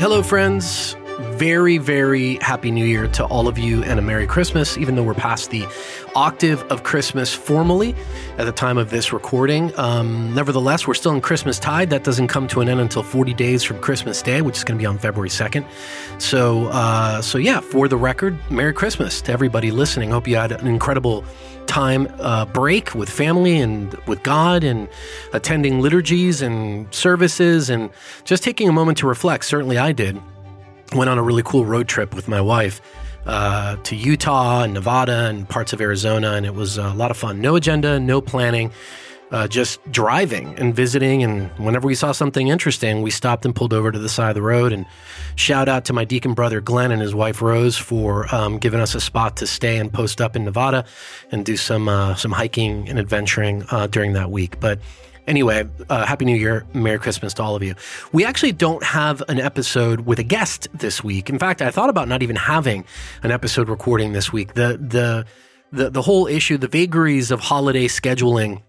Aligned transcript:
Hello, 0.00 0.22
friends. 0.22 0.94
Very, 1.32 1.78
very 1.78 2.36
happy 2.36 2.70
new 2.70 2.86
year 2.86 3.08
to 3.08 3.24
all 3.24 3.48
of 3.48 3.58
you 3.58 3.82
and 3.82 3.98
a 3.98 4.02
Merry 4.02 4.28
Christmas, 4.28 4.78
even 4.78 4.94
though 4.94 5.02
we're 5.02 5.12
past 5.12 5.50
the 5.50 5.66
octave 6.14 6.62
of 6.70 6.84
Christmas 6.84 7.34
formally 7.34 7.96
at 8.38 8.44
the 8.44 8.52
time 8.52 8.78
of 8.78 8.90
this 8.90 9.12
recording. 9.12 9.76
Um, 9.76 10.32
nevertheless, 10.36 10.86
we're 10.86 10.94
still 10.94 11.10
in 11.14 11.20
Christmas 11.20 11.58
tide. 11.58 11.90
That 11.90 12.04
doesn't 12.04 12.28
come 12.28 12.46
to 12.46 12.60
an 12.60 12.68
end 12.68 12.78
until 12.78 13.02
40 13.02 13.34
days 13.34 13.64
from 13.64 13.80
Christmas 13.80 14.22
Day, 14.22 14.40
which 14.40 14.58
is 14.58 14.62
going 14.62 14.78
to 14.78 14.80
be 14.80 14.86
on 14.86 14.98
February 14.98 15.30
2nd. 15.30 15.66
So, 16.18 16.66
uh, 16.66 17.20
so 17.20 17.36
yeah, 17.36 17.58
for 17.58 17.88
the 17.88 17.96
record, 17.96 18.38
Merry 18.52 18.72
Christmas 18.72 19.20
to 19.22 19.32
everybody 19.32 19.72
listening. 19.72 20.12
Hope 20.12 20.28
you 20.28 20.36
had 20.36 20.52
an 20.52 20.68
incredible 20.68 21.24
time 21.68 22.08
uh, 22.18 22.46
break 22.46 22.94
with 22.94 23.08
family 23.08 23.60
and 23.60 23.94
with 24.06 24.22
God 24.22 24.64
and 24.64 24.88
attending 25.32 25.80
liturgies 25.80 26.42
and 26.42 26.92
services 26.92 27.70
and 27.70 27.90
just 28.24 28.42
taking 28.42 28.68
a 28.68 28.72
moment 28.72 28.98
to 28.98 29.06
reflect. 29.06 29.44
Certainly, 29.44 29.78
I 29.78 29.92
did. 29.92 30.20
Went 30.94 31.10
on 31.10 31.18
a 31.18 31.22
really 31.22 31.42
cool 31.44 31.64
road 31.64 31.86
trip 31.86 32.14
with 32.14 32.26
my 32.26 32.40
wife 32.40 32.80
uh, 33.26 33.76
to 33.76 33.94
Utah 33.94 34.62
and 34.62 34.74
Nevada 34.74 35.26
and 35.26 35.48
parts 35.48 35.72
of 35.72 35.80
Arizona, 35.80 36.32
and 36.32 36.46
it 36.46 36.54
was 36.54 36.78
a 36.78 36.94
lot 36.94 37.10
of 37.10 37.16
fun. 37.16 37.40
No 37.40 37.56
agenda, 37.56 38.00
no 38.00 38.20
planning 38.20 38.72
uh, 39.30 39.48
just 39.48 39.80
driving 39.90 40.58
and 40.58 40.74
visiting. 40.74 41.22
And 41.22 41.50
whenever 41.58 41.86
we 41.86 41.94
saw 41.94 42.12
something 42.12 42.48
interesting, 42.48 43.02
we 43.02 43.10
stopped 43.10 43.44
and 43.44 43.54
pulled 43.54 43.72
over 43.72 43.92
to 43.92 43.98
the 43.98 44.08
side 44.08 44.30
of 44.30 44.34
the 44.34 44.42
road. 44.42 44.72
And 44.72 44.86
shout 45.36 45.68
out 45.68 45.84
to 45.86 45.92
my 45.92 46.04
deacon 46.04 46.34
brother 46.34 46.60
Glenn 46.60 46.90
and 46.90 47.02
his 47.02 47.14
wife 47.14 47.42
Rose 47.42 47.76
for 47.76 48.32
um, 48.34 48.58
giving 48.58 48.80
us 48.80 48.94
a 48.94 49.00
spot 49.00 49.36
to 49.38 49.46
stay 49.46 49.76
and 49.78 49.92
post 49.92 50.20
up 50.20 50.36
in 50.36 50.44
Nevada 50.44 50.84
and 51.30 51.44
do 51.44 51.56
some 51.56 51.88
uh, 51.88 52.14
some 52.14 52.32
hiking 52.32 52.88
and 52.88 52.98
adventuring 52.98 53.64
uh, 53.70 53.86
during 53.86 54.14
that 54.14 54.30
week. 54.30 54.60
But 54.60 54.80
Anyway, 55.28 55.68
uh, 55.90 56.06
Happy 56.06 56.24
New 56.24 56.34
Year, 56.34 56.64
Merry 56.72 56.98
Christmas 56.98 57.34
to 57.34 57.42
all 57.42 57.54
of 57.54 57.62
you. 57.62 57.74
We 58.12 58.24
actually 58.24 58.52
don't 58.52 58.82
have 58.82 59.22
an 59.28 59.38
episode 59.38 60.00
with 60.00 60.18
a 60.18 60.22
guest 60.22 60.68
this 60.72 61.04
week. 61.04 61.28
In 61.28 61.38
fact, 61.38 61.60
I 61.60 61.70
thought 61.70 61.90
about 61.90 62.08
not 62.08 62.22
even 62.22 62.34
having 62.34 62.86
an 63.22 63.30
episode 63.30 63.68
recording 63.68 64.14
this 64.14 64.32
week. 64.32 64.54
The 64.54 64.78
the 64.80 65.26
the 65.70 65.90
the 65.90 66.00
whole 66.00 66.26
issue, 66.26 66.56
the 66.56 66.66
vagaries 66.66 67.30
of 67.30 67.40
holiday 67.40 67.88
scheduling 67.88 68.62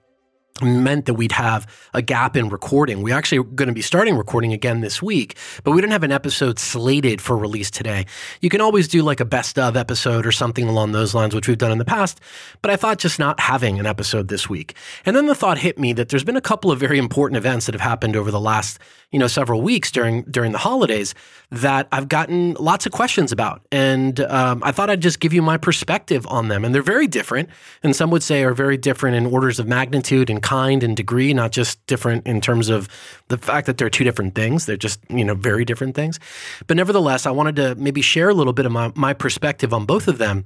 meant 0.62 1.06
that 1.06 1.14
we'd 1.14 1.32
have 1.32 1.68
a 1.94 2.02
gap 2.02 2.36
in 2.36 2.50
recording. 2.50 3.02
We 3.02 3.12
actually 3.12 3.44
going 3.44 3.68
to 3.68 3.74
be 3.74 3.82
starting 3.82 4.16
recording 4.16 4.54
again 4.54 4.82
this 4.82 5.02
week, 5.02 5.38
but 5.64 5.72
we 5.72 5.82
didn't 5.82 5.94
have 5.94 6.04
an 6.04 6.12
episode 6.12 6.60
slated 6.60 7.22
for 7.22 7.38
release 7.38 7.72
today. 7.72 8.06
You 8.42 8.50
can 8.50 8.62
always 8.62 8.88
do 8.88 9.04
like 9.04 9.20
a 9.20 9.26
best 9.26 9.58
of 9.60 9.76
episode 9.78 10.26
or 10.26 10.32
something 10.32 10.68
along 10.68 10.92
those 10.92 11.14
lines, 11.14 11.36
which 11.36 11.48
we've 11.48 11.58
done 11.58 11.72
in 11.72 11.78
the 11.78 11.86
past, 11.86 12.20
but 12.62 12.72
I 12.72 12.76
thought 12.76 13.00
just 13.00 13.20
not 13.20 13.40
having 13.40 13.80
an 13.80 13.86
episode 13.86 14.28
this 14.28 14.50
week. 14.50 14.76
And 15.06 15.16
then 15.16 15.28
the 15.28 15.36
thought 15.36 15.58
hit 15.58 15.80
me 15.80 15.94
that 15.94 16.10
there's 16.10 16.24
been 16.24 16.38
a 16.38 16.42
couple 16.42 16.72
of 16.72 16.80
very 16.80 16.98
important 16.98 17.38
events 17.38 17.66
that 17.66 17.76
have 17.76 17.82
happened 17.82 18.16
over 18.16 18.32
the 18.32 18.40
last 18.40 18.80
you 19.12 19.20
know 19.20 19.28
several 19.28 19.62
weeks 19.62 19.92
during 19.92 20.23
during 20.23 20.52
the 20.52 20.58
holidays 20.58 21.16
that 21.52 21.88
I've 21.92 22.08
gotten 22.08 22.54
lots 22.60 22.86
of 22.86 22.92
questions 22.92 23.32
about, 23.32 23.66
and 23.72 24.20
um, 24.20 24.62
I 24.64 24.72
thought 24.72 24.90
I'd 24.90 25.02
just 25.02 25.20
give 25.20 25.34
you 25.34 25.42
my 25.42 25.58
perspective 25.58 26.28
on 26.28 26.48
them. 26.48 26.64
And 26.64 26.76
they're 26.76 26.82
very 26.84 27.08
different, 27.08 27.50
and 27.82 27.96
some 27.96 28.12
would 28.12 28.22
say 28.22 28.44
are 28.44 28.54
very 28.54 28.78
different 28.78 29.16
in 29.18 29.26
orders 29.26 29.60
of 29.60 29.68
magnitude 29.68 30.30
and 30.30 30.42
kind 30.50 30.83
and 30.83 30.97
degree, 30.97 31.31
not 31.31 31.52
just 31.52 31.86
different 31.86 32.25
in 32.25 32.42
terms 32.42 32.69
of 32.69 32.88
the 33.28 33.38
fact 33.38 33.67
that 33.67 33.78
they're 33.78 33.89
two 33.89 34.03
different 34.03 34.33
things. 34.33 34.66
They're 34.66 34.83
just 34.88 35.00
you 35.08 35.23
know 35.23 35.36
very 35.36 35.64
different 35.64 35.94
things. 35.94 36.19
But 36.66 36.75
nevertheless, 36.75 37.28
I 37.28 37.31
wanted 37.31 37.55
to 37.58 37.75
maybe 37.75 38.02
share 38.02 38.30
a 38.30 38.33
little 38.33 38.53
bit 38.53 38.66
of 38.66 38.72
my, 38.72 38.92
my 38.95 39.14
perspective 39.14 39.73
on 39.73 39.86
both 39.86 40.08
of 40.08 40.17
them 40.17 40.45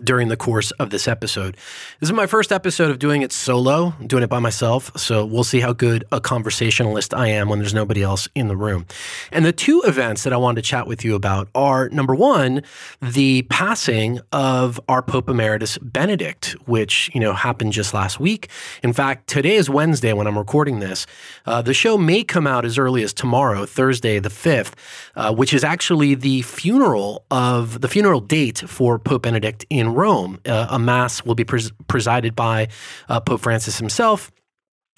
during 0.00 0.28
the 0.28 0.36
course 0.36 0.70
of 0.72 0.90
this 0.90 1.06
episode. 1.06 1.56
This 2.00 2.08
is 2.08 2.12
my 2.12 2.26
first 2.26 2.50
episode 2.50 2.90
of 2.90 2.98
doing 2.98 3.22
it 3.22 3.32
solo, 3.32 3.94
doing 4.06 4.22
it 4.22 4.30
by 4.30 4.38
myself. 4.38 4.90
So 4.96 5.24
we'll 5.24 5.44
see 5.44 5.60
how 5.60 5.72
good 5.72 6.04
a 6.10 6.20
conversationalist 6.20 7.12
I 7.12 7.28
am 7.28 7.48
when 7.48 7.58
there's 7.58 7.74
nobody 7.74 8.02
else 8.02 8.28
in 8.34 8.48
the 8.48 8.56
room. 8.56 8.86
And 9.30 9.44
the 9.44 9.52
two 9.52 9.82
events 9.86 10.24
that 10.24 10.32
I 10.32 10.36
wanted 10.36 10.62
to 10.62 10.68
chat 10.68 10.86
with 10.86 11.04
you 11.04 11.14
about 11.14 11.48
are 11.54 11.88
number 11.90 12.14
one, 12.14 12.62
the 13.00 13.42
passing 13.42 14.20
of 14.32 14.80
our 14.88 15.02
Pope 15.02 15.28
Emeritus 15.28 15.78
Benedict, 15.78 16.56
which, 16.66 17.10
you 17.12 17.20
know, 17.20 17.34
happened 17.34 17.72
just 17.72 17.92
last 17.92 18.18
week. 18.18 18.48
In 18.82 18.92
fact, 18.92 19.28
today 19.28 19.56
is 19.56 19.68
Wednesday 19.68 20.12
when 20.12 20.26
I'm 20.26 20.38
recording 20.38 20.80
this. 20.80 21.06
Uh, 21.44 21.60
the 21.60 21.74
show 21.74 21.98
may 21.98 22.24
come 22.24 22.46
out 22.46 22.64
as 22.64 22.78
early 22.78 23.02
as 23.02 23.12
tomorrow, 23.12 23.66
Thursday, 23.66 24.18
the 24.18 24.28
5th, 24.28 24.72
uh, 25.16 25.34
which 25.34 25.52
is 25.52 25.64
actually 25.64 26.14
the 26.14 26.42
funeral 26.42 27.24
of 27.30 27.80
the 27.80 27.88
funeral 27.88 28.20
date 28.20 28.58
for 28.58 28.98
Pope 28.98 29.22
Benedict 29.22 29.66
in 29.68 29.81
in 29.82 29.94
Rome. 29.94 30.38
Uh, 30.46 30.68
a 30.70 30.78
mass 30.78 31.24
will 31.24 31.34
be 31.34 31.44
pres- 31.44 31.72
presided 31.88 32.34
by 32.34 32.68
uh, 33.08 33.20
Pope 33.20 33.42
Francis 33.42 33.78
himself. 33.78 34.32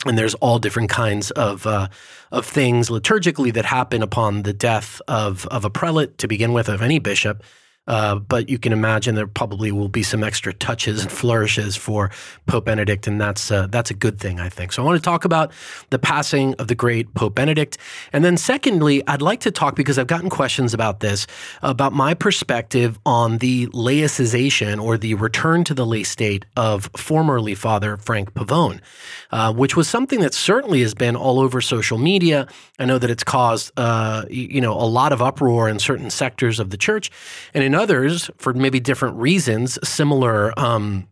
And 0.06 0.16
there's 0.18 0.34
all 0.34 0.58
different 0.58 0.90
kinds 0.90 1.30
of 1.32 1.66
uh, 1.66 1.88
of 2.30 2.44
things 2.46 2.90
liturgically 2.90 3.52
that 3.54 3.64
happen 3.64 4.02
upon 4.02 4.42
the 4.42 4.52
death 4.52 5.00
of 5.08 5.46
of 5.46 5.64
a 5.64 5.70
prelate 5.70 6.18
to 6.18 6.28
begin 6.28 6.52
with, 6.52 6.68
of 6.68 6.82
any 6.82 6.98
bishop. 6.98 7.42
Uh, 7.86 8.16
but 8.16 8.48
you 8.48 8.58
can 8.58 8.72
imagine 8.72 9.14
there 9.14 9.26
probably 9.26 9.70
will 9.70 9.88
be 9.88 10.02
some 10.02 10.24
extra 10.24 10.54
touches 10.54 11.02
and 11.02 11.12
flourishes 11.12 11.76
for 11.76 12.10
Pope 12.46 12.64
Benedict, 12.64 13.06
and 13.06 13.20
that's 13.20 13.50
uh, 13.50 13.66
that's 13.66 13.90
a 13.90 13.94
good 13.94 14.18
thing, 14.18 14.40
I 14.40 14.48
think. 14.48 14.72
So 14.72 14.82
I 14.82 14.86
want 14.86 14.96
to 14.96 15.02
talk 15.02 15.24
about 15.26 15.52
the 15.90 15.98
passing 15.98 16.54
of 16.54 16.68
the 16.68 16.74
great 16.74 17.12
Pope 17.14 17.34
Benedict, 17.34 17.76
and 18.12 18.24
then 18.24 18.38
secondly, 18.38 19.06
I'd 19.06 19.20
like 19.20 19.40
to 19.40 19.50
talk 19.50 19.76
because 19.76 19.98
I've 19.98 20.06
gotten 20.06 20.30
questions 20.30 20.72
about 20.72 21.00
this 21.00 21.26
about 21.62 21.92
my 21.92 22.14
perspective 22.14 22.98
on 23.04 23.38
the 23.38 23.66
laicization 23.68 24.82
or 24.82 24.96
the 24.96 25.14
return 25.14 25.62
to 25.64 25.74
the 25.74 25.84
lay 25.84 26.04
state 26.04 26.46
of 26.56 26.88
formerly 26.96 27.54
Father 27.54 27.98
Frank 27.98 28.32
Pavone, 28.32 28.80
uh, 29.30 29.52
which 29.52 29.76
was 29.76 29.88
something 29.88 30.20
that 30.20 30.32
certainly 30.32 30.80
has 30.80 30.94
been 30.94 31.16
all 31.16 31.38
over 31.38 31.60
social 31.60 31.98
media. 31.98 32.48
I 32.78 32.86
know 32.86 32.98
that 32.98 33.10
it's 33.10 33.24
caused 33.24 33.72
uh, 33.76 34.24
you 34.30 34.62
know 34.62 34.72
a 34.72 34.88
lot 34.88 35.12
of 35.12 35.20
uproar 35.20 35.68
in 35.68 35.78
certain 35.78 36.08
sectors 36.08 36.58
of 36.58 36.70
the 36.70 36.78
church, 36.78 37.10
and 37.52 37.62
in 37.62 37.73
others, 37.74 38.30
for 38.38 38.52
maybe 38.52 38.80
different 38.80 39.16
reasons, 39.16 39.78
similar, 39.86 40.58
um, 40.58 41.08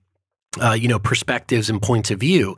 uh, 0.61 0.73
you 0.73 0.89
know, 0.89 0.99
perspectives 0.99 1.71
and 1.71 1.81
points 1.81 2.11
of 2.11 2.21
view, 2.21 2.57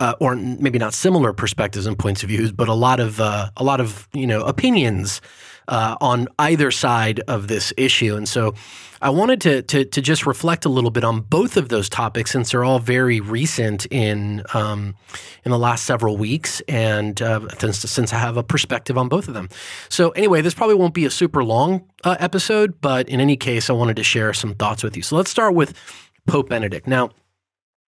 uh, 0.00 0.14
or 0.20 0.36
maybe 0.36 0.78
not 0.78 0.94
similar 0.94 1.32
perspectives 1.32 1.86
and 1.86 1.98
points 1.98 2.22
of 2.22 2.28
views, 2.28 2.52
but 2.52 2.68
a 2.68 2.74
lot 2.74 3.00
of 3.00 3.20
uh, 3.20 3.50
a 3.56 3.64
lot 3.64 3.80
of 3.80 4.08
you 4.12 4.26
know 4.26 4.42
opinions 4.42 5.20
uh, 5.68 5.96
on 6.00 6.28
either 6.38 6.70
side 6.70 7.20
of 7.28 7.48
this 7.48 7.72
issue. 7.76 8.16
And 8.16 8.28
so 8.28 8.54
I 9.02 9.10
wanted 9.10 9.40
to, 9.42 9.62
to, 9.62 9.84
to, 9.84 10.00
just 10.00 10.26
reflect 10.26 10.64
a 10.64 10.68
little 10.68 10.90
bit 10.90 11.04
on 11.04 11.20
both 11.20 11.56
of 11.56 11.68
those 11.68 11.88
topics 11.88 12.30
since 12.30 12.52
they're 12.52 12.64
all 12.64 12.78
very 12.78 13.20
recent 13.20 13.86
in, 13.90 14.42
um, 14.54 14.94
in 15.44 15.50
the 15.50 15.58
last 15.58 15.84
several 15.84 16.16
weeks 16.16 16.62
and 16.68 17.20
uh, 17.20 17.46
since, 17.58 17.78
since 17.78 18.12
I 18.12 18.18
have 18.18 18.36
a 18.36 18.42
perspective 18.42 18.96
on 18.96 19.08
both 19.08 19.28
of 19.28 19.34
them. 19.34 19.48
So, 19.88 20.10
anyway, 20.10 20.40
this 20.40 20.54
probably 20.54 20.76
won't 20.76 20.94
be 20.94 21.04
a 21.04 21.10
super 21.10 21.44
long 21.44 21.88
uh, 22.04 22.16
episode, 22.18 22.80
but 22.80 23.08
in 23.08 23.20
any 23.20 23.36
case, 23.36 23.68
I 23.68 23.74
wanted 23.74 23.96
to 23.96 24.04
share 24.04 24.32
some 24.32 24.54
thoughts 24.54 24.82
with 24.82 24.96
you. 24.96 25.02
So, 25.02 25.16
let's 25.16 25.30
start 25.30 25.54
with 25.54 25.74
Pope 26.26 26.48
Benedict. 26.48 26.86
Now, 26.86 27.10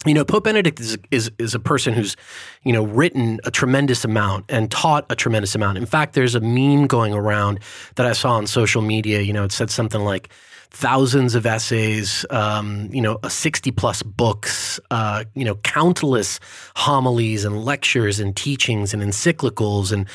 you 0.05 0.13
know, 0.13 0.23
Pope 0.23 0.43
Benedict 0.43 0.79
is, 0.79 0.97
is 1.09 1.31
is 1.39 1.55
a 1.55 1.59
person 1.59 1.93
who's, 1.93 2.15
you 2.63 2.71
know, 2.71 2.83
written 2.83 3.39
a 3.45 3.51
tremendous 3.51 4.05
amount 4.05 4.45
and 4.47 4.69
taught 4.69 5.05
a 5.09 5.15
tremendous 5.15 5.55
amount. 5.55 5.77
In 5.77 5.85
fact, 5.85 6.13
there's 6.13 6.35
a 6.35 6.39
meme 6.39 6.85
going 6.87 7.13
around 7.13 7.59
that 7.95 8.05
I 8.05 8.13
saw 8.13 8.33
on 8.33 8.45
social 8.45 8.81
media. 8.81 9.21
You 9.21 9.33
know, 9.33 9.43
it 9.43 9.51
said 9.51 9.71
something 9.71 10.01
like 10.01 10.29
thousands 10.69 11.33
of 11.33 11.45
essays, 11.45 12.25
um, 12.29 12.89
you 12.91 13.01
know, 13.01 13.17
60 13.27 13.71
plus 13.71 14.03
books, 14.03 14.79
uh, 14.91 15.23
you 15.33 15.43
know, 15.43 15.55
countless 15.55 16.39
homilies 16.75 17.45
and 17.45 17.65
lectures 17.65 18.19
and 18.19 18.35
teachings 18.35 18.93
and 18.93 19.01
encyclicals 19.01 19.91
and, 19.91 20.07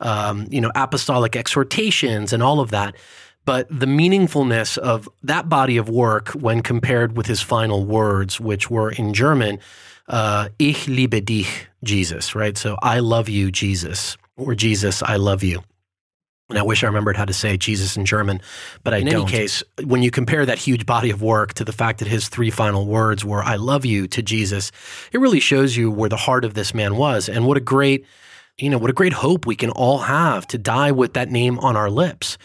um, 0.00 0.46
you 0.50 0.60
know, 0.60 0.70
apostolic 0.74 1.36
exhortations 1.36 2.32
and 2.32 2.42
all 2.42 2.60
of 2.60 2.70
that 2.70 2.94
but 3.44 3.66
the 3.70 3.86
meaningfulness 3.86 4.78
of 4.78 5.08
that 5.22 5.48
body 5.48 5.76
of 5.76 5.88
work 5.88 6.28
when 6.30 6.62
compared 6.62 7.16
with 7.16 7.26
his 7.26 7.40
final 7.40 7.84
words, 7.84 8.40
which 8.40 8.70
were 8.70 8.90
in 8.90 9.14
German, 9.14 9.58
uh, 10.08 10.48
Ich 10.58 10.88
liebe 10.88 11.20
dich, 11.20 11.66
Jesus, 11.82 12.34
right? 12.34 12.56
So 12.58 12.76
I 12.82 13.00
love 13.00 13.28
you, 13.28 13.50
Jesus, 13.50 14.16
or 14.36 14.54
Jesus, 14.54 15.02
I 15.02 15.16
love 15.16 15.42
you. 15.42 15.62
And 16.48 16.58
I 16.58 16.62
wish 16.62 16.82
I 16.82 16.88
remembered 16.88 17.16
how 17.16 17.24
to 17.26 17.32
say 17.32 17.56
Jesus 17.56 17.96
in 17.96 18.04
German, 18.04 18.40
but 18.82 18.92
I 18.92 18.98
in 18.98 19.06
don't. 19.06 19.22
any 19.22 19.30
case, 19.30 19.62
when 19.84 20.02
you 20.02 20.10
compare 20.10 20.44
that 20.44 20.58
huge 20.58 20.84
body 20.84 21.10
of 21.10 21.22
work 21.22 21.54
to 21.54 21.64
the 21.64 21.72
fact 21.72 22.00
that 22.00 22.08
his 22.08 22.28
three 22.28 22.50
final 22.50 22.86
words 22.86 23.24
were 23.24 23.42
"I 23.44 23.54
love 23.54 23.84
you" 23.84 24.08
to 24.08 24.20
Jesus, 24.20 24.72
it 25.12 25.20
really 25.20 25.38
shows 25.38 25.76
you 25.76 25.92
where 25.92 26.08
the 26.08 26.16
heart 26.16 26.44
of 26.44 26.54
this 26.54 26.74
man 26.74 26.96
was, 26.96 27.28
and 27.28 27.46
what 27.46 27.56
a 27.56 27.60
great 27.60 28.04
you 28.60 28.70
know, 28.70 28.78
what 28.78 28.90
a 28.90 28.94
great 28.94 29.12
hope 29.12 29.46
we 29.46 29.56
can 29.56 29.70
all 29.70 29.98
have 29.98 30.46
to 30.48 30.58
die 30.58 30.92
with 30.92 31.14
that 31.14 31.30
name 31.30 31.58
on 31.60 31.76
our 31.76 31.90
lips, 31.90 32.38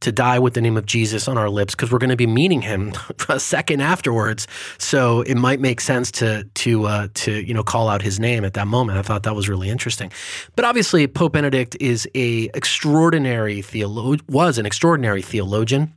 to 0.00 0.12
die 0.12 0.38
with 0.38 0.54
the 0.54 0.60
name 0.60 0.76
of 0.76 0.86
Jesus 0.86 1.28
on 1.28 1.38
our 1.38 1.48
lips, 1.48 1.74
because 1.74 1.90
we're 1.90 1.98
going 1.98 2.10
to 2.10 2.16
be 2.16 2.26
meeting 2.26 2.62
him 2.62 2.92
a 3.28 3.40
second 3.40 3.80
afterwards. 3.80 4.46
So 4.78 5.22
it 5.22 5.36
might 5.36 5.60
make 5.60 5.80
sense 5.80 6.10
to 6.12 6.44
to 6.44 6.86
uh, 6.86 7.08
to 7.14 7.32
you 7.32 7.54
know 7.54 7.62
call 7.62 7.88
out 7.88 8.02
his 8.02 8.20
name 8.20 8.44
at 8.44 8.54
that 8.54 8.66
moment. 8.66 8.98
I 8.98 9.02
thought 9.02 9.22
that 9.22 9.34
was 9.34 9.48
really 9.48 9.70
interesting. 9.70 10.12
But 10.56 10.64
obviously, 10.64 11.06
Pope 11.06 11.32
Benedict 11.32 11.76
is 11.80 12.08
a 12.14 12.50
extraordinary 12.54 13.62
theologian, 13.62 14.26
was 14.28 14.58
an 14.58 14.66
extraordinary 14.66 15.22
theologian 15.22 15.94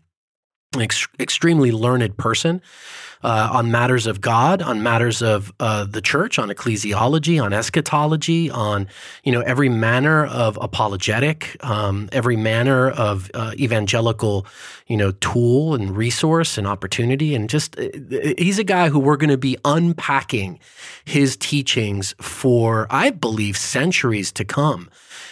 an 0.76 0.82
ex- 0.82 1.08
extremely 1.20 1.72
learned 1.72 2.18
person 2.18 2.62
uh, 3.26 3.50
on 3.52 3.72
matters 3.72 4.06
of 4.06 4.22
God, 4.22 4.62
on 4.62 4.84
matters 4.84 5.24
of 5.24 5.52
uh, 5.60 5.86
the 5.86 6.02
church, 6.02 6.38
on 6.38 6.50
ecclesiology, 6.50 7.42
on 7.42 7.54
eschatology, 7.54 8.52
on 8.52 8.88
you 9.24 9.32
know 9.32 9.42
every 9.42 9.68
manner 9.68 10.26
of 10.28 10.60
apologetic, 10.62 11.58
um, 11.62 12.08
every 12.12 12.36
manner 12.36 12.92
of 12.92 13.32
uh, 13.34 13.54
evangelical, 13.56 14.46
you 14.86 14.96
know, 14.96 15.12
tool 15.12 15.74
and 15.74 15.98
resource 15.98 16.58
and 16.58 16.68
opportunity, 16.68 17.34
and 17.34 17.50
just 17.50 17.80
uh, 17.80 17.90
he's 18.38 18.60
a 18.60 18.64
guy 18.64 18.90
who 18.90 19.00
we're 19.00 19.18
going 19.18 19.32
to 19.32 19.38
be 19.38 19.58
unpacking 19.66 20.60
his 21.04 21.36
teachings 21.36 22.14
for, 22.22 22.86
I 22.92 23.10
believe, 23.10 23.58
centuries 23.58 24.32
to 24.34 24.46
come. 24.46 24.88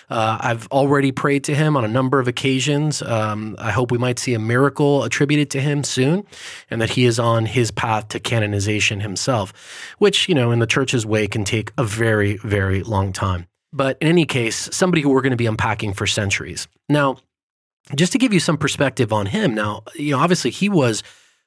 Uh, 0.09 0.37
I've 0.39 0.67
already 0.67 1.11
prayed 1.11 1.43
to 1.45 1.55
him 1.55 1.75
on 1.77 1.85
a 1.85 1.87
number 1.87 2.19
of 2.19 2.27
occasions. 2.27 3.01
Um, 3.01 3.55
I 3.59 3.71
hope 3.71 3.91
we 3.91 3.97
might 3.97 4.19
see 4.19 4.33
a 4.33 4.39
miracle 4.39 5.03
attributed 5.03 5.49
to 5.51 5.61
him 5.61 5.83
soon 5.83 6.25
and 6.69 6.81
that 6.81 6.91
he 6.91 7.05
is 7.05 7.19
on 7.19 7.45
his 7.45 7.71
path 7.71 8.09
to 8.09 8.19
canonization 8.19 8.99
himself, 8.99 9.53
which, 9.97 10.27
you 10.29 10.35
know, 10.35 10.51
in 10.51 10.59
the 10.59 10.67
church's 10.67 11.05
way 11.05 11.27
can 11.27 11.43
take 11.43 11.71
a 11.77 11.83
very, 11.83 12.37
very 12.37 12.83
long 12.83 13.13
time. 13.13 13.47
But 13.71 13.97
in 14.01 14.07
any 14.07 14.25
case, 14.25 14.69
somebody 14.71 15.01
who 15.01 15.09
we're 15.09 15.21
going 15.21 15.31
to 15.31 15.37
be 15.37 15.47
unpacking 15.47 15.93
for 15.93 16.05
centuries. 16.05 16.67
Now, 16.89 17.17
just 17.95 18.11
to 18.13 18.17
give 18.17 18.33
you 18.33 18.39
some 18.39 18.57
perspective 18.57 19.11
on 19.11 19.25
him, 19.25 19.55
now, 19.55 19.83
you 19.95 20.11
know, 20.11 20.19
obviously 20.19 20.51
he 20.51 20.69
was 20.69 21.03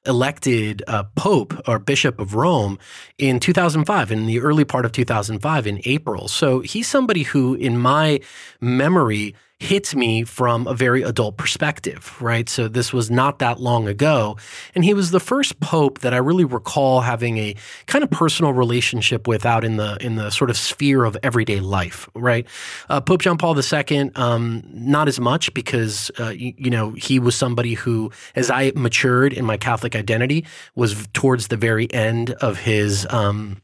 elected 0.06 0.82
uh, 0.86 1.04
Pope 1.14 1.54
or 1.68 1.78
Bishop 1.78 2.18
of 2.18 2.34
Rome 2.34 2.78
in 3.18 3.40
2005, 3.40 4.12
in 4.12 4.26
the 4.26 4.40
early 4.40 4.64
part 4.64 4.84
of 4.84 4.92
2005, 4.92 5.66
in 5.66 5.80
April. 5.84 6.28
So 6.28 6.60
he's 6.60 6.88
somebody 6.88 7.22
who, 7.22 7.54
in 7.54 7.78
my 7.78 8.20
memory, 8.60 9.34
hits 9.58 9.94
me 9.94 10.22
from 10.22 10.66
a 10.66 10.74
very 10.74 11.02
adult 11.02 11.38
perspective, 11.38 12.14
right? 12.20 12.46
So 12.48 12.68
this 12.68 12.92
was 12.92 13.10
not 13.10 13.38
that 13.38 13.58
long 13.58 13.88
ago. 13.88 14.36
And 14.74 14.84
he 14.84 14.92
was 14.92 15.12
the 15.12 15.20
first 15.20 15.58
pope 15.60 16.00
that 16.00 16.12
I 16.12 16.18
really 16.18 16.44
recall 16.44 17.00
having 17.00 17.38
a 17.38 17.56
kind 17.86 18.04
of 18.04 18.10
personal 18.10 18.52
relationship 18.52 19.26
with 19.26 19.46
out 19.46 19.64
in 19.64 19.78
the 19.78 19.96
in 20.00 20.16
the 20.16 20.30
sort 20.30 20.50
of 20.50 20.58
sphere 20.58 21.04
of 21.04 21.16
everyday 21.22 21.60
life, 21.60 22.06
right? 22.14 22.46
Uh, 22.90 23.00
pope 23.00 23.22
John 23.22 23.38
Paul 23.38 23.58
II, 23.58 24.10
um, 24.14 24.62
not 24.72 25.08
as 25.08 25.18
much 25.18 25.52
because, 25.54 26.10
uh, 26.20 26.28
you, 26.28 26.52
you, 26.58 26.70
know, 26.70 26.90
he 26.90 27.18
was 27.18 27.34
somebody 27.34 27.74
who, 27.74 28.10
as 28.34 28.50
I 28.50 28.72
matured 28.76 29.32
in 29.32 29.46
my 29.46 29.56
Catholic 29.56 29.96
identity, 29.96 30.44
was 30.74 31.06
towards 31.14 31.48
the 31.48 31.56
very 31.56 31.90
end 31.94 32.32
of 32.32 32.58
his 32.58 33.06
um, 33.10 33.62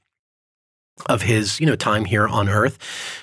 of 1.06 1.22
his 1.22 1.58
you 1.58 1.66
know 1.66 1.76
time 1.76 2.04
here 2.04 2.28
on 2.28 2.48
earth. 2.48 2.78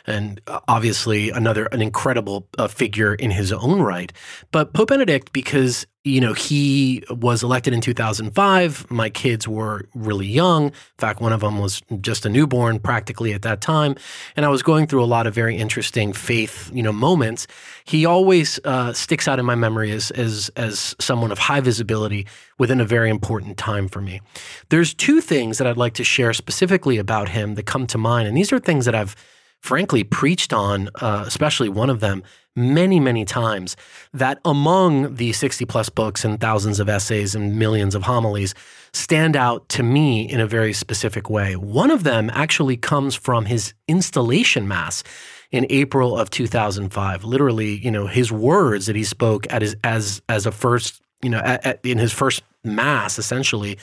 And 0.06 0.42
uh, 0.48 0.60
obviously 0.68 1.30
another 1.30 1.66
an 1.68 1.82
incredible 1.82 2.48
uh, 2.58 2.68
figure 2.68 3.14
in 3.14 3.32
his 3.32 3.52
own 3.52 3.82
right. 3.82 4.12
But 4.52 4.74
pope 4.74 4.90
benedict 4.90 5.34
because 5.34 5.86
you 6.06 6.22
know, 6.22 6.32
he 6.32 7.04
was 7.10 7.44
elected 7.44 7.74
in 7.74 7.82
2005. 7.82 8.90
My 8.90 9.10
kids 9.10 9.50
were 9.50 9.86
really 9.94 10.28
young. 10.28 10.68
In 10.68 10.74
fact, 10.98 11.20
one 11.20 11.34
of 11.34 11.42
them 11.42 11.60
was 11.60 11.82
just 12.00 12.26
a 12.26 12.30
newborn 12.30 12.80
practically 12.80 13.34
at 13.34 13.42
that 13.42 13.60
time. 13.60 13.96
And 14.38 14.46
I 14.46 14.50
was 14.50 14.64
going 14.64 14.88
through 14.88 15.04
a 15.04 15.06
lot 15.06 15.28
of 15.28 15.36
very 15.36 15.58
interesting 15.58 16.14
faith, 16.14 16.72
you 16.74 16.82
know, 16.82 16.94
moments. 16.94 17.48
He 17.84 18.06
always 18.06 18.62
uh, 18.64 18.94
sticks 18.94 19.28
out 19.28 19.40
in 19.40 19.46
my 19.46 19.56
memory 19.56 19.92
as, 19.92 20.10
as, 20.12 20.50
as 20.56 20.96
someone 21.00 21.34
of 21.34 21.38
high 21.38 21.60
visibility 21.60 22.26
within 22.58 22.80
a 22.80 22.86
very 22.86 23.10
important 23.10 23.58
time 23.58 23.90
for 23.90 24.00
me. 24.00 24.22
There's 24.70 24.94
two 24.94 25.20
things 25.20 25.58
that 25.58 25.68
I'd 25.68 25.78
like 25.78 25.96
to 25.96 26.06
share 26.06 26.32
specifically 26.32 26.98
about 26.98 27.28
him 27.28 27.56
that 27.56 27.66
come 27.66 27.86
to 27.88 27.98
mind. 27.98 28.26
And 28.26 28.38
these 28.38 28.54
are 28.54 28.60
things 28.60 28.86
that 28.86 28.96
I've 28.96 29.18
frankly 29.62 30.04
preached 30.04 30.54
on, 30.54 30.90
uh, 30.96 31.24
especially 31.28 31.70
one 31.70 31.90
of 31.90 32.00
them 32.00 32.24
many, 32.56 33.00
many 33.00 33.26
times 33.26 33.76
that 34.14 34.40
among 34.44 35.16
the 35.16 35.32
60 35.34 35.66
plus 35.66 35.90
books 35.90 36.26
and 36.26 36.40
thousands 36.40 36.80
of 36.80 36.90
essays 36.90 37.36
and 37.36 37.58
millions 37.58 37.96
of 37.96 38.04
homilies 38.04 38.54
stand 38.94 39.36
out 39.36 39.68
to 39.70 39.84
me 39.84 40.30
in 40.30 40.40
a 40.40 40.48
very 40.48 40.74
specific 40.74 41.30
way. 41.30 41.56
One 41.56 41.92
of 41.92 42.04
them 42.04 42.30
actually 42.34 42.78
comes 42.78 43.16
from 43.16 43.46
his 43.46 43.74
installation 43.88 44.68
mass 44.68 45.04
in 45.52 45.66
April 45.70 46.18
of 46.18 46.30
2005. 46.30 47.24
Literally, 47.24 47.78
you 47.78 47.92
know, 47.92 48.08
his 48.08 48.32
words 48.32 48.86
that 48.88 48.96
he 48.96 49.04
spoke 49.04 49.52
at 49.52 49.62
his 49.62 49.76
as 49.84 50.22
as 50.30 50.46
a 50.46 50.52
first, 50.52 51.02
you 51.22 51.30
know, 51.30 51.40
at, 51.40 51.66
at, 51.66 51.86
in 51.86 51.98
his 51.98 52.12
first 52.12 52.44
mass, 52.64 53.18
essentially, 53.18 53.78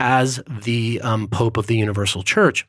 as 0.00 0.42
the 0.48 1.00
um, 1.02 1.28
Pope 1.28 1.56
of 1.56 1.66
the 1.66 1.76
Universal 1.76 2.22
Church. 2.22 2.66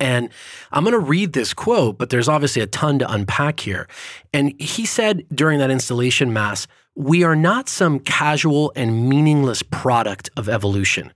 And 0.00 0.28
I'm 0.72 0.84
going 0.84 0.92
to 0.92 0.98
read 0.98 1.32
this 1.32 1.54
quote, 1.54 1.98
but 1.98 2.10
there's 2.10 2.28
obviously 2.28 2.62
a 2.62 2.66
ton 2.66 2.98
to 2.98 3.10
unpack 3.10 3.60
here. 3.60 3.88
And 4.32 4.60
he 4.60 4.86
said 4.86 5.24
during 5.32 5.58
that 5.58 5.70
installation 5.70 6.32
mass, 6.32 6.66
we 6.96 7.24
are 7.24 7.36
not 7.36 7.68
some 7.68 7.98
casual 7.98 8.72
and 8.76 9.08
meaningless 9.08 9.62
product 9.62 10.30
of 10.36 10.48
evolution. 10.48 11.12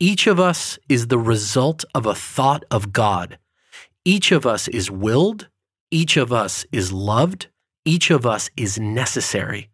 Each 0.00 0.26
of 0.26 0.40
us 0.40 0.78
is 0.88 1.08
the 1.08 1.18
result 1.18 1.84
of 1.94 2.06
a 2.06 2.14
thought 2.14 2.64
of 2.70 2.92
God. 2.92 3.38
Each 4.04 4.32
of 4.32 4.46
us 4.46 4.66
is 4.68 4.90
willed. 4.90 5.48
Each 5.90 6.16
of 6.16 6.32
us 6.32 6.66
is 6.72 6.92
loved. 6.92 7.48
Each 7.84 8.10
of 8.10 8.26
us 8.26 8.50
is 8.56 8.78
necessary. 8.78 9.68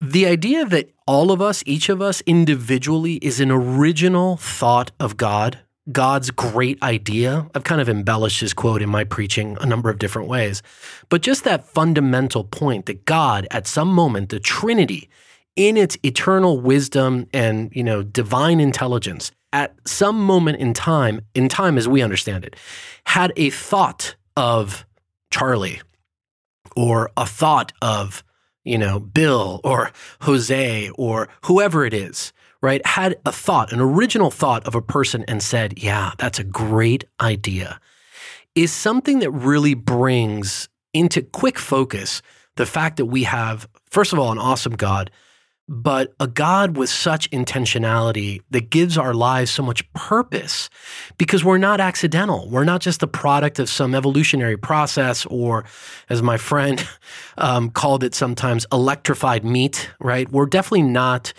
The 0.00 0.26
idea 0.26 0.64
that 0.64 0.90
all 1.06 1.30
of 1.30 1.40
us, 1.40 1.62
each 1.66 1.88
of 1.88 2.00
us 2.00 2.22
individually, 2.22 3.14
is 3.16 3.38
an 3.38 3.50
original 3.50 4.36
thought 4.36 4.92
of 4.98 5.16
God 5.16 5.60
God's 5.90 6.30
great 6.30 6.80
idea. 6.82 7.48
I've 7.54 7.64
kind 7.64 7.80
of 7.80 7.88
embellished 7.88 8.40
his 8.40 8.54
quote 8.54 8.82
in 8.82 8.88
my 8.88 9.02
preaching 9.02 9.56
a 9.60 9.66
number 9.66 9.90
of 9.90 9.98
different 9.98 10.28
ways. 10.28 10.62
But 11.08 11.22
just 11.22 11.42
that 11.44 11.64
fundamental 11.64 12.44
point 12.44 12.86
that 12.86 13.04
God, 13.04 13.48
at 13.50 13.66
some 13.66 13.88
moment, 13.88 14.28
the 14.28 14.38
Trinity, 14.38 15.08
in 15.56 15.76
its 15.76 15.98
eternal 16.04 16.60
wisdom 16.60 17.26
and, 17.32 17.74
you 17.74 17.82
know, 17.82 18.02
divine 18.02 18.60
intelligence, 18.60 19.32
at 19.52 19.74
some 19.86 20.22
moment 20.24 20.58
in 20.58 20.72
time, 20.72 21.20
in 21.34 21.48
time 21.48 21.76
as 21.76 21.88
we 21.88 22.00
understand 22.00 22.44
it, 22.44 22.54
had 23.04 23.32
a 23.36 23.50
thought 23.50 24.14
of 24.36 24.86
Charlie 25.30 25.82
or 26.76 27.10
a 27.16 27.26
thought 27.26 27.72
of, 27.82 28.22
you 28.64 28.78
know, 28.78 29.00
Bill 29.00 29.60
or 29.64 29.90
Jose 30.20 30.90
or 30.90 31.28
whoever 31.42 31.84
it 31.84 31.92
is 31.92 32.32
right, 32.62 32.84
had 32.86 33.16
a 33.26 33.32
thought, 33.32 33.72
an 33.72 33.80
original 33.80 34.30
thought 34.30 34.64
of 34.66 34.74
a 34.74 34.80
person 34.80 35.24
and 35.28 35.42
said, 35.42 35.82
yeah, 35.82 36.12
that's 36.18 36.38
a 36.38 36.44
great 36.44 37.04
idea, 37.20 37.80
is 38.54 38.72
something 38.72 39.18
that 39.18 39.30
really 39.30 39.74
brings 39.74 40.68
into 40.94 41.22
quick 41.22 41.58
focus 41.58 42.22
the 42.56 42.66
fact 42.66 42.96
that 42.98 43.06
we 43.06 43.24
have, 43.24 43.68
first 43.90 44.12
of 44.12 44.18
all, 44.18 44.30
an 44.30 44.38
awesome 44.38 44.74
God, 44.74 45.10
but 45.68 46.12
a 46.20 46.26
God 46.26 46.76
with 46.76 46.90
such 46.90 47.30
intentionality 47.30 48.42
that 48.50 48.68
gives 48.68 48.98
our 48.98 49.14
lives 49.14 49.50
so 49.50 49.62
much 49.62 49.90
purpose 49.94 50.68
because 51.16 51.44
we're 51.44 51.56
not 51.56 51.80
accidental. 51.80 52.48
We're 52.50 52.64
not 52.64 52.82
just 52.82 53.00
the 53.00 53.08
product 53.08 53.58
of 53.58 53.70
some 53.70 53.94
evolutionary 53.94 54.56
process 54.56 55.24
or, 55.26 55.64
as 56.10 56.20
my 56.20 56.36
friend 56.36 56.86
um, 57.38 57.70
called 57.70 58.04
it 58.04 58.14
sometimes, 58.14 58.66
electrified 58.70 59.44
meat, 59.44 59.90
right? 59.98 60.30
We're 60.30 60.46
definitely 60.46 60.82
not 60.82 61.32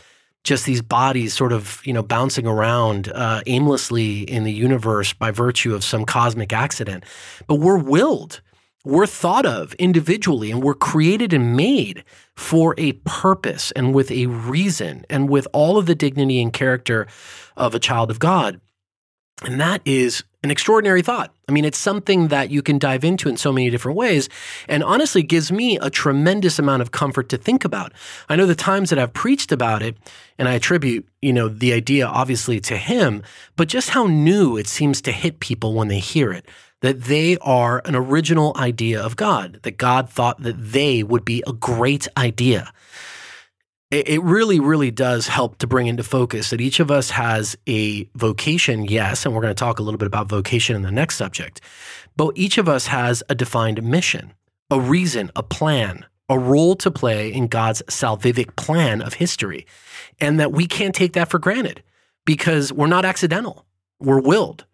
just 0.43 0.65
these 0.65 0.81
bodies 0.81 1.33
sort 1.33 1.51
of 1.51 1.81
you 1.85 1.93
know 1.93 2.03
bouncing 2.03 2.45
around 2.47 3.09
uh, 3.09 3.41
aimlessly 3.47 4.21
in 4.21 4.43
the 4.43 4.51
universe 4.51 5.13
by 5.13 5.31
virtue 5.31 5.73
of 5.73 5.83
some 5.83 6.05
cosmic 6.05 6.53
accident 6.53 7.03
but 7.47 7.55
we're 7.55 7.77
willed 7.77 8.41
we're 8.85 9.07
thought 9.07 9.45
of 9.45 9.73
individually 9.75 10.51
and 10.51 10.61
we're 10.61 10.73
created 10.73 11.31
and 11.31 11.55
made 11.55 12.03
for 12.35 12.75
a 12.77 12.91
purpose 13.05 13.71
and 13.71 13.93
with 13.93 14.11
a 14.11 14.25
reason 14.25 15.05
and 15.09 15.29
with 15.29 15.47
all 15.53 15.77
of 15.77 15.85
the 15.85 15.95
dignity 15.95 16.41
and 16.41 16.51
character 16.51 17.07
of 17.55 17.73
a 17.73 17.79
child 17.79 18.11
of 18.11 18.19
god 18.19 18.59
and 19.43 19.59
that 19.59 19.81
is 19.85 20.23
an 20.43 20.51
extraordinary 20.51 21.01
thought. 21.01 21.33
I 21.47 21.51
mean, 21.51 21.65
it's 21.65 21.77
something 21.77 22.29
that 22.29 22.51
you 22.51 22.61
can 22.61 22.79
dive 22.79 23.03
into 23.03 23.27
in 23.27 23.35
so 23.35 23.51
many 23.51 23.69
different 23.69 23.97
ways, 23.97 24.29
and 24.69 24.83
honestly 24.83 25.23
gives 25.23 25.51
me 25.51 25.77
a 25.77 25.89
tremendous 25.89 26.57
amount 26.57 26.81
of 26.81 26.91
comfort 26.91 27.27
to 27.29 27.37
think 27.37 27.65
about. 27.65 27.91
I 28.29 28.35
know 28.37 28.45
the 28.45 28.55
times 28.55 28.89
that 28.89 28.99
I've 28.99 29.13
preached 29.13 29.51
about 29.51 29.81
it, 29.81 29.97
and 30.37 30.47
I 30.47 30.53
attribute, 30.53 31.05
you 31.21 31.33
know, 31.33 31.49
the 31.49 31.73
idea 31.73 32.07
obviously 32.07 32.59
to 32.61 32.77
him, 32.77 33.23
but 33.57 33.67
just 33.67 33.89
how 33.89 34.07
new 34.07 34.55
it 34.55 34.67
seems 34.67 35.01
to 35.01 35.11
hit 35.11 35.39
people 35.39 35.73
when 35.73 35.89
they 35.89 35.99
hear 35.99 36.31
it. 36.31 36.45
That 36.79 37.03
they 37.03 37.37
are 37.37 37.81
an 37.85 37.95
original 37.95 38.53
idea 38.57 39.01
of 39.01 39.15
God, 39.15 39.59
that 39.63 39.77
God 39.77 40.09
thought 40.09 40.43
that 40.43 40.55
they 40.57 41.01
would 41.01 41.23
be 41.23 41.41
a 41.47 41.53
great 41.53 42.07
idea 42.17 42.73
it 43.93 44.23
really, 44.23 44.59
really 44.59 44.91
does 44.91 45.27
help 45.27 45.57
to 45.59 45.67
bring 45.67 45.87
into 45.87 46.03
focus 46.03 46.49
that 46.49 46.61
each 46.61 46.79
of 46.79 46.89
us 46.89 47.09
has 47.11 47.57
a 47.67 48.05
vocation, 48.15 48.85
yes, 48.85 49.25
and 49.25 49.33
we're 49.33 49.41
going 49.41 49.51
to 49.51 49.59
talk 49.59 49.79
a 49.79 49.83
little 49.83 49.97
bit 49.97 50.07
about 50.07 50.29
vocation 50.29 50.75
in 50.75 50.81
the 50.81 50.91
next 50.91 51.15
subject, 51.15 51.61
but 52.15 52.31
each 52.35 52.57
of 52.57 52.69
us 52.69 52.87
has 52.87 53.23
a 53.29 53.35
defined 53.35 53.81
mission, 53.83 54.33
a 54.69 54.79
reason, 54.79 55.31
a 55.35 55.43
plan, 55.43 56.05
a 56.29 56.39
role 56.39 56.75
to 56.77 56.89
play 56.89 57.31
in 57.31 57.47
God's 57.47 57.81
salvific 57.83 58.55
plan 58.55 59.01
of 59.01 59.15
history, 59.15 59.65
and 60.19 60.39
that 60.39 60.51
we 60.51 60.65
can't 60.65 60.95
take 60.95 61.13
that 61.13 61.29
for 61.29 61.39
granted 61.39 61.83
because 62.25 62.71
we're 62.71 62.87
not 62.87 63.05
accidental, 63.05 63.65
we're 63.99 64.21
willed. 64.21 64.65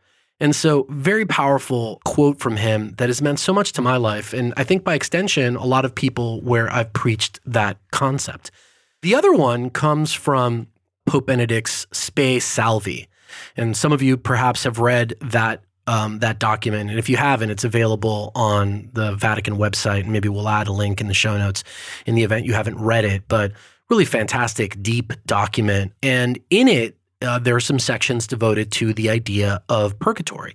And 0.42 0.56
so, 0.56 0.86
very 0.90 1.26
powerful 1.26 2.02
quote 2.06 2.40
from 2.40 2.56
him 2.56 2.94
that 2.98 3.10
has 3.10 3.22
meant 3.22 3.40
so 3.40 3.54
much 3.54 3.74
to 3.74 3.82
my 3.82 3.98
life. 3.98 4.32
And 4.32 4.54
I 4.56 4.64
think 4.64 4.86
by 4.86 4.94
extension, 4.94 5.58
a 5.58 5.66
lot 5.66 5.84
of 5.84 5.94
people 5.94 6.40
where 6.42 6.72
I've 6.72 6.94
preached 6.94 7.42
that 7.46 7.78
concept. 7.92 8.52
The 9.02 9.16
other 9.16 9.32
one 9.34 9.70
comes 9.70 10.14
from 10.14 10.68
Pope 11.06 11.28
Benedict's 11.28 11.88
Spe 11.92 12.40
Salvi. 12.40 13.08
And 13.56 13.78
some 13.78 13.92
of 13.92 14.02
you 14.02 14.18
perhaps 14.18 14.64
have 14.64 14.80
read 14.80 15.14
that 15.22 15.64
um, 15.88 16.20
that 16.20 16.38
document. 16.38 16.92
And 16.92 17.00
if 17.00 17.10
you 17.10 17.18
haven't, 17.18 17.50
it's 17.50 17.64
available 17.64 18.32
on 18.36 18.92
the 18.94 19.16
Vatican 19.16 19.58
website. 19.58 20.02
And 20.02 20.12
maybe 20.12 20.30
we'll 20.30 20.48
add 20.48 20.68
a 20.68 20.72
link 20.72 21.02
in 21.02 21.08
the 21.08 21.16
show 21.16 21.36
notes 21.36 21.64
in 22.06 22.14
the 22.14 22.24
event 22.24 22.46
you 22.46 22.54
haven't 22.54 22.78
read 22.78 23.06
it. 23.06 23.24
But 23.28 23.54
really 23.90 24.06
fantastic, 24.06 24.82
deep 24.84 25.14
document. 25.26 25.94
And 26.04 26.38
in 26.52 26.68
it, 26.68 26.96
uh, 27.24 27.40
there 27.40 27.56
are 27.56 27.62
some 27.62 27.80
sections 27.80 28.28
devoted 28.28 28.72
to 28.74 28.94
the 28.94 29.10
idea 29.10 29.64
of 29.68 29.98
purgatory. 29.98 30.54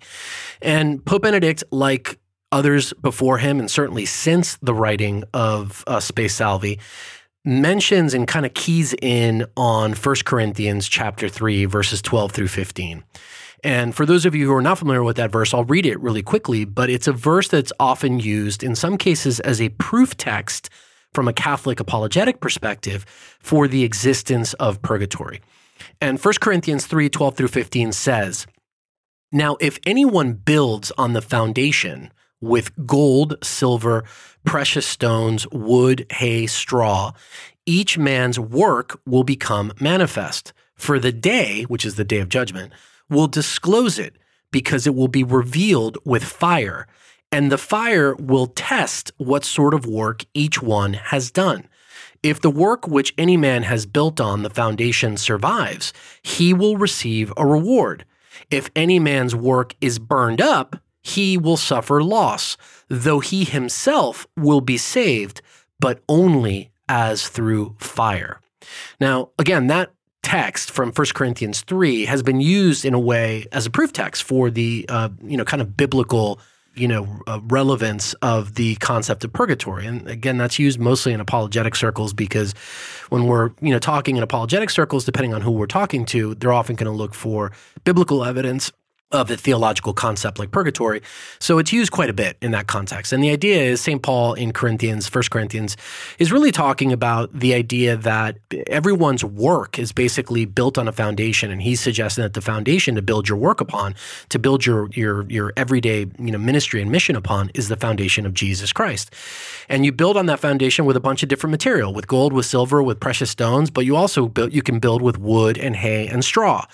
And 0.62 1.04
Pope 1.04 1.22
Benedict, 1.22 1.64
like 1.72 2.18
others 2.52 2.92
before 3.02 3.38
him, 3.38 3.58
and 3.58 3.68
certainly 3.68 4.06
since 4.06 4.56
the 4.62 4.72
writing 4.72 5.24
of 5.34 5.82
uh, 5.88 5.98
Spe 5.98 6.28
Salvi, 6.28 6.78
mentions 7.44 8.14
and 8.14 8.26
kind 8.26 8.46
of 8.46 8.54
keys 8.54 8.94
in 9.02 9.46
on 9.56 9.92
1 9.92 10.14
Corinthians 10.24 10.88
chapter 10.88 11.28
3 11.28 11.66
verses 11.66 12.00
12 12.00 12.32
through 12.32 12.48
15. 12.48 13.04
And 13.62 13.94
for 13.94 14.04
those 14.04 14.26
of 14.26 14.34
you 14.34 14.46
who 14.46 14.54
are 14.54 14.62
not 14.62 14.78
familiar 14.78 15.02
with 15.02 15.16
that 15.16 15.32
verse, 15.32 15.54
I'll 15.54 15.64
read 15.64 15.86
it 15.86 16.00
really 16.00 16.22
quickly, 16.22 16.64
but 16.64 16.90
it's 16.90 17.08
a 17.08 17.12
verse 17.12 17.48
that's 17.48 17.72
often 17.80 18.20
used 18.20 18.62
in 18.62 18.74
some 18.74 18.98
cases 18.98 19.40
as 19.40 19.60
a 19.60 19.70
proof 19.70 20.16
text 20.16 20.68
from 21.14 21.28
a 21.28 21.32
Catholic 21.32 21.80
apologetic 21.80 22.40
perspective 22.40 23.06
for 23.40 23.68
the 23.68 23.84
existence 23.84 24.52
of 24.54 24.82
purgatory. 24.82 25.40
And 26.00 26.22
1 26.22 26.34
Corinthians 26.40 26.86
3 26.86 27.08
12 27.08 27.36
through 27.36 27.48
15 27.48 27.92
says, 27.92 28.46
Now, 29.32 29.56
if 29.60 29.78
anyone 29.86 30.34
builds 30.34 30.92
on 30.98 31.14
the 31.14 31.22
foundation 31.22 32.12
with 32.40 32.70
gold, 32.86 33.36
silver, 33.42 34.04
precious 34.44 34.86
stones, 34.86 35.46
wood, 35.50 36.06
hay, 36.12 36.46
straw, 36.46 37.12
each 37.66 37.98
man's 37.98 38.38
work 38.38 39.00
will 39.06 39.24
become 39.24 39.72
manifest. 39.80 40.52
For 40.74 40.98
the 40.98 41.12
day, 41.12 41.62
which 41.62 41.84
is 41.84 41.96
the 41.96 42.04
day 42.04 42.18
of 42.18 42.28
judgment, 42.28 42.72
will 43.08 43.26
disclose 43.26 43.98
it 43.98 44.16
because 44.50 44.86
it 44.86 44.94
will 44.94 45.08
be 45.08 45.24
revealed 45.24 45.98
with 46.04 46.24
fire, 46.24 46.86
and 47.32 47.50
the 47.50 47.58
fire 47.58 48.14
will 48.14 48.46
test 48.46 49.12
what 49.16 49.44
sort 49.44 49.74
of 49.74 49.86
work 49.86 50.24
each 50.34 50.62
one 50.62 50.94
has 50.94 51.30
done. 51.30 51.68
If 52.22 52.40
the 52.40 52.50
work 52.50 52.86
which 52.86 53.12
any 53.18 53.36
man 53.36 53.64
has 53.64 53.84
built 53.84 54.20
on 54.20 54.42
the 54.42 54.50
foundation 54.50 55.16
survives, 55.16 55.92
he 56.22 56.54
will 56.54 56.76
receive 56.76 57.32
a 57.36 57.46
reward. 57.46 58.04
If 58.50 58.70
any 58.74 58.98
man's 58.98 59.34
work 59.34 59.74
is 59.80 59.98
burned 59.98 60.40
up, 60.40 60.76
he 61.02 61.36
will 61.36 61.58
suffer 61.58 62.02
loss, 62.02 62.56
though 62.94 63.20
he 63.20 63.44
himself 63.44 64.26
will 64.36 64.60
be 64.60 64.76
saved, 64.76 65.40
but 65.80 66.00
only 66.08 66.70
as 66.88 67.28
through 67.28 67.76
fire. 67.78 68.40
Now, 69.00 69.30
again, 69.38 69.66
that 69.68 69.92
text 70.22 70.70
from 70.70 70.90
1 70.90 71.06
Corinthians 71.14 71.60
3 71.62 72.06
has 72.06 72.22
been 72.22 72.40
used 72.40 72.84
in 72.84 72.94
a 72.94 72.98
way 72.98 73.46
as 73.52 73.66
a 73.66 73.70
proof 73.70 73.92
text 73.92 74.22
for 74.22 74.50
the 74.50 74.86
uh, 74.88 75.10
you 75.22 75.36
know 75.36 75.44
kind 75.44 75.60
of 75.60 75.76
biblical 75.76 76.40
you 76.74 76.88
know 76.88 77.20
uh, 77.26 77.40
relevance 77.44 78.14
of 78.14 78.54
the 78.54 78.74
concept 78.76 79.22
of 79.22 79.32
purgatory 79.32 79.86
and 79.86 80.08
again 80.08 80.38
that's 80.38 80.58
used 80.58 80.80
mostly 80.80 81.12
in 81.12 81.20
apologetic 81.20 81.76
circles 81.76 82.14
because 82.14 82.54
when 83.10 83.26
we're 83.26 83.50
you 83.60 83.70
know 83.70 83.78
talking 83.78 84.16
in 84.16 84.22
apologetic 84.22 84.70
circles 84.70 85.04
depending 85.04 85.34
on 85.34 85.42
who 85.42 85.50
we're 85.50 85.66
talking 85.66 86.06
to 86.06 86.34
they're 86.36 86.52
often 86.52 86.74
going 86.74 86.90
to 86.90 86.96
look 86.96 87.14
for 87.14 87.52
biblical 87.84 88.24
evidence 88.24 88.72
of 89.14 89.28
the 89.28 89.36
theological 89.36 89.94
concept 89.94 90.40
like 90.40 90.50
purgatory. 90.50 91.00
So 91.38 91.58
it's 91.58 91.72
used 91.72 91.92
quite 91.92 92.10
a 92.10 92.12
bit 92.12 92.36
in 92.42 92.50
that 92.50 92.66
context. 92.66 93.12
And 93.12 93.22
the 93.22 93.30
idea 93.30 93.62
is 93.62 93.80
St. 93.80 94.02
Paul 94.02 94.34
in 94.34 94.52
Corinthians, 94.52 95.08
First 95.08 95.30
Corinthians, 95.30 95.76
is 96.18 96.32
really 96.32 96.50
talking 96.50 96.92
about 96.92 97.32
the 97.32 97.54
idea 97.54 97.96
that 97.96 98.38
everyone's 98.66 99.24
work 99.24 99.78
is 99.78 99.92
basically 99.92 100.44
built 100.46 100.76
on 100.76 100.88
a 100.88 100.92
foundation. 100.92 101.52
And 101.52 101.62
he's 101.62 101.80
suggesting 101.80 102.22
that 102.22 102.34
the 102.34 102.40
foundation 102.40 102.96
to 102.96 103.02
build 103.02 103.28
your 103.28 103.38
work 103.38 103.60
upon, 103.60 103.94
to 104.30 104.38
build 104.38 104.66
your 104.66 104.88
your 104.92 105.30
your 105.30 105.52
everyday 105.56 106.06
you 106.18 106.32
know 106.32 106.38
ministry 106.38 106.82
and 106.82 106.90
mission 106.90 107.14
upon 107.14 107.52
is 107.54 107.68
the 107.68 107.76
foundation 107.76 108.26
of 108.26 108.34
Jesus 108.34 108.72
Christ. 108.72 109.14
And 109.68 109.84
you 109.84 109.92
build 109.92 110.16
on 110.16 110.26
that 110.26 110.40
foundation 110.40 110.86
with 110.86 110.96
a 110.96 111.00
bunch 111.00 111.22
of 111.22 111.28
different 111.28 111.52
material, 111.52 111.94
with 111.94 112.08
gold, 112.08 112.32
with 112.32 112.46
silver, 112.46 112.82
with 112.82 112.98
precious 112.98 113.30
stones, 113.30 113.70
but 113.70 113.84
you 113.84 113.94
also 113.94 114.26
build 114.26 114.52
you 114.52 114.62
can 114.62 114.80
build 114.80 115.02
with 115.02 115.18
wood 115.18 115.56
and 115.56 115.76
hay 115.76 116.08
and 116.08 116.24
straw. 116.24 116.66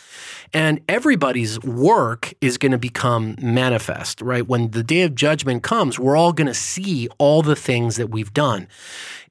And 0.52 0.80
everybody's 0.88 1.60
work 1.60 2.34
is 2.40 2.58
going 2.58 2.72
to 2.72 2.78
become 2.78 3.36
manifest, 3.40 4.20
right? 4.20 4.46
When 4.46 4.70
the 4.72 4.82
day 4.82 5.02
of 5.02 5.14
judgment 5.14 5.62
comes, 5.62 5.98
we're 5.98 6.16
all 6.16 6.32
going 6.32 6.48
to 6.48 6.54
see 6.54 7.08
all 7.18 7.42
the 7.42 7.56
things 7.56 7.96
that 7.96 8.08
we've 8.08 8.32
done. 8.32 8.66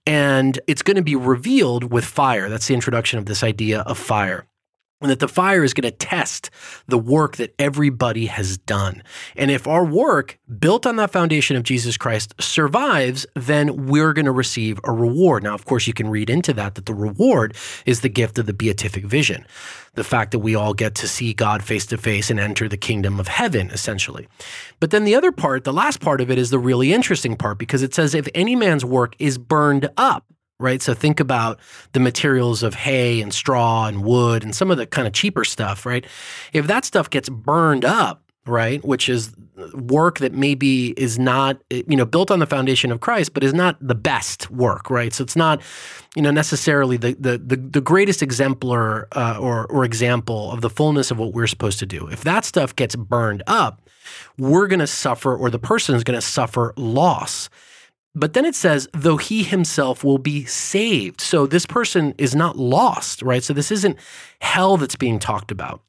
And 0.06 0.60
it's 0.66 0.82
going 0.82 0.96
to 0.96 1.04
be 1.04 1.16
revealed 1.16 1.92
with 1.92 2.06
fire. 2.06 2.50
That's 2.50 2.68
the 2.68 2.74
introduction 2.74 3.20
of 3.20 3.26
this 3.26 3.44
idea 3.44 3.82
of 3.82 3.98
fire 3.98 4.46
and 5.02 5.10
that 5.10 5.20
the 5.20 5.28
fire 5.28 5.64
is 5.64 5.74
going 5.74 5.90
to 5.90 5.98
test 5.98 6.50
the 6.88 6.98
work 6.98 7.38
that 7.38 7.56
everybody 7.58 8.26
has 8.26 8.58
done. 8.58 9.02
And 9.38 9.50
if 9.50 9.66
our 9.66 9.86
work 9.86 10.38
built 10.60 10.86
on 10.86 10.98
that 10.98 11.12
foundation 11.12 11.56
of 11.56 11.64
Jesus 11.64 11.96
Christ 11.96 12.34
survives, 12.40 13.26
then 13.34 13.88
we're 13.88 14.12
going 14.12 14.26
to 14.26 14.32
receive 14.32 14.80
a 14.84 14.92
reward. 14.92 15.44
Now, 15.44 15.54
of 15.54 15.66
course, 15.66 15.88
you 15.88 15.94
can 15.94 16.10
read 16.10 16.30
into 16.30 16.54
that 16.54 16.76
that 16.76 16.86
the 16.86 16.94
reward 16.94 17.56
is 17.86 18.02
the 18.02 18.10
gift 18.10 18.38
of 18.40 18.46
the 18.46 18.54
beatific 18.54 19.06
vision, 19.06 19.46
the 19.94 20.04
fact 20.04 20.32
that 20.32 20.40
we 20.40 20.54
all 20.54 20.74
get 20.74 20.96
to 20.96 21.08
see 21.08 21.34
God 21.34 21.64
face 21.64 21.86
to 21.88 21.98
face 21.98 22.30
and 22.30 22.40
enter 22.40 22.68
the 22.68 22.78
kingdom 22.78 23.20
of 23.22 23.30
heaven, 23.30 23.70
essentially. 23.70 24.28
But 24.82 24.92
then 24.92 25.06
the 25.06 25.16
other 25.16 25.32
part, 25.32 25.64
the 25.64 25.74
last 25.74 26.02
part 26.02 26.20
of 26.20 26.30
it 26.30 26.38
is 26.38 26.50
the 26.50 26.60
really 26.60 26.92
interesting 26.92 27.38
part 27.38 27.58
because 27.58 27.84
it 27.84 27.94
says, 27.94 28.14
if 28.14 28.28
any 28.36 28.56
man's 28.56 28.84
work 28.84 29.16
is 29.18 29.38
burned 29.38 29.90
up, 29.96 30.26
right? 30.60 30.82
So 30.82 30.94
think 30.94 31.20
about 31.20 31.60
the 31.94 32.00
materials 32.00 32.64
of 32.64 32.74
hay 32.74 33.22
and 33.22 33.34
straw 33.34 33.88
and 33.88 34.04
wood 34.04 34.44
and 34.44 34.54
some 34.56 34.72
of 34.72 34.78
the 34.78 34.86
kind 34.86 35.08
of 35.08 35.14
cheaper 35.14 35.46
stuff, 35.46 35.86
right? 35.86 36.06
If 36.54 36.68
that 36.68 36.86
stuff 36.86 37.10
gets 37.10 37.30
burned 37.30 37.86
up, 37.86 38.24
right, 38.46 38.84
which 38.84 39.08
is 39.10 39.34
work 39.74 40.20
that 40.20 40.34
maybe 40.34 40.92
is 41.00 41.20
not, 41.20 41.62
you 41.70 41.96
know, 41.96 42.06
built 42.06 42.32
on 42.32 42.40
the 42.40 42.48
foundation 42.48 42.92
of 42.92 43.00
Christ, 43.00 43.34
but 43.34 43.44
is 43.44 43.54
not 43.54 43.78
the 43.80 43.96
best 43.96 44.50
work, 44.50 44.90
right? 44.90 45.14
So 45.14 45.24
it's 45.24 45.36
not, 45.36 45.62
you 46.16 46.22
know, 46.22 46.32
necessarily 46.32 46.98
the 46.98 47.16
the 47.20 47.38
the, 47.38 47.56
the 47.56 47.82
greatest 47.82 48.22
exemplar 48.22 49.08
uh, 49.14 49.38
or 49.40 49.68
or 49.68 49.86
example 49.86 50.52
of 50.52 50.62
the 50.62 50.70
fullness 50.70 51.12
of 51.12 51.20
what 51.20 51.34
we're 51.34 51.48
supposed 51.48 51.80
to 51.80 51.86
do. 51.86 52.08
If 52.08 52.24
that 52.24 52.44
stuff 52.44 52.76
gets 52.76 52.96
burned 52.96 53.44
up, 53.48 53.88
we're 54.38 54.68
going 54.68 54.80
to 54.80 54.88
suffer, 54.88 55.36
or 55.36 55.50
the 55.50 55.60
person 55.60 55.96
is 55.96 56.04
going 56.04 56.20
to 56.20 56.26
suffer 56.26 56.74
loss. 56.76 57.50
But 58.16 58.34
then 58.34 58.46
it 58.46 58.56
says, 58.56 58.88
though 58.94 59.18
he 59.18 59.44
himself 59.44 60.04
will 60.04 60.18
be 60.18 60.46
saved. 60.46 61.22
So 61.22 61.46
this 61.46 61.66
person 61.66 62.16
is 62.18 62.36
not 62.36 62.58
lost, 62.58 63.22
right? 63.22 63.44
So 63.44 63.54
this 63.54 63.72
isn't 63.72 63.98
hell 64.42 64.78
that's 64.78 64.96
being 64.96 65.20
talked 65.20 65.52
about 65.52 65.82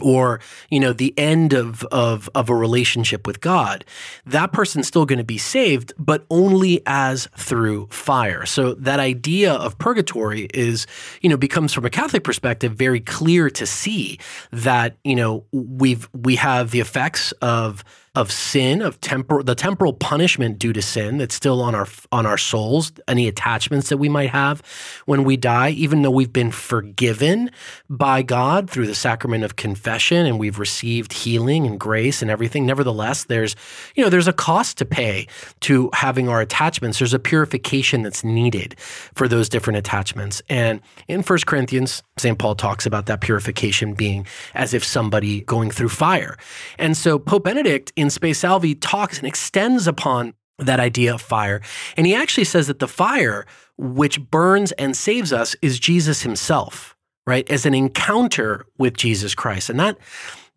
or 0.00 0.40
you 0.70 0.80
know 0.80 0.92
the 0.92 1.14
end 1.16 1.52
of 1.52 1.84
of 1.84 2.28
of 2.34 2.48
a 2.48 2.54
relationship 2.54 3.26
with 3.26 3.40
God 3.40 3.84
that 4.24 4.52
person's 4.52 4.86
still 4.86 5.06
going 5.06 5.18
to 5.18 5.24
be 5.24 5.38
saved 5.38 5.92
but 5.98 6.26
only 6.30 6.82
as 6.86 7.28
through 7.36 7.88
fire 7.90 8.46
so 8.46 8.74
that 8.74 9.00
idea 9.00 9.52
of 9.52 9.78
purgatory 9.78 10.48
is 10.54 10.86
you 11.22 11.28
know 11.28 11.36
becomes 11.36 11.72
from 11.72 11.84
a 11.84 11.90
catholic 11.90 12.24
perspective 12.24 12.72
very 12.72 13.00
clear 13.00 13.50
to 13.50 13.66
see 13.66 14.18
that 14.52 14.96
you 15.04 15.14
know 15.14 15.44
we've 15.52 16.08
we 16.12 16.36
have 16.36 16.70
the 16.70 16.80
effects 16.80 17.32
of 17.42 17.84
of 18.16 18.32
sin, 18.32 18.80
of 18.80 18.98
temporal 19.02 19.44
the 19.44 19.54
temporal 19.54 19.92
punishment 19.92 20.58
due 20.58 20.72
to 20.72 20.80
sin 20.80 21.18
that's 21.18 21.34
still 21.34 21.60
on 21.60 21.74
our 21.74 21.86
on 22.10 22.24
our 22.24 22.38
souls, 22.38 22.90
any 23.06 23.28
attachments 23.28 23.90
that 23.90 23.98
we 23.98 24.08
might 24.08 24.30
have 24.30 24.62
when 25.04 25.22
we 25.22 25.36
die, 25.36 25.70
even 25.70 26.00
though 26.00 26.10
we've 26.10 26.32
been 26.32 26.50
forgiven 26.50 27.50
by 27.90 28.22
God 28.22 28.70
through 28.70 28.86
the 28.86 28.94
sacrament 28.94 29.44
of 29.44 29.56
confession 29.56 30.24
and 30.24 30.38
we've 30.38 30.58
received 30.58 31.12
healing 31.12 31.66
and 31.66 31.78
grace 31.78 32.22
and 32.22 32.30
everything. 32.30 32.64
Nevertheless, 32.64 33.24
there's 33.24 33.54
you 33.94 34.02
know 34.02 34.08
there's 34.08 34.28
a 34.28 34.32
cost 34.32 34.78
to 34.78 34.86
pay 34.86 35.26
to 35.60 35.90
having 35.92 36.26
our 36.28 36.40
attachments. 36.40 36.98
There's 36.98 37.14
a 37.14 37.18
purification 37.18 38.02
that's 38.02 38.24
needed 38.24 38.76
for 39.14 39.28
those 39.28 39.50
different 39.50 39.76
attachments. 39.76 40.40
And 40.48 40.80
in 41.06 41.22
First 41.22 41.46
Corinthians, 41.46 42.02
St. 42.16 42.38
Paul 42.38 42.54
talks 42.54 42.86
about 42.86 43.04
that 43.06 43.20
purification 43.20 43.92
being 43.92 44.26
as 44.54 44.72
if 44.72 44.82
somebody 44.82 45.42
going 45.42 45.70
through 45.70 45.90
fire. 45.90 46.38
And 46.78 46.96
so 46.96 47.18
Pope 47.18 47.44
Benedict 47.44 47.92
in 47.94 48.05
Spe 48.10 48.32
Salvi 48.32 48.74
talks 48.74 49.18
and 49.18 49.26
extends 49.26 49.86
upon 49.86 50.34
that 50.58 50.80
idea 50.80 51.14
of 51.14 51.20
fire. 51.20 51.60
And 51.96 52.06
he 52.06 52.14
actually 52.14 52.44
says 52.44 52.66
that 52.66 52.78
the 52.78 52.88
fire 52.88 53.46
which 53.76 54.20
burns 54.30 54.72
and 54.72 54.96
saves 54.96 55.32
us 55.32 55.54
is 55.60 55.78
Jesus 55.78 56.22
himself, 56.22 56.96
right? 57.26 57.48
As 57.50 57.66
an 57.66 57.74
encounter 57.74 58.66
with 58.78 58.96
Jesus 58.96 59.34
Christ. 59.34 59.68
And 59.70 59.78
that 59.80 59.98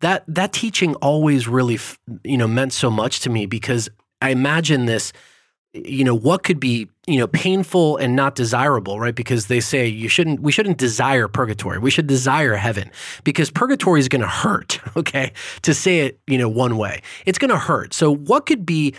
that 0.00 0.24
that 0.26 0.52
teaching 0.52 0.94
always 0.96 1.46
really 1.46 1.78
you 2.24 2.38
know 2.38 2.48
meant 2.48 2.72
so 2.72 2.90
much 2.90 3.20
to 3.20 3.30
me 3.30 3.46
because 3.46 3.88
I 4.22 4.30
imagine 4.30 4.86
this 4.86 5.12
you 5.72 6.04
know 6.04 6.14
what 6.14 6.42
could 6.42 6.58
be 6.58 6.88
you 7.06 7.18
know 7.18 7.26
painful 7.26 7.96
and 7.96 8.16
not 8.16 8.34
desirable 8.34 8.98
right? 8.98 9.14
Because 9.14 9.46
they 9.46 9.60
say 9.60 9.86
you 9.86 10.08
shouldn't 10.08 10.40
we 10.40 10.52
shouldn't 10.52 10.78
desire 10.78 11.28
purgatory. 11.28 11.78
We 11.78 11.90
should 11.90 12.06
desire 12.06 12.54
heaven. 12.54 12.90
Because 13.24 13.50
purgatory 13.50 14.00
is 14.00 14.08
going 14.08 14.22
to 14.22 14.28
hurt 14.28 14.80
okay? 14.96 15.32
To 15.62 15.74
say 15.74 16.00
it 16.00 16.20
you 16.26 16.38
know 16.38 16.48
one 16.48 16.76
way. 16.76 17.02
It's 17.26 17.38
going 17.38 17.50
to 17.50 17.58
hurt. 17.58 17.94
So 17.94 18.14
what 18.14 18.46
could 18.46 18.66
be 18.66 18.94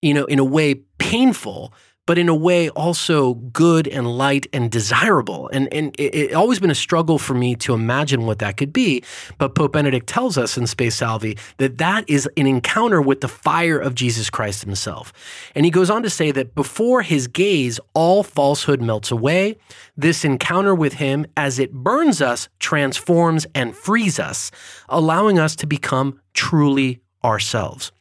you 0.00 0.14
know 0.14 0.24
in 0.26 0.38
a 0.38 0.44
way 0.44 0.74
painful 0.98 1.72
but 2.06 2.18
in 2.18 2.28
a 2.28 2.34
way 2.34 2.68
also 2.70 3.34
good 3.34 3.86
and 3.86 4.18
light 4.18 4.46
and 4.52 4.70
desirable. 4.70 5.48
And, 5.52 5.72
and 5.72 5.94
it, 5.98 6.14
it 6.14 6.34
always 6.34 6.58
been 6.58 6.70
a 6.70 6.74
struggle 6.74 7.18
for 7.18 7.34
me 7.34 7.54
to 7.56 7.74
imagine 7.74 8.26
what 8.26 8.40
that 8.40 8.56
could 8.56 8.72
be. 8.72 9.04
But 9.38 9.54
Pope 9.54 9.72
Benedict 9.72 10.08
tells 10.08 10.36
us 10.36 10.58
in 10.58 10.66
Spe 10.66 10.90
Salvi 10.90 11.38
that 11.58 11.78
that 11.78 12.08
is 12.08 12.28
an 12.36 12.46
encounter 12.46 13.00
with 13.00 13.20
the 13.20 13.28
fire 13.28 13.78
of 13.78 13.94
Jesus 13.94 14.30
Christ 14.30 14.64
himself. 14.64 15.12
And 15.54 15.64
he 15.64 15.70
goes 15.70 15.90
on 15.90 16.02
to 16.02 16.10
say 16.10 16.32
that 16.32 16.54
before 16.54 17.02
his 17.02 17.28
gaze, 17.28 17.78
all 17.94 18.22
falsehood 18.22 18.82
melts 18.82 19.10
away. 19.10 19.56
This 19.96 20.24
encounter 20.24 20.74
with 20.74 20.94
him, 20.94 21.26
as 21.36 21.58
it 21.58 21.72
burns 21.72 22.20
us, 22.20 22.48
transforms 22.58 23.46
and 23.54 23.76
frees 23.76 24.18
us, 24.18 24.50
allowing 24.88 25.38
us 25.38 25.54
to 25.56 25.66
become 25.66 26.20
truly 26.34 27.00
ourselves. 27.24 27.92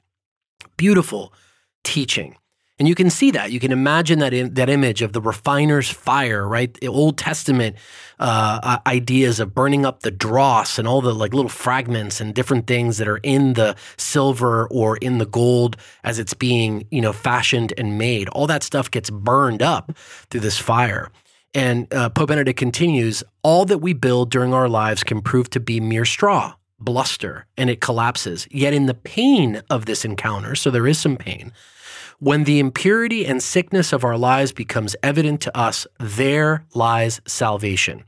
Beautiful 0.77 1.33
teaching. 1.83 2.35
And 2.81 2.87
you 2.87 2.95
can 2.95 3.11
see 3.11 3.29
that. 3.29 3.51
You 3.51 3.59
can 3.59 3.71
imagine 3.71 4.17
that 4.19 4.33
in, 4.33 4.55
that 4.55 4.67
image 4.67 5.03
of 5.03 5.13
the 5.13 5.21
refiner's 5.21 5.87
fire, 5.87 6.47
right? 6.47 6.73
The 6.73 6.87
Old 6.87 7.15
Testament 7.15 7.75
uh, 8.17 8.79
ideas 8.87 9.39
of 9.39 9.53
burning 9.53 9.85
up 9.85 9.99
the 9.99 10.09
dross 10.09 10.79
and 10.79 10.87
all 10.87 10.99
the 10.99 11.13
like 11.13 11.31
little 11.31 11.47
fragments 11.47 12.19
and 12.19 12.33
different 12.33 12.65
things 12.65 12.97
that 12.97 13.07
are 13.07 13.17
in 13.17 13.53
the 13.53 13.75
silver 13.97 14.67
or 14.69 14.97
in 14.97 15.19
the 15.19 15.27
gold 15.27 15.77
as 16.03 16.17
it's 16.17 16.33
being 16.33 16.87
you 16.89 17.01
know 17.01 17.13
fashioned 17.13 17.71
and 17.77 17.99
made. 17.99 18.27
All 18.29 18.47
that 18.47 18.63
stuff 18.63 18.89
gets 18.89 19.11
burned 19.11 19.61
up 19.61 19.95
through 20.31 20.41
this 20.41 20.57
fire. 20.57 21.11
And 21.53 21.85
uh, 21.93 22.09
Pope 22.09 22.29
Benedict 22.29 22.57
continues: 22.57 23.23
all 23.43 23.63
that 23.65 23.77
we 23.77 23.93
build 23.93 24.31
during 24.31 24.55
our 24.55 24.67
lives 24.67 25.03
can 25.03 25.21
prove 25.21 25.51
to 25.51 25.59
be 25.59 25.79
mere 25.79 26.05
straw, 26.05 26.55
bluster, 26.79 27.45
and 27.57 27.69
it 27.69 27.79
collapses. 27.79 28.47
Yet 28.49 28.73
in 28.73 28.87
the 28.87 28.95
pain 28.95 29.61
of 29.69 29.85
this 29.85 30.03
encounter, 30.03 30.55
so 30.55 30.71
there 30.71 30.87
is 30.87 30.97
some 30.97 31.15
pain 31.15 31.51
when 32.21 32.43
the 32.43 32.59
impurity 32.59 33.25
and 33.25 33.41
sickness 33.41 33.91
of 33.91 34.03
our 34.03 34.15
lives 34.15 34.51
becomes 34.51 34.95
evident 35.01 35.41
to 35.41 35.57
us, 35.57 35.87
there 35.99 36.63
lies 36.75 37.19
salvation. 37.25 38.03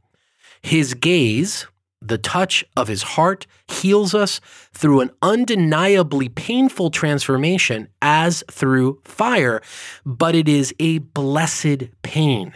His 0.62 0.94
gaze, 0.94 1.66
the 2.00 2.20
touch 2.20 2.64
of 2.78 2.88
his 2.88 3.02
heart, 3.02 3.48
heals 3.68 4.14
us 4.14 4.40
through 4.72 5.00
an 5.00 5.10
undeniably 5.24 6.30
painful 6.30 6.92
transformation 6.92 7.88
as 8.04 8.44
through 8.52 9.02
fire, 9.04 9.64
but 10.06 10.36
it 10.36 10.48
is 10.48 10.76
a 10.80 11.00
blessed 11.00 11.86
pain 12.04 12.54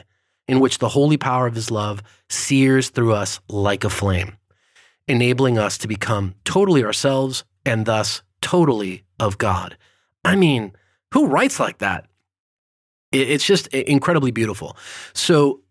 in 0.47 0.59
which 0.59 0.77
the 0.77 0.89
holy 0.89 1.17
power 1.17 1.47
of 1.47 1.55
his 1.55 1.71
love 1.71 2.03
sears 2.29 2.91
through 2.91 3.13
us 3.13 3.39
like 3.49 3.83
a 3.83 3.89
flame, 3.89 4.37
enabling 5.07 5.57
us 5.57 5.79
to 5.79 5.87
become 5.87 6.35
totally 6.45 6.83
ourselves 6.83 7.45
and 7.65 7.87
thus 7.87 8.21
totally 8.41 9.05
of 9.19 9.39
God. 9.39 9.75
I 10.23 10.35
mean, 10.35 10.73
who 11.13 11.27
writes 11.27 11.59
like 11.59 11.79
that? 11.79 12.05
It's 13.11 13.45
just 13.45 13.67
incredibly 13.67 14.31
beautiful. 14.31 14.75
So, 15.13 15.61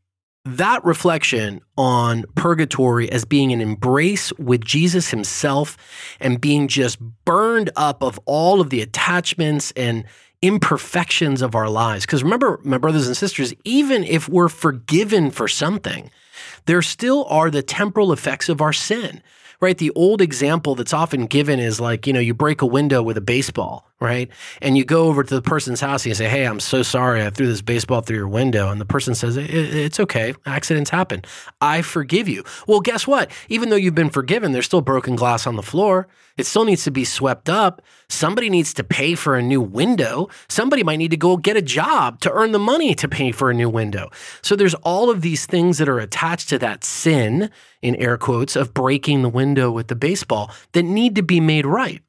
that 0.47 0.85
reflection 0.85 1.61
on 1.77 2.25
purgatory 2.37 3.11
as 3.11 3.25
being 3.25 3.53
an 3.53 3.61
embrace 3.61 4.33
with 4.35 4.65
Jesus 4.65 5.11
himself 5.11 5.77
and 6.21 6.41
being 6.41 6.69
just 6.69 7.01
burned 7.25 7.71
up 7.75 8.01
of 8.01 8.21
all 8.27 8.61
of 8.61 8.71
the 8.71 8.81
attachments 8.81 9.73
and 9.75 10.05
imperfections 10.43 11.43
of 11.43 11.57
our 11.57 11.69
lives. 11.69 12.07
Because 12.07 12.23
remember, 12.23 12.61
my 12.63 12.79
brothers 12.79 13.09
and 13.09 13.17
sisters, 13.17 13.55
even 13.65 14.05
if 14.05 14.29
we're 14.29 14.49
forgiven 14.49 15.33
for 15.33 15.49
something, 15.49 16.13
there 16.67 16.83
still 16.83 17.25
are 17.25 17.51
the 17.51 17.63
temporal 17.63 18.13
effects 18.13 18.49
of 18.49 18.61
our 18.61 18.73
sin 18.73 19.23
right? 19.61 19.79
The 19.79 19.91
old 19.91 20.21
example 20.21 20.75
that's 20.75 20.93
often 20.93 21.27
given 21.27 21.59
is 21.59 21.81
like, 21.81 22.07
you 22.07 22.13
know, 22.13 22.21
you 22.21 22.35
break 22.35 22.63
a 22.63 22.67
window 22.67 23.03
with 23.03 23.17
a 23.17 23.23
baseball, 23.23 23.91
right? 24.01 24.31
And 24.61 24.77
you 24.77 24.85
go 24.85 25.07
over 25.07 25.23
to 25.23 25.35
the 25.35 25.43
person's 25.43 25.81
house 25.81 26.05
and 26.05 26.11
you 26.11 26.15
say, 26.15 26.29
Hey, 26.29 26.45
I'm 26.45 26.61
so 26.61 26.83
sorry. 26.83 27.25
I 27.25 27.31
threw 27.31 27.47
this 27.47 27.63
baseball 27.63 28.03
through 28.03 28.17
your 28.17 28.29
window. 28.29 28.71
And 28.71 28.81
the 28.81 28.85
person 28.85 29.15
says, 29.15 29.37
It's 29.37 29.99
okay. 30.01 30.35
Accidents 30.45 30.91
happen. 30.91 31.23
I 31.61 31.83
forgive 31.83 32.29
you. 32.29 32.45
Well, 32.67 32.81
guess 32.81 33.07
what? 33.07 33.31
Even 33.49 33.71
though 33.71 33.77
you've 33.77 33.95
been 33.95 34.11
forgiven, 34.11 34.53
there's 34.53 34.67
still 34.67 34.83
broken 34.83 35.17
glass 35.17 35.47
on 35.47 35.57
the 35.57 35.63
floor. 35.63 36.09
It 36.37 36.45
still 36.45 36.67
needs 36.67 36.85
to 36.85 36.91
be 36.91 37.05
swept 37.05 37.49
up. 37.49 37.81
Somebody 38.09 38.51
needs 38.51 38.75
to 38.75 38.85
pay 38.85 39.15
for 39.15 39.37
a 39.37 39.43
new 39.43 39.61
window. 39.63 40.29
Somebody 40.49 40.83
might 40.83 40.97
need 40.97 41.11
to 41.13 41.17
go 41.17 41.39
get 41.39 41.57
a 41.57 41.63
job 41.63 42.21
to 42.21 42.33
earn 42.33 42.53
the 42.53 42.59
money 42.59 42.95
to 42.95 43.09
pay 43.09 43.33
for 43.33 43.51
a 43.51 43.55
new 43.55 43.71
window. 43.71 44.11
So 44.43 44.55
there's 44.55 44.75
all 44.75 45.09
of 45.09 45.23
these 45.23 45.47
things 45.47 45.79
that 45.79 45.89
are 45.89 45.99
attached 45.99 46.51
to 46.51 46.59
that 46.59 46.85
sin, 46.85 47.51
in 47.81 47.97
air 47.97 48.19
quotes, 48.19 48.55
of 48.55 48.75
breaking 48.75 49.23
the 49.23 49.31
window 49.31 49.71
with 49.71 49.89
the 49.89 49.97
baseball 49.97 50.51
that 50.73 50.83
need 50.83 51.15
to 51.15 51.23
be 51.23 51.41
made 51.41 51.65
right 51.65 52.03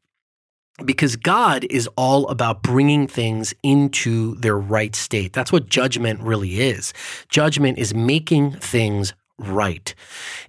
because 0.85 1.15
God 1.15 1.65
is 1.69 1.87
all 1.97 2.27
about 2.27 2.61
bringing 2.61 3.07
things 3.07 3.53
into 3.63 4.35
their 4.35 4.57
right 4.57 4.95
state. 4.95 5.33
That's 5.33 5.51
what 5.51 5.67
judgment 5.67 6.21
really 6.21 6.61
is. 6.61 6.93
Judgment 7.29 7.77
is 7.77 7.93
making 7.93 8.51
things 8.51 9.13
right. 9.39 9.93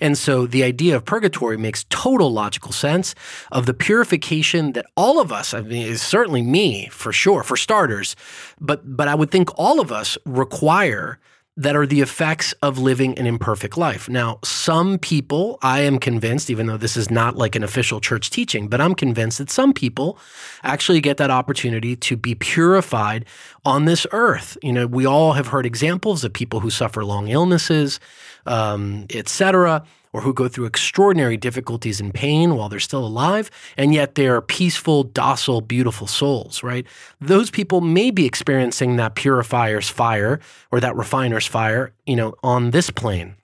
And 0.01 0.17
so 0.17 0.47
the 0.47 0.62
idea 0.64 0.97
of 0.97 1.05
purgatory 1.05 1.59
makes 1.59 1.85
total 1.91 2.33
logical 2.33 2.73
sense 2.73 3.14
of 3.53 3.67
the 3.67 3.75
purification 3.75 4.73
that 4.73 4.87
all 4.97 5.21
of 5.21 5.31
us, 5.31 5.53
I 5.53 5.61
mean, 5.61 5.97
certainly 5.97 6.43
me 6.43 6.88
for 6.88 7.12
sure, 7.12 7.43
for 7.43 7.57
starters, 7.57 8.17
but, 8.61 8.97
but 8.97 9.09
I 9.09 9.14
would 9.14 9.31
think 9.31 9.51
all 9.59 9.81
of 9.81 9.93
us 9.93 10.17
require 10.25 11.19
that 11.59 11.75
are 11.75 11.87
the 11.87 12.01
effects 12.01 12.53
of 12.62 12.79
living 12.79 13.18
an 13.18 13.27
imperfect 13.27 13.77
life. 13.77 14.09
Now, 14.09 14.38
some 14.44 14.97
people, 14.97 15.59
I 15.61 15.81
am 15.81 15.99
convinced, 15.99 16.51
even 16.51 16.66
though 16.66 16.77
this 16.77 16.97
is 16.97 17.11
not 17.11 17.35
like 17.35 17.57
an 17.57 17.64
official 17.64 18.01
church 18.01 18.31
teaching, 18.31 18.68
but 18.68 18.81
I'm 18.81 18.94
convinced 18.94 19.38
that 19.38 19.51
some 19.51 19.73
people 19.73 20.21
actually 20.62 21.01
get 21.01 21.16
that 21.16 21.33
opportunity 21.33 21.97
to 21.97 22.16
be 22.16 22.37
purified 22.37 23.25
on 23.64 23.87
this 23.87 24.07
earth. 24.12 24.57
You 24.62 24.73
know, 24.73 24.87
we 24.87 25.05
all 25.05 25.33
have 25.33 25.49
heard 25.49 25.66
examples 25.66 26.23
of 26.23 26.33
people 26.33 26.61
who 26.61 26.71
suffer 26.71 27.05
long 27.05 27.27
illnesses, 27.27 27.99
um, 28.47 29.07
etc 29.12 29.85
or 30.18 30.22
who 30.22 30.35
go 30.35 30.48
through 30.48 30.64
extraordinary 30.64 31.37
difficulties 31.37 32.00
and 32.00 32.12
pain 32.12 32.57
while 32.57 32.68
they're 32.68 32.81
still 32.81 33.07
alive, 33.07 33.52
and 33.76 33.94
yet 33.94 34.16
they 34.16 34.26
are 34.26 34.42
peaceful, 34.42 35.04
docile, 35.04 35.61
beautiful 35.61 36.09
souls, 36.09 36.61
right? 36.64 36.85
Those 37.20 37.52
people 37.52 37.81
may 37.81 38.11
be 38.11 38.26
experiencing 38.26 38.96
that 38.96 39.14
purifier's 39.14 39.88
fire 39.88 40.40
or 40.72 40.81
that 40.81 40.96
refiner's 40.96 41.46
fire, 41.46 41.92
you 42.04 42.16
know, 42.16 42.35
on 42.42 42.72
this 42.72 42.90
plane. 42.90 43.37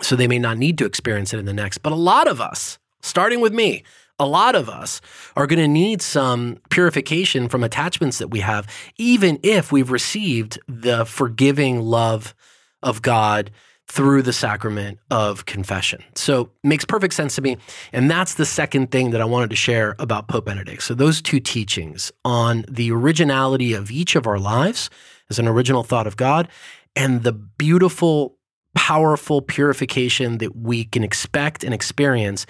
So 0.00 0.16
they 0.16 0.26
may 0.26 0.38
not 0.38 0.56
need 0.56 0.78
to 0.78 0.86
experience 0.86 1.34
it 1.34 1.38
in 1.38 1.44
the 1.44 1.52
next. 1.52 1.78
But 1.78 1.92
a 1.92 1.96
lot 1.96 2.28
of 2.28 2.40
us, 2.40 2.78
starting 3.02 3.40
with 3.40 3.52
me, 3.52 3.82
a 4.18 4.26
lot 4.26 4.54
of 4.54 4.70
us 4.70 5.02
are 5.36 5.46
going 5.46 5.58
to 5.58 5.68
need 5.68 6.00
some 6.00 6.60
purification 6.70 7.50
from 7.50 7.62
attachments 7.62 8.16
that 8.16 8.28
we 8.28 8.40
have, 8.40 8.66
even 8.96 9.38
if 9.42 9.70
we've 9.70 9.90
received 9.90 10.58
the 10.66 11.04
forgiving 11.04 11.82
love 11.82 12.34
of 12.82 13.02
God 13.02 13.50
through 13.88 14.22
the 14.22 14.32
sacrament 14.32 14.98
of 15.10 15.46
confession. 15.46 16.02
So 16.14 16.50
makes 16.64 16.84
perfect 16.84 17.14
sense 17.14 17.36
to 17.36 17.42
me. 17.42 17.56
And 17.92 18.10
that's 18.10 18.34
the 18.34 18.46
second 18.46 18.90
thing 18.90 19.10
that 19.12 19.20
I 19.20 19.24
wanted 19.24 19.50
to 19.50 19.56
share 19.56 19.94
about 19.98 20.28
Pope 20.28 20.46
Benedict. 20.46 20.82
So 20.82 20.94
those 20.94 21.22
two 21.22 21.40
teachings 21.40 22.12
on 22.24 22.64
the 22.68 22.90
originality 22.90 23.74
of 23.74 23.90
each 23.90 24.16
of 24.16 24.26
our 24.26 24.38
lives 24.38 24.90
as 25.30 25.38
an 25.38 25.46
original 25.46 25.84
thought 25.84 26.06
of 26.06 26.16
God 26.16 26.48
and 26.96 27.22
the 27.22 27.32
beautiful 27.32 28.36
powerful 28.76 29.40
purification 29.40 30.36
that 30.38 30.54
we 30.54 30.84
can 30.84 31.02
expect 31.02 31.64
and 31.64 31.72
experience 31.72 32.44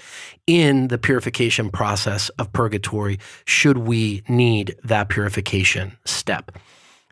in 0.49 0.89
the 0.89 0.99
purification 0.99 1.71
process 1.71 2.31
of 2.31 2.53
purgatory 2.53 3.17
should 3.45 3.79
we 3.79 4.23
need 4.29 4.77
that 4.83 5.09
purification 5.09 5.97
step. 6.05 6.51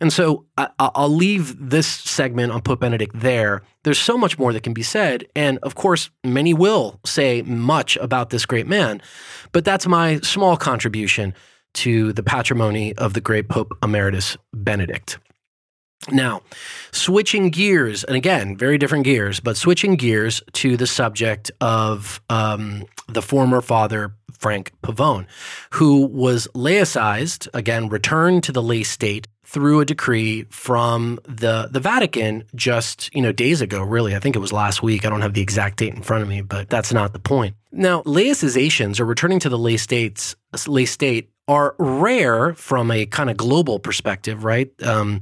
And 0.05 0.13
so 0.13 0.45
I, 0.59 0.69
will 0.95 1.09
leave 1.09 1.71
this 1.71 1.87
segment 1.87 2.53
on 2.53 2.61
Pope 2.61 2.81
Benedict 2.81 3.19
there. 3.19 3.63
There's 3.85 3.99
so 3.99 4.19
much 4.19 4.39
more 4.39 4.53
that 4.53 4.63
can 4.63 4.75
be 4.75 4.83
said. 4.83 5.25
And 5.35 5.59
of 5.63 5.77
course, 5.77 6.11
many 6.23 6.53
will 6.53 7.01
say 7.07 7.41
much 7.41 7.97
about 7.97 8.29
this 8.29 8.45
great 8.45 8.67
man. 8.67 9.01
But 9.53 9.65
that's 9.65 9.87
my 9.87 10.19
small 10.21 10.59
contribution 10.59 11.33
to 11.77 12.13
the 12.13 12.23
patrimony 12.23 12.95
of 12.97 13.15
the 13.15 13.23
great 13.23 13.49
Pope 13.49 13.73
Emeritus 13.83 14.37
Benedict. 14.53 15.17
Now, 16.13 16.43
switching 16.93 17.49
gears, 17.49 18.05
and 18.05 18.15
again, 18.15 18.59
very 18.59 18.77
different 18.77 19.05
gears, 19.05 19.41
but 19.41 19.57
switching 19.57 19.97
gears 19.97 20.43
to 20.53 20.77
the 20.77 20.87
subject 20.87 21.51
of 21.63 22.21
um, 22.29 22.85
the 23.09 23.23
former 23.23 23.63
father, 23.63 24.15
Frank 24.33 24.71
Pavone, 24.83 25.25
who 25.71 26.05
was 26.05 26.47
laicized, 26.55 27.49
again, 27.55 27.89
returned 27.89 28.43
to 28.43 28.53
the 28.53 28.63
lay 28.63 28.83
state 28.83 29.29
through 29.55 29.79
a 29.79 29.85
decree 29.85 30.45
from 30.51 31.21
the 31.23 31.69
the 31.71 31.79
Vatican 31.79 32.43
just 32.57 33.15
you 33.15 33.23
know 33.23 33.31
days 33.31 33.61
ago. 33.61 33.83
Really, 33.83 34.17
I 34.17 34.19
think 34.19 34.35
it 34.35 34.41
was 34.41 34.53
last 34.53 34.83
week. 34.83 35.07
I 35.07 35.11
don't 35.11 35.23
have 35.23 35.33
the 35.33 35.41
exact 35.41 35.79
date 35.79 35.95
in 35.95 36.03
front 36.03 36.25
of 36.25 36.29
me, 36.29 36.43
but 36.43 36.69
that's 36.69 36.93
not 36.93 37.13
the 37.13 37.21
point. 37.21 37.55
Now, 37.71 38.03
laicizations 38.03 38.99
or 38.99 39.05
returning 39.05 39.39
to 39.41 39.49
the 39.49 39.59
lay 39.59 39.77
states, 39.77 40.35
lay 40.67 40.85
state 40.85 41.31
are 41.47 41.75
rare 41.79 42.55
from 42.55 42.91
a 42.91 43.07
kind 43.07 43.31
of 43.31 43.37
global 43.37 43.79
perspective, 43.79 44.45
right? 44.45 44.71
Um, 44.83 45.21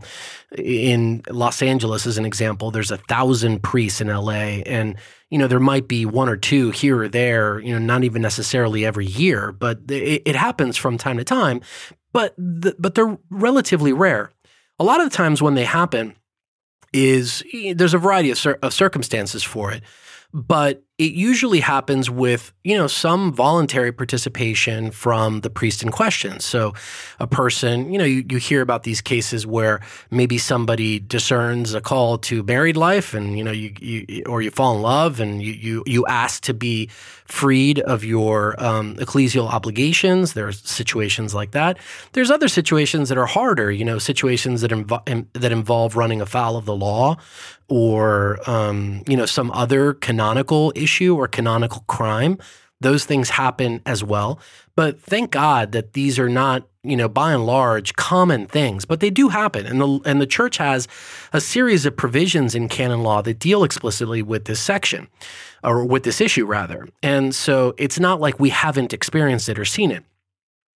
in 0.56 1.22
Los 1.28 1.62
Angeles, 1.62 2.06
as 2.06 2.16
an 2.16 2.24
example, 2.24 2.70
there's 2.70 2.92
a 2.92 2.96
thousand 2.96 3.62
priests 3.62 4.00
in 4.00 4.08
LA, 4.08 4.62
and 4.64 4.96
you 5.28 5.36
know 5.36 5.46
there 5.46 5.60
might 5.60 5.88
be 5.88 6.06
one 6.06 6.30
or 6.30 6.38
two 6.38 6.70
here 6.70 7.02
or 7.02 7.08
there. 7.08 7.60
You 7.60 7.74
know, 7.74 7.78
not 7.78 8.02
even 8.02 8.22
necessarily 8.22 8.86
every 8.86 9.06
year, 9.06 9.52
but 9.52 9.80
it, 9.90 10.22
it 10.24 10.36
happens 10.36 10.78
from 10.78 10.96
time 10.96 11.18
to 11.18 11.24
time 11.24 11.60
but 12.12 12.34
the, 12.36 12.74
but 12.78 12.94
they're 12.94 13.18
relatively 13.30 13.92
rare. 13.92 14.30
a 14.78 14.84
lot 14.84 15.00
of 15.00 15.10
the 15.10 15.16
times 15.16 15.40
when 15.40 15.54
they 15.54 15.64
happen, 15.64 16.14
is 16.92 17.42
there's 17.74 17.94
a 17.94 17.98
variety 17.98 18.30
of, 18.30 18.38
cir- 18.38 18.58
of 18.62 18.74
circumstances 18.74 19.42
for 19.42 19.72
it 19.72 19.82
but 20.34 20.82
it 20.96 21.12
usually 21.12 21.60
happens 21.60 22.08
with 22.08 22.52
you 22.64 22.76
know 22.76 22.86
some 22.86 23.32
voluntary 23.32 23.92
participation 23.92 24.90
from 24.90 25.40
the 25.40 25.50
priest 25.50 25.82
in 25.82 25.90
question 25.90 26.40
so 26.40 26.72
a 27.20 27.26
person 27.26 27.92
you 27.92 27.98
know 27.98 28.04
you, 28.04 28.24
you 28.30 28.38
hear 28.38 28.62
about 28.62 28.82
these 28.82 29.00
cases 29.00 29.46
where 29.46 29.80
maybe 30.10 30.38
somebody 30.38 30.98
discerns 30.98 31.74
a 31.74 31.80
call 31.80 32.16
to 32.16 32.42
married 32.44 32.76
life 32.76 33.12
and 33.12 33.36
you 33.36 33.44
know 33.44 33.52
you, 33.52 33.72
you 33.78 34.22
or 34.26 34.40
you 34.40 34.50
fall 34.50 34.74
in 34.74 34.82
love 34.82 35.20
and 35.20 35.42
you 35.42 35.52
you, 35.52 35.82
you 35.86 36.06
ask 36.06 36.42
to 36.42 36.54
be 36.54 36.88
freed 37.32 37.80
of 37.80 38.04
your 38.04 38.54
um, 38.62 38.94
ecclesial 38.96 39.48
obligations. 39.48 40.34
There's 40.34 40.60
situations 40.68 41.34
like 41.34 41.52
that. 41.52 41.78
There's 42.12 42.30
other 42.30 42.48
situations 42.48 43.08
that 43.08 43.16
are 43.16 43.26
harder 43.26 43.72
you 43.72 43.84
know 43.84 43.98
situations 43.98 44.60
that 44.60 44.70
invo- 44.70 45.26
that 45.32 45.52
involve 45.52 45.96
running 45.96 46.20
afoul 46.20 46.56
of 46.56 46.66
the 46.66 46.76
law 46.76 47.16
or 47.68 48.38
um, 48.48 49.02
you 49.08 49.16
know 49.16 49.26
some 49.26 49.50
other 49.52 49.94
canonical 49.94 50.72
issue 50.76 51.16
or 51.16 51.26
canonical 51.26 51.84
crime 51.86 52.38
those 52.82 53.04
things 53.04 53.30
happen 53.30 53.80
as 53.86 54.04
well. 54.04 54.38
But 54.74 55.00
thank 55.00 55.30
god 55.30 55.72
that 55.72 55.92
these 55.92 56.18
are 56.18 56.28
not 56.28 56.68
you 56.82 56.96
know 56.96 57.08
by 57.08 57.32
and 57.32 57.46
large 57.46 57.94
common 57.94 58.46
things 58.46 58.84
but 58.84 59.00
they 59.00 59.10
do 59.10 59.28
happen. 59.28 59.66
And 59.66 59.80
the 59.80 60.00
and 60.04 60.20
the 60.20 60.26
church 60.26 60.58
has 60.58 60.88
a 61.32 61.40
series 61.40 61.86
of 61.86 61.96
provisions 61.96 62.54
in 62.54 62.68
canon 62.68 63.02
law 63.02 63.22
that 63.22 63.38
deal 63.38 63.64
explicitly 63.64 64.22
with 64.22 64.44
this 64.44 64.60
section 64.60 65.08
or 65.64 65.84
with 65.84 66.02
this 66.02 66.20
issue 66.20 66.44
rather. 66.44 66.88
And 67.02 67.34
so 67.34 67.74
it's 67.78 68.00
not 68.00 68.20
like 68.20 68.40
we 68.40 68.50
haven't 68.50 68.92
experienced 68.92 69.48
it 69.48 69.58
or 69.58 69.64
seen 69.64 69.90
it. 69.90 70.04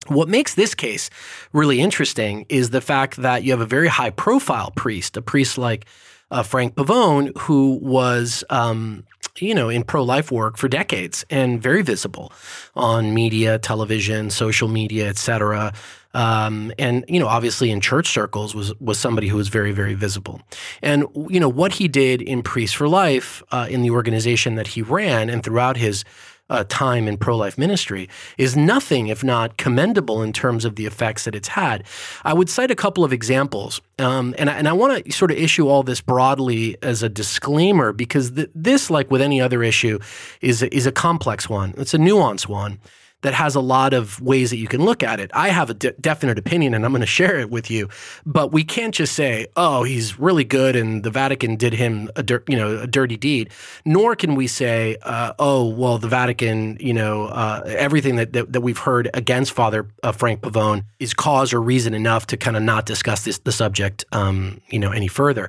What 0.08 0.28
makes 0.28 0.54
this 0.54 0.74
case 0.74 1.08
really 1.54 1.80
interesting 1.80 2.44
is 2.50 2.70
the 2.70 2.82
fact 2.82 3.16
that 3.16 3.42
you 3.42 3.52
have 3.52 3.60
a 3.60 3.66
very 3.66 3.88
high 3.88 4.10
profile 4.10 4.70
priest 4.70 5.16
a 5.16 5.22
priest 5.22 5.56
like 5.56 5.86
uh, 6.30 6.42
Frank 6.42 6.74
Pavone, 6.74 7.36
who 7.38 7.78
was, 7.80 8.42
um, 8.50 9.04
you 9.40 9.54
know, 9.54 9.68
in 9.68 9.84
pro 9.84 10.02
life 10.02 10.30
work 10.30 10.56
for 10.56 10.68
decades 10.68 11.24
and 11.30 11.60
very 11.62 11.82
visible 11.82 12.32
on 12.74 13.14
media, 13.14 13.58
television, 13.58 14.30
social 14.30 14.68
media, 14.68 15.08
et 15.08 15.16
cetera. 15.16 15.72
Um, 16.14 16.72
and 16.78 17.04
you 17.08 17.18
know, 17.18 17.26
obviously 17.26 17.70
in 17.70 17.80
church 17.80 18.08
circles 18.08 18.54
was 18.54 18.72
was 18.80 18.98
somebody 18.98 19.28
who 19.28 19.36
was 19.36 19.48
very 19.48 19.72
very 19.72 19.94
visible. 19.94 20.40
And 20.82 21.06
you 21.28 21.40
know 21.40 21.48
what 21.48 21.74
he 21.74 21.88
did 21.88 22.22
in 22.22 22.42
Priests 22.42 22.76
for 22.76 22.88
Life 22.88 23.42
uh, 23.50 23.66
in 23.68 23.82
the 23.82 23.90
organization 23.90 24.54
that 24.54 24.68
he 24.68 24.82
ran 24.82 25.28
and 25.28 25.42
throughout 25.42 25.76
his 25.76 26.04
uh, 26.50 26.64
time 26.68 27.08
in 27.08 27.16
pro 27.16 27.36
life 27.36 27.56
ministry 27.56 28.08
is 28.38 28.56
nothing 28.56 29.08
if 29.08 29.24
not 29.24 29.56
commendable 29.56 30.22
in 30.22 30.32
terms 30.32 30.64
of 30.64 30.76
the 30.76 30.86
effects 30.86 31.24
that 31.24 31.34
it's 31.34 31.48
had. 31.48 31.84
I 32.24 32.34
would 32.34 32.50
cite 32.50 32.70
a 32.70 32.74
couple 32.74 33.04
of 33.04 33.12
examples, 33.12 33.80
um, 33.98 34.34
and 34.38 34.50
I, 34.50 34.54
and 34.54 34.68
I 34.68 34.72
want 34.72 35.04
to 35.04 35.12
sort 35.12 35.30
of 35.30 35.38
issue 35.38 35.68
all 35.68 35.82
this 35.82 36.00
broadly 36.00 36.76
as 36.82 37.02
a 37.02 37.08
disclaimer 37.08 37.92
because 37.92 38.32
th- 38.32 38.50
this, 38.54 38.90
like 38.90 39.10
with 39.10 39.22
any 39.22 39.40
other 39.40 39.62
issue, 39.62 39.98
is 40.40 40.62
is 40.62 40.86
a 40.86 40.92
complex 40.92 41.48
one. 41.48 41.74
It's 41.76 41.94
a 41.94 41.98
nuanced 41.98 42.48
one 42.48 42.78
that 43.24 43.32
has 43.32 43.54
a 43.54 43.60
lot 43.60 43.94
of 43.94 44.20
ways 44.20 44.50
that 44.50 44.58
you 44.58 44.68
can 44.68 44.84
look 44.84 45.02
at 45.02 45.18
it. 45.18 45.30
I 45.32 45.48
have 45.48 45.70
a 45.70 45.74
de- 45.74 45.92
definite 45.92 46.38
opinion 46.38 46.74
and 46.74 46.84
I'm 46.84 46.92
going 46.92 47.00
to 47.00 47.06
share 47.06 47.40
it 47.40 47.48
with 47.48 47.70
you, 47.70 47.88
but 48.26 48.52
we 48.52 48.64
can't 48.64 48.94
just 48.94 49.14
say, 49.14 49.46
"Oh, 49.56 49.82
he's 49.82 50.18
really 50.18 50.44
good 50.44 50.76
and 50.76 51.02
the 51.02 51.10
Vatican 51.10 51.56
did 51.56 51.72
him 51.72 52.10
a 52.16 52.24
you 52.48 52.56
know, 52.56 52.78
a 52.80 52.86
dirty 52.86 53.16
deed." 53.16 53.50
Nor 53.86 54.14
can 54.14 54.34
we 54.34 54.46
say, 54.46 54.98
uh, 55.02 55.32
"Oh, 55.38 55.66
well, 55.70 55.96
the 55.96 56.06
Vatican, 56.06 56.76
you 56.78 56.92
know, 56.92 57.26
uh, 57.28 57.62
everything 57.66 58.16
that, 58.16 58.34
that, 58.34 58.52
that 58.52 58.60
we've 58.60 58.78
heard 58.78 59.08
against 59.14 59.52
Father 59.52 59.88
uh, 60.02 60.12
Frank 60.12 60.42
Pavone 60.42 60.84
is 61.00 61.14
cause 61.14 61.54
or 61.54 61.62
reason 61.62 61.94
enough 61.94 62.26
to 62.26 62.36
kind 62.36 62.58
of 62.58 62.62
not 62.62 62.84
discuss 62.84 63.24
this 63.24 63.38
the 63.38 63.52
subject 63.52 64.04
um, 64.12 64.60
you 64.68 64.78
know, 64.78 64.92
any 64.92 65.08
further." 65.08 65.48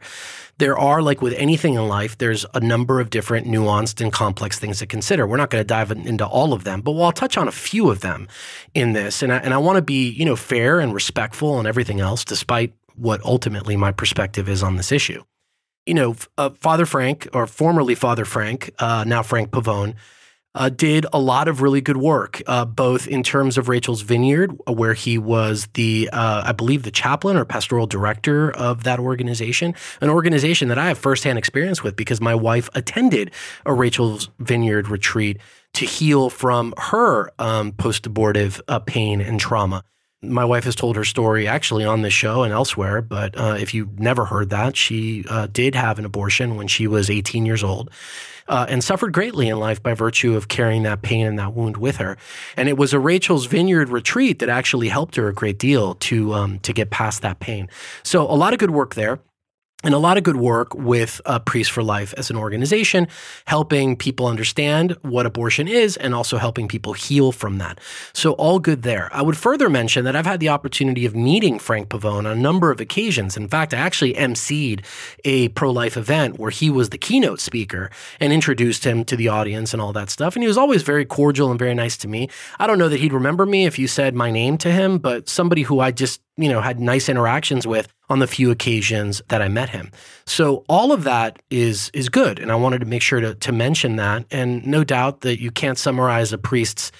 There 0.57 0.77
are, 0.77 1.01
like 1.01 1.21
with 1.21 1.33
anything 1.33 1.73
in 1.73 1.87
life, 1.87 2.17
there's 2.17 2.45
a 2.53 2.59
number 2.59 2.99
of 2.99 3.09
different 3.09 3.45
nuanced 3.45 3.99
and 4.01 4.11
complex 4.11 4.57
things 4.57 4.79
to 4.79 4.85
consider. 4.85 5.27
We're 5.27 5.37
not 5.37 5.49
going 5.49 5.61
to 5.61 5.67
dive 5.67 5.91
into 5.91 6.25
all 6.25 6.53
of 6.53 6.63
them, 6.63 6.81
but 6.81 6.91
we'll 6.93 7.11
touch 7.11 7.37
on 7.37 7.47
a 7.47 7.51
few 7.51 7.89
of 7.89 7.99
them 7.99 8.27
in 8.73 8.93
this. 8.93 9.21
And 9.21 9.33
I, 9.33 9.37
and 9.37 9.53
I 9.53 9.57
want 9.57 9.75
to 9.75 9.81
be, 9.81 10.09
you 10.09 10.23
know, 10.23 10.35
fair 10.35 10.79
and 10.79 10.93
respectful 10.93 11.59
and 11.59 11.67
everything 11.67 11.99
else, 11.99 12.23
despite 12.23 12.73
what 12.95 13.21
ultimately 13.25 13.75
my 13.75 13.91
perspective 13.91 14.47
is 14.47 14.63
on 14.63 14.77
this 14.77 14.91
issue. 14.91 15.23
You 15.85 15.93
know, 15.93 16.15
uh, 16.37 16.51
Father 16.51 16.85
Frank, 16.85 17.27
or 17.33 17.45
formerly 17.45 17.93
Father 17.93 18.25
Frank, 18.25 18.71
uh, 18.79 19.03
now 19.05 19.21
Frank 19.23 19.51
Pavone, 19.51 19.95
uh, 20.55 20.69
did 20.69 21.05
a 21.11 21.19
lot 21.19 21.47
of 21.47 21.61
really 21.61 21.81
good 21.81 21.97
work, 21.97 22.41
uh, 22.47 22.65
both 22.65 23.07
in 23.07 23.21
terms 23.21 23.57
of 23.57 23.67
Rachel's 23.67 24.01
Vineyard, 24.01 24.57
where 24.67 24.93
he 24.93 25.17
was 25.17 25.67
the, 25.73 26.09
uh, 26.11 26.43
I 26.45 26.53
believe, 26.53 26.83
the 26.83 26.91
chaplain 26.91 27.35
or 27.37 27.45
pastoral 27.45 27.85
director 27.85 28.51
of 28.51 28.83
that 28.85 28.99
organization, 28.99 29.75
an 30.01 30.09
organization 30.09 30.69
that 30.69 30.77
I 30.77 30.87
have 30.87 30.97
firsthand 30.97 31.37
experience 31.37 31.83
with 31.83 31.95
because 31.95 32.21
my 32.21 32.33
wife 32.33 32.69
attended 32.73 33.31
a 33.65 33.73
Rachel's 33.73 34.29
Vineyard 34.39 34.87
retreat 34.87 35.39
to 35.73 35.85
heal 35.85 36.29
from 36.29 36.73
her 36.77 37.29
um, 37.37 37.73
post 37.73 38.05
abortive 38.05 38.61
uh, 38.69 38.79
pain 38.79 39.19
and 39.19 39.39
trauma. 39.39 39.83
My 40.21 40.45
wife 40.45 40.63
has 40.63 40.75
told 40.75 40.95
her 40.95 41.03
story 41.03 41.47
actually 41.47 41.83
on 41.83 42.01
this 42.01 42.13
show 42.13 42.43
and 42.43 42.53
elsewhere, 42.53 43.01
but 43.01 43.37
uh, 43.37 43.57
if 43.59 43.73
you've 43.73 43.99
never 43.99 44.25
heard 44.25 44.49
that, 44.51 44.75
she 44.77 45.25
uh, 45.29 45.47
did 45.47 45.75
have 45.75 45.99
an 45.99 46.05
abortion 46.05 46.55
when 46.55 46.67
she 46.67 46.87
was 46.87 47.09
18 47.09 47.45
years 47.45 47.63
old 47.63 47.91
uh, 48.47 48.65
and 48.69 48.83
suffered 48.83 49.13
greatly 49.13 49.47
in 49.49 49.59
life 49.59 49.81
by 49.81 49.93
virtue 49.93 50.35
of 50.35 50.47
carrying 50.47 50.83
that 50.83 51.01
pain 51.01 51.25
and 51.25 51.39
that 51.39 51.53
wound 51.53 51.77
with 51.77 51.97
her. 51.97 52.17
And 52.57 52.69
it 52.69 52.77
was 52.77 52.93
a 52.93 52.99
Rachel's 52.99 53.45
Vineyard 53.45 53.89
retreat 53.89 54.39
that 54.39 54.49
actually 54.49 54.89
helped 54.89 55.15
her 55.15 55.27
a 55.27 55.33
great 55.33 55.59
deal 55.59 55.95
to 55.95 56.33
um, 56.33 56.59
to 56.59 56.73
get 56.73 56.89
past 56.89 57.21
that 57.21 57.39
pain. 57.39 57.69
So 58.03 58.23
a 58.23 58.35
lot 58.35 58.53
of 58.53 58.59
good 58.59 58.71
work 58.71 58.95
there 58.95 59.19
and 59.85 59.93
a 59.93 59.99
lot 59.99 60.17
of 60.17 60.23
good 60.23 60.35
work 60.35 60.73
with 60.73 61.21
uh, 61.25 61.39
Priests 61.39 61.71
for 61.71 61.83
Life 61.83 62.13
as 62.17 62.29
an 62.29 62.35
organization, 62.35 63.07
helping 63.45 63.95
people 63.95 64.25
understand 64.25 64.97
what 65.03 65.25
abortion 65.25 65.67
is 65.67 65.95
and 65.95 66.13
also 66.13 66.37
helping 66.37 66.67
people 66.67 66.93
heal 66.93 67.31
from 67.31 67.59
that. 67.59 67.79
So, 68.11 68.33
all 68.33 68.59
good 68.59 68.81
there. 68.81 69.09
I 69.13 69.21
would 69.21 69.37
further 69.37 69.69
mention 69.69 70.03
that 70.05 70.15
I've 70.15 70.25
had 70.25 70.39
the 70.39 70.49
opportunity 70.49 71.05
of 71.05 71.15
meeting 71.15 71.59
Frank 71.59 71.89
Pavone 71.89 72.17
on 72.17 72.25
a 72.25 72.35
number 72.35 72.71
of 72.71 72.81
occasions. 72.81 73.37
In 73.37 73.47
fact, 73.47 73.73
I 73.73 73.77
actually 73.77 74.13
emceed 74.13 74.83
a 75.23 75.49
pro 75.49 75.71
life 75.71 75.95
event 75.97 76.39
where 76.39 76.51
he 76.51 76.69
was 76.69 76.89
the 76.89 76.97
keynote 76.97 77.39
speaker 77.39 77.91
and 78.19 78.33
introduced 78.33 78.83
him 78.83 79.05
to 79.05 79.15
the 79.15 79.27
audience 79.27 79.73
and 79.73 79.81
all 79.81 79.93
that 79.93 80.09
stuff. 80.09 80.35
And 80.35 80.43
he 80.43 80.47
was 80.47 80.57
always 80.57 80.81
very 80.81 81.05
cordial 81.05 81.51
and 81.51 81.59
very 81.59 81.75
nice 81.75 81.97
to 81.97 82.07
me. 82.07 82.29
I 82.59 82.67
don't 82.67 82.79
know 82.79 82.89
that 82.89 82.99
he'd 82.99 83.13
remember 83.13 83.45
me 83.45 83.65
if 83.65 83.77
you 83.77 83.87
said 83.87 84.15
my 84.15 84.31
name 84.31 84.57
to 84.59 84.71
him, 84.71 84.97
but 84.97 85.29
somebody 85.29 85.61
who 85.61 85.79
I 85.79 85.91
just 85.91 86.21
you 86.37 86.49
know, 86.49 86.61
had 86.61 86.79
nice 86.79 87.07
interactions 87.07 87.65
with 87.65 87.87
on 88.09 88.19
the 88.19 88.27
few 88.27 88.51
occasions 88.51 89.21
that 89.29 89.41
I 89.41 89.47
met 89.47 89.69
him. 89.69 89.91
So 90.25 90.63
all 90.69 90.91
of 90.91 91.03
that 91.03 91.41
is 91.49 91.89
is 91.93 92.09
good, 92.09 92.39
and 92.39 92.51
I 92.51 92.55
wanted 92.55 92.79
to 92.79 92.85
make 92.85 93.01
sure 93.01 93.19
to 93.19 93.35
to 93.35 93.51
mention 93.51 93.95
that. 93.97 94.25
And 94.31 94.65
no 94.65 94.83
doubt 94.83 95.21
that 95.21 95.39
you 95.39 95.51
can't 95.51 95.77
summarize 95.77 96.33
a 96.33 96.37
priest's 96.37 96.91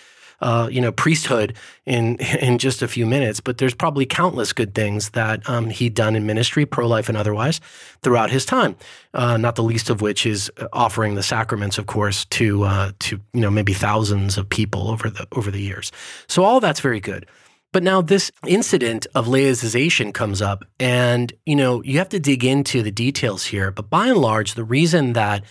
uh, 0.42 0.68
you 0.72 0.82
know, 0.82 0.92
priesthood 0.92 1.56
in 1.86 2.18
in 2.42 2.58
just 2.58 2.82
a 2.82 2.88
few 2.88 3.06
minutes. 3.06 3.40
But 3.40 3.58
there's 3.58 3.74
probably 3.74 4.06
countless 4.06 4.54
good 4.54 4.74
things 4.74 5.12
that 5.12 5.48
um, 5.50 5.70
he'd 5.70 5.94
done 5.94 6.16
in 6.16 6.26
ministry, 6.26 6.66
pro 6.66 6.88
life 6.88 7.10
and 7.10 7.18
otherwise, 7.18 7.62
throughout 8.02 8.30
his 8.30 8.46
time. 8.46 8.76
Uh, 9.14 9.38
not 9.38 9.56
the 9.56 9.64
least 9.64 9.90
of 9.90 10.02
which 10.02 10.26
is 10.26 10.52
offering 10.74 11.16
the 11.16 11.24
sacraments, 11.24 11.78
of 11.78 11.88
course, 11.88 12.26
to 12.26 12.64
uh, 12.64 12.92
to 13.00 13.20
you 13.34 13.42
know 13.42 13.52
maybe 13.52 13.74
thousands 13.74 14.38
of 14.38 14.48
people 14.50 14.90
over 14.90 15.10
the 15.10 15.28
over 15.32 15.52
the 15.52 15.62
years. 15.62 15.92
So 16.28 16.44
all 16.44 16.60
that's 16.60 16.80
very 16.80 17.00
good. 17.00 17.26
But 17.72 17.84
now 17.84 18.02
this 18.02 18.32
incident 18.48 19.06
of 19.16 19.28
laicization 19.28 20.14
comes 20.14 20.42
up, 20.42 20.64
and 20.80 21.34
you 21.46 21.56
know 21.56 21.84
you 21.84 21.98
have 21.98 22.10
to 22.10 22.20
dig 22.20 22.46
into 22.46 22.82
the 22.82 22.92
details 22.92 23.46
here. 23.46 23.72
But 23.72 23.90
by 23.90 24.08
and 24.08 24.18
large, 24.18 24.54
the 24.54 24.64
reason 24.64 25.14
that 25.14 25.44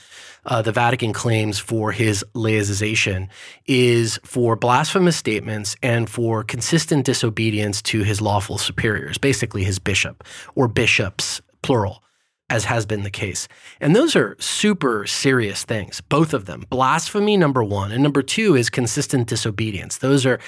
uh, 0.47 0.63
the 0.63 0.73
Vatican 0.73 1.13
claims 1.13 1.59
for 1.59 1.93
his 1.93 2.25
laicization 2.35 3.29
is 3.67 4.19
for 4.25 4.57
blasphemous 4.57 5.17
statements 5.17 5.77
and 5.83 6.09
for 6.09 6.45
consistent 6.45 7.07
disobedience 7.07 7.83
to 7.83 8.03
his 8.03 8.21
lawful 8.21 8.59
superiors, 8.59 9.19
basically 9.19 9.65
his 9.65 9.79
bishop 9.79 10.25
or 10.55 10.69
bishops, 10.69 11.41
plural 11.63 12.04
as 12.51 12.65
has 12.65 12.87
been 12.87 13.03
the 13.03 13.11
case. 13.11 13.49
And 13.81 13.97
those 13.97 14.15
are 14.15 14.37
super 14.39 15.07
serious 15.07 15.65
things, 15.65 16.01
both 16.03 16.35
of 16.35 16.45
them. 16.45 16.65
Blasphemy, 16.69 17.37
number 17.37 17.65
one, 17.65 17.91
and 17.91 18.03
number 18.03 18.23
two 18.23 18.55
is 18.55 18.69
consistent 18.71 19.29
disobedience. 19.29 19.99
Those 19.99 20.27
are 20.27 20.39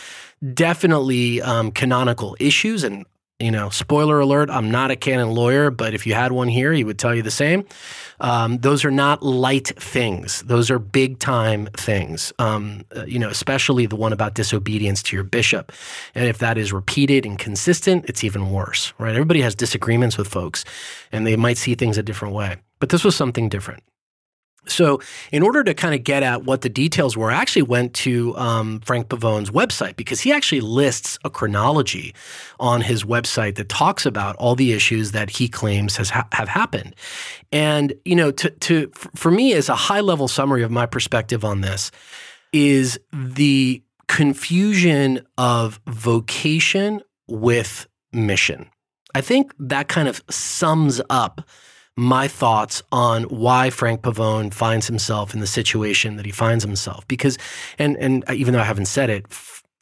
definitely 0.55 1.41
um, 1.43 1.71
canonical 1.71 2.37
issues. 2.39 2.85
And, 2.85 3.07
you 3.39 3.51
know, 3.51 3.69
spoiler 3.69 4.19
alert, 4.19 4.49
I'm 4.49 4.71
not 4.71 4.91
a 4.91 4.97
canon 4.97 5.31
lawyer, 5.31 5.71
but 5.71 5.93
if 5.93 6.07
you 6.07 6.15
had 6.15 6.33
one 6.33 6.49
here, 6.49 6.73
he 6.73 6.85
would 6.85 6.99
tell 6.99 7.15
you 7.15 7.23
the 7.23 7.31
same. 7.31 7.67
Um, 8.19 8.57
those 8.59 8.83
are 8.85 8.91
not 8.91 9.23
light 9.23 9.69
things. 9.79 10.41
Those 10.43 10.71
are 10.71 10.79
big 10.79 11.19
time 11.19 11.67
things. 11.75 12.33
Um, 12.39 12.85
uh, 12.97 13.05
you 13.05 13.19
know, 13.19 13.29
especially 13.29 13.85
the 13.85 13.97
one 13.97 14.15
about 14.15 14.35
disobedience 14.35 15.03
to 15.05 15.17
your 15.17 15.25
bishop. 15.25 15.73
And 16.15 16.27
if 16.27 16.39
that 16.39 16.57
is 16.57 16.73
repeated 16.73 17.27
and 17.27 17.39
consistent, 17.39 18.07
it's 18.09 18.25
even 18.25 18.51
worse, 18.53 18.95
right? 18.99 19.13
Everybody 19.13 19.43
has 19.43 19.55
disagreements 19.55 20.17
with 20.17 20.29
folks 20.29 20.65
and 21.13 21.27
they 21.27 21.37
might 21.37 21.59
see 21.59 21.75
things 21.75 21.99
a 21.99 22.03
different 22.03 22.35
way. 22.35 22.57
But 22.81 22.89
this 22.89 23.05
was 23.05 23.15
something 23.15 23.51
different. 23.51 23.83
So, 24.69 25.01
in 25.33 25.43
order 25.43 25.63
to 25.65 25.75
kind 25.75 25.95
of 25.95 26.05
get 26.05 26.23
at 26.23 26.45
what 26.45 26.63
the 26.63 26.69
details 26.69 27.17
were, 27.17 27.31
I 27.31 27.35
actually 27.35 27.63
went 27.63 27.95
to 27.95 28.37
um, 28.37 28.81
Frank 28.81 29.09
Pavone's 29.09 29.51
website 29.51 29.97
because 29.97 30.21
he 30.21 30.33
actually 30.33 30.61
lists 30.61 31.19
a 31.25 31.31
chronology 31.31 32.15
on 32.59 32.81
his 32.81 33.05
website 33.05 33.57
that 33.57 33.69
talks 33.69 34.07
about 34.07 34.37
all 34.37 34.55
the 34.55 34.73
issues 34.73 35.13
that 35.13 35.31
he 35.31 35.49
claims 35.49 35.97
has 35.97 36.11
ha- 36.11 36.29
have 36.33 36.49
happened. 36.49 36.95
And 37.53 37.95
you 38.05 38.17
know, 38.17 38.31
to, 38.33 38.51
to 38.51 38.91
for 39.15 39.31
me, 39.31 39.53
as 39.53 39.69
a 39.69 39.77
high 39.77 40.01
level 40.01 40.29
summary 40.29 40.63
of 40.63 40.71
my 40.71 40.87
perspective 40.87 41.45
on 41.45 41.61
this, 41.61 41.91
is 42.53 42.99
the 43.13 43.83
confusion 44.09 45.27
of 45.37 45.81
vocation 45.87 47.03
with 47.29 47.87
mission. 48.13 48.71
I 49.15 49.21
think 49.21 49.55
that 49.59 49.89
kind 49.89 50.09
of 50.09 50.23
sums 50.31 51.01
up 51.11 51.41
my 51.97 52.29
thoughts 52.29 52.83
on 52.93 53.25
why 53.25 53.71
Frank 53.71 54.03
Pavone 54.03 54.53
finds 54.53 54.87
himself 54.87 55.33
in 55.33 55.41
the 55.41 55.47
situation 55.47 56.17
that 56.17 56.27
he 56.27 56.33
finds 56.33 56.63
himself. 56.63 57.07
Because, 57.09 57.39
and 57.79 57.97
and 57.97 58.25
even 58.31 58.53
though 58.53 58.61
I 58.61 58.65
haven't 58.65 58.87
said 58.87 59.11
it, 59.11 59.27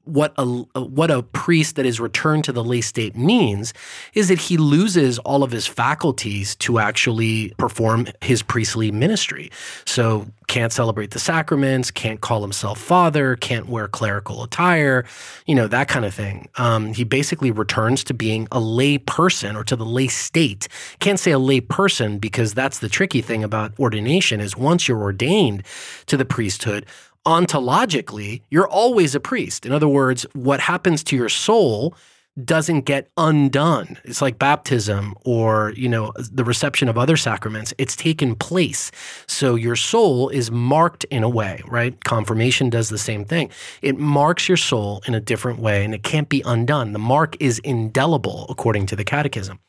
what 0.05 0.35
a 0.37 0.45
what 0.45 1.11
a 1.11 1.23
priest 1.23 1.77
that 1.77 1.87
is 1.87 2.01
returned 2.01 2.45
to 2.45 2.53
the 2.53 2.63
lay 2.63 2.81
state 2.81 3.17
means 3.17 3.73
is 4.13 4.29
that 4.29 4.39
he 4.39 4.57
loses 4.57 5.19
all 5.21 5.43
of 5.43 5.51
his 5.51 5.67
faculties 5.67 6.55
to 6.57 6.79
actually 6.79 7.55
perform 7.59 8.07
his 8.21 8.43
priestly 8.43 8.91
ministry. 8.91 9.51
So 9.87 10.27
can't 10.47 10.73
celebrate 10.73 11.13
the 11.13 11.19
sacraments, 11.19 11.91
can't 11.91 12.21
call 12.21 12.43
himself 12.43 12.79
father, 12.79 13.37
can't 13.37 13.67
wear 13.67 13.89
clerical 13.89 14.43
attire, 14.43 15.05
you 15.47 15.55
know 15.55 15.67
that 15.69 15.89
kind 15.89 16.05
of 16.05 16.15
thing. 16.15 16.49
Um, 16.57 16.93
he 16.93 17.05
basically 17.05 17.51
returns 17.51 18.05
to 18.05 18.15
being 18.15 18.47
a 18.53 18.61
lay 18.61 18.99
person 18.99 19.57
or 19.57 19.65
to 19.65 19.77
the 19.77 19.87
lay 19.87 20.09
state. 20.09 20.69
Can't 20.99 21.19
say 21.19 21.31
a 21.31 21.39
lay 21.39 21.61
person 21.61 22.19
because 22.19 22.53
that's 22.53 22.81
the 22.81 22.89
tricky 22.89 23.23
thing 23.23 23.43
about 23.43 23.73
ordination 23.79 24.41
is 24.41 24.57
once 24.57 24.87
you're 24.87 25.03
ordained 25.03 25.63
to 26.07 26.17
the 26.17 26.25
priesthood 26.25 26.87
ontologically, 27.27 28.43
you're 28.51 28.69
always 28.69 29.15
a 29.15 29.21
priest. 29.21 29.67
In 29.67 29.73
other 29.73 29.89
words, 29.89 30.27
what 30.35 30.61
happens 30.61 31.03
to 31.05 31.17
your 31.17 31.29
soul 31.29 31.95
doesn't 32.43 32.81
get 32.81 33.09
undone. 33.17 33.97
It's 34.05 34.21
like 34.21 34.39
baptism 34.39 35.15
or, 35.25 35.73
you 35.77 35.89
know, 35.89 36.13
the 36.17 36.45
reception 36.45 36.89
of 36.89 36.99
other 36.99 37.17
sacraments. 37.17 37.73
It's 37.79 37.95
taken 37.95 38.35
place. 38.35 38.91
So 39.29 39.55
your 39.55 39.77
soul 39.77 40.31
is 40.31 40.51
marked 40.51 41.05
in 41.05 41.23
a 41.23 41.29
way, 41.29 41.63
right? 41.69 42.03
Confirmation 42.03 42.71
does 42.71 42.89
the 42.89 42.99
same 42.99 43.25
thing. 43.25 43.51
It 43.83 43.99
marks 43.99 44.49
your 44.49 44.57
soul 44.57 45.03
in 45.07 45.15
a 45.15 45.21
different 45.21 45.61
way 45.61 45.85
and 45.85 45.95
it 45.95 46.03
can't 46.03 46.29
be 46.29 46.43
undone. 46.45 46.93
The 46.93 46.99
mark 46.99 47.37
is 47.41 47.61
indelible 47.61 48.47
according 48.49 48.87
to 48.87 48.97
the 48.97 49.05
catechism. 49.05 49.61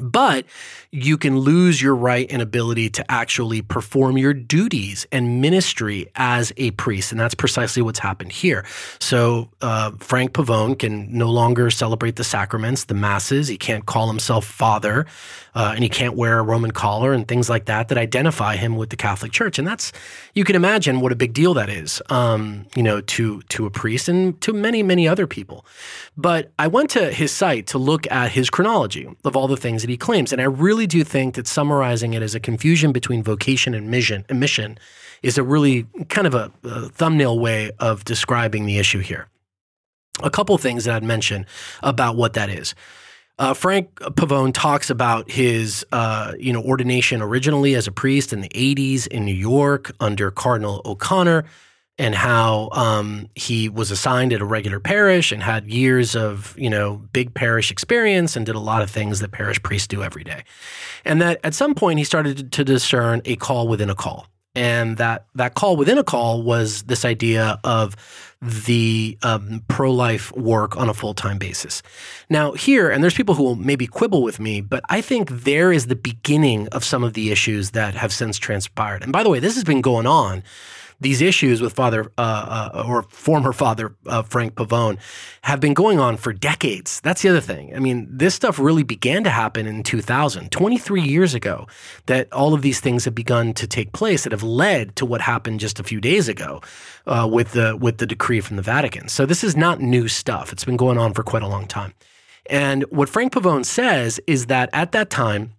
But 0.00 0.46
you 0.90 1.16
can 1.18 1.38
lose 1.38 1.80
your 1.80 1.94
right 1.94 2.26
and 2.30 2.40
ability 2.40 2.90
to 2.90 3.10
actually 3.10 3.62
perform 3.62 4.18
your 4.18 4.34
duties 4.34 5.06
and 5.12 5.40
ministry 5.40 6.06
as 6.16 6.52
a 6.56 6.70
priest. 6.72 7.12
And 7.12 7.20
that's 7.20 7.34
precisely 7.34 7.82
what's 7.82 7.98
happened 7.98 8.32
here. 8.32 8.64
So, 8.98 9.48
uh, 9.60 9.92
Frank 9.98 10.32
Pavone 10.32 10.78
can 10.78 11.16
no 11.16 11.30
longer 11.30 11.70
celebrate 11.70 12.16
the 12.16 12.24
sacraments, 12.24 12.84
the 12.84 12.94
masses. 12.94 13.48
He 13.48 13.56
can't 13.56 13.86
call 13.86 14.08
himself 14.08 14.44
father, 14.44 15.06
uh, 15.54 15.72
and 15.74 15.82
he 15.82 15.88
can't 15.88 16.14
wear 16.14 16.38
a 16.38 16.42
Roman 16.42 16.70
collar 16.70 17.12
and 17.12 17.26
things 17.26 17.48
like 17.48 17.66
that 17.66 17.88
that 17.88 17.98
identify 17.98 18.56
him 18.56 18.76
with 18.76 18.90
the 18.90 18.96
Catholic 18.96 19.32
Church. 19.32 19.58
And 19.58 19.66
that's, 19.66 19.92
you 20.34 20.44
can 20.44 20.56
imagine 20.56 21.00
what 21.00 21.12
a 21.12 21.16
big 21.16 21.32
deal 21.32 21.54
that 21.54 21.68
is, 21.68 22.02
um, 22.10 22.66
you 22.74 22.82
know, 22.82 23.00
to, 23.00 23.42
to 23.42 23.66
a 23.66 23.70
priest 23.70 24.08
and 24.08 24.40
to 24.42 24.52
many, 24.52 24.82
many 24.82 25.08
other 25.08 25.26
people. 25.26 25.64
But 26.16 26.52
I 26.58 26.66
went 26.66 26.90
to 26.90 27.10
his 27.12 27.32
site 27.32 27.66
to 27.68 27.78
look 27.78 28.10
at 28.10 28.32
his 28.32 28.50
chronology 28.50 29.08
of 29.24 29.36
all 29.36 29.48
the 29.48 29.56
things 29.56 29.85
that 29.86 29.92
he 29.92 29.96
claims. 29.96 30.32
And 30.32 30.40
I 30.40 30.46
really 30.46 30.88
do 30.88 31.04
think 31.04 31.36
that 31.36 31.46
summarizing 31.46 32.12
it 32.12 32.20
as 32.20 32.34
a 32.34 32.40
confusion 32.40 32.90
between 32.90 33.22
vocation 33.22 33.72
and 33.72 33.88
mission, 33.88 34.24
and 34.28 34.40
mission 34.40 34.78
is 35.22 35.38
a 35.38 35.44
really 35.44 35.86
kind 36.08 36.26
of 36.26 36.34
a, 36.34 36.50
a 36.64 36.88
thumbnail 36.88 37.38
way 37.38 37.70
of 37.78 38.04
describing 38.04 38.66
the 38.66 38.78
issue 38.78 38.98
here. 38.98 39.28
A 40.24 40.30
couple 40.30 40.58
things 40.58 40.84
that 40.84 40.96
I'd 40.96 41.04
mention 41.04 41.46
about 41.84 42.16
what 42.16 42.32
that 42.32 42.50
is. 42.50 42.74
Uh, 43.38 43.54
Frank 43.54 43.94
Pavone 43.94 44.52
talks 44.52 44.90
about 44.90 45.30
his, 45.30 45.86
uh, 45.92 46.32
you 46.36 46.52
know, 46.52 46.62
ordination 46.62 47.22
originally 47.22 47.76
as 47.76 47.86
a 47.86 47.92
priest 47.92 48.32
in 48.32 48.40
the 48.40 48.48
'80s 48.48 49.06
in 49.06 49.24
New 49.24 49.34
York 49.34 49.92
under 50.00 50.32
Cardinal 50.32 50.82
O'Connor 50.84 51.44
and 51.98 52.14
how 52.14 52.68
um, 52.72 53.28
he 53.34 53.68
was 53.68 53.90
assigned 53.90 54.32
at 54.32 54.40
a 54.40 54.44
regular 54.44 54.80
parish 54.80 55.32
and 55.32 55.42
had 55.42 55.70
years 55.70 56.14
of 56.14 56.54
you 56.58 56.68
know 56.68 57.02
big 57.12 57.34
parish 57.34 57.70
experience 57.70 58.36
and 58.36 58.46
did 58.46 58.54
a 58.54 58.60
lot 58.60 58.82
of 58.82 58.90
things 58.90 59.20
that 59.20 59.32
parish 59.32 59.62
priests 59.62 59.88
do 59.88 60.02
every 60.02 60.24
day. 60.24 60.44
And 61.04 61.22
that 61.22 61.40
at 61.44 61.54
some 61.54 61.74
point 61.74 61.98
he 61.98 62.04
started 62.04 62.52
to 62.52 62.64
discern 62.64 63.22
a 63.24 63.36
call 63.36 63.68
within 63.68 63.90
a 63.90 63.94
call. 63.94 64.26
And 64.54 64.96
that 64.96 65.26
that 65.34 65.54
call 65.54 65.76
within 65.76 65.98
a 65.98 66.04
call 66.04 66.42
was 66.42 66.82
this 66.84 67.04
idea 67.04 67.58
of 67.64 67.96
the 68.42 69.16
um, 69.22 69.62
pro-life 69.66 70.30
work 70.36 70.76
on 70.76 70.90
a 70.90 70.94
full-time 70.94 71.38
basis. 71.38 71.82
Now 72.28 72.52
here 72.52 72.90
and 72.90 73.02
there's 73.02 73.14
people 73.14 73.34
who 73.34 73.42
will 73.42 73.56
maybe 73.56 73.86
quibble 73.86 74.22
with 74.22 74.38
me 74.38 74.60
but 74.60 74.82
i 74.90 75.00
think 75.00 75.30
there 75.30 75.72
is 75.72 75.86
the 75.86 75.96
beginning 75.96 76.68
of 76.68 76.84
some 76.84 77.02
of 77.02 77.14
the 77.14 77.32
issues 77.32 77.70
that 77.70 77.94
have 77.94 78.12
since 78.12 78.36
transpired. 78.36 79.02
And 79.02 79.12
by 79.12 79.22
the 79.22 79.30
way 79.30 79.40
this 79.40 79.54
has 79.54 79.64
been 79.64 79.80
going 79.80 80.06
on 80.06 80.42
these 81.00 81.20
issues 81.20 81.60
with 81.60 81.72
Father 81.72 82.10
uh, 82.16 82.70
uh, 82.74 82.84
or 82.86 83.02
former 83.04 83.52
Father 83.52 83.94
uh, 84.06 84.22
Frank 84.22 84.54
Pavone 84.54 84.98
have 85.42 85.60
been 85.60 85.74
going 85.74 85.98
on 85.98 86.16
for 86.16 86.32
decades. 86.32 87.00
That's 87.02 87.22
the 87.22 87.28
other 87.28 87.40
thing. 87.40 87.74
I 87.74 87.78
mean, 87.78 88.08
this 88.10 88.34
stuff 88.34 88.58
really 88.58 88.82
began 88.82 89.24
to 89.24 89.30
happen 89.30 89.66
in 89.66 89.82
2000, 89.82 90.50
23 90.50 91.02
years 91.02 91.34
ago, 91.34 91.66
that 92.06 92.32
all 92.32 92.54
of 92.54 92.62
these 92.62 92.80
things 92.80 93.04
have 93.04 93.14
begun 93.14 93.52
to 93.54 93.66
take 93.66 93.92
place 93.92 94.24
that 94.24 94.32
have 94.32 94.42
led 94.42 94.96
to 94.96 95.06
what 95.06 95.20
happened 95.20 95.60
just 95.60 95.78
a 95.78 95.84
few 95.84 96.00
days 96.00 96.28
ago 96.28 96.60
uh, 97.06 97.28
with 97.30 97.52
the 97.52 97.76
with 97.76 97.98
the 97.98 98.06
decree 98.06 98.40
from 98.40 98.56
the 98.56 98.62
Vatican. 98.62 99.08
So 99.08 99.26
this 99.26 99.44
is 99.44 99.56
not 99.56 99.80
new 99.80 100.08
stuff. 100.08 100.52
It's 100.52 100.64
been 100.64 100.76
going 100.76 100.98
on 100.98 101.12
for 101.12 101.22
quite 101.22 101.42
a 101.42 101.48
long 101.48 101.66
time. 101.66 101.92
And 102.48 102.84
what 102.84 103.08
Frank 103.08 103.32
Pavone 103.32 103.64
says 103.64 104.20
is 104.26 104.46
that 104.46 104.70
at 104.72 104.92
that 104.92 105.10
time, 105.10 105.55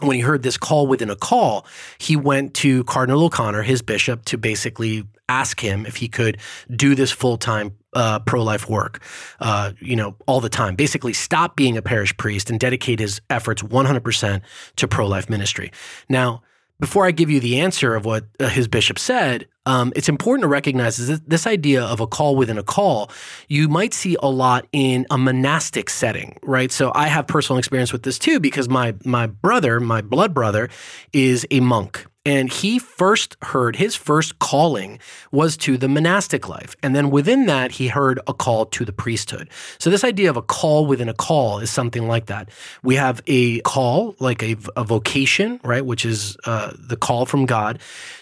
when 0.00 0.16
he 0.16 0.22
heard 0.22 0.42
this 0.42 0.56
call 0.56 0.86
within 0.86 1.10
a 1.10 1.16
call, 1.16 1.66
he 1.98 2.16
went 2.16 2.54
to 2.54 2.84
Cardinal 2.84 3.24
O'Connor, 3.24 3.62
his 3.62 3.82
bishop, 3.82 4.24
to 4.26 4.38
basically 4.38 5.04
ask 5.28 5.60
him 5.60 5.86
if 5.86 5.96
he 5.96 6.08
could 6.08 6.38
do 6.74 6.94
this 6.94 7.12
full 7.12 7.36
time 7.38 7.72
uh, 7.94 8.18
pro 8.20 8.42
life 8.42 8.68
work, 8.68 9.00
uh, 9.40 9.72
you 9.80 9.96
know, 9.96 10.14
all 10.26 10.40
the 10.40 10.48
time. 10.48 10.74
Basically, 10.74 11.12
stop 11.12 11.56
being 11.56 11.76
a 11.76 11.82
parish 11.82 12.16
priest 12.16 12.50
and 12.50 12.58
dedicate 12.58 12.98
his 12.98 13.20
efforts 13.30 13.62
100% 13.62 14.42
to 14.76 14.88
pro 14.88 15.06
life 15.06 15.28
ministry. 15.28 15.72
Now, 16.08 16.42
before 16.80 17.06
I 17.06 17.10
give 17.10 17.30
you 17.30 17.38
the 17.40 17.60
answer 17.60 17.94
of 17.94 18.04
what 18.04 18.24
uh, 18.40 18.48
his 18.48 18.66
bishop 18.66 18.98
said, 18.98 19.46
um, 19.66 19.92
it's 19.94 20.08
important 20.08 20.42
to 20.42 20.48
recognize 20.48 20.96
this, 20.96 21.20
this 21.26 21.46
idea 21.46 21.84
of 21.84 22.00
a 22.00 22.06
call 22.06 22.34
within 22.34 22.58
a 22.58 22.62
call. 22.62 23.10
You 23.48 23.68
might 23.68 23.92
see 23.92 24.16
a 24.22 24.28
lot 24.28 24.66
in 24.72 25.06
a 25.10 25.18
monastic 25.18 25.90
setting, 25.90 26.38
right? 26.42 26.72
So 26.72 26.90
I 26.94 27.06
have 27.08 27.26
personal 27.26 27.58
experience 27.58 27.92
with 27.92 28.02
this 28.02 28.18
too 28.18 28.40
because 28.40 28.68
my 28.68 28.94
my 29.04 29.26
brother, 29.26 29.78
my 29.78 30.00
blood 30.00 30.32
brother, 30.32 30.70
is 31.12 31.46
a 31.50 31.60
monk, 31.60 32.06
and 32.26 32.52
he 32.52 32.78
first 32.78 33.36
heard 33.42 33.76
his 33.76 33.96
first 33.96 34.38
calling 34.38 34.98
was 35.32 35.56
to 35.56 35.78
the 35.78 35.88
monastic 35.88 36.48
life. 36.48 36.76
And 36.82 36.94
then 36.94 37.10
within 37.10 37.46
that, 37.46 37.72
he 37.72 37.88
heard 37.88 38.20
a 38.26 38.34
call 38.34 38.66
to 38.66 38.84
the 38.84 38.92
priesthood. 38.92 39.48
So, 39.78 39.88
this 39.88 40.04
idea 40.04 40.28
of 40.28 40.36
a 40.36 40.42
call 40.42 40.84
within 40.84 41.08
a 41.08 41.14
call 41.14 41.60
is 41.60 41.70
something 41.70 42.06
like 42.06 42.26
that. 42.26 42.50
We 42.82 42.96
have 42.96 43.22
a 43.26 43.60
call, 43.60 44.16
like 44.20 44.42
a, 44.42 44.56
a 44.76 44.84
vocation, 44.84 45.60
right, 45.64 45.84
which 45.84 46.04
is 46.04 46.36
uh, 46.44 46.72
the 46.78 46.96
call 46.96 47.24
from 47.24 47.46
God 47.46 47.80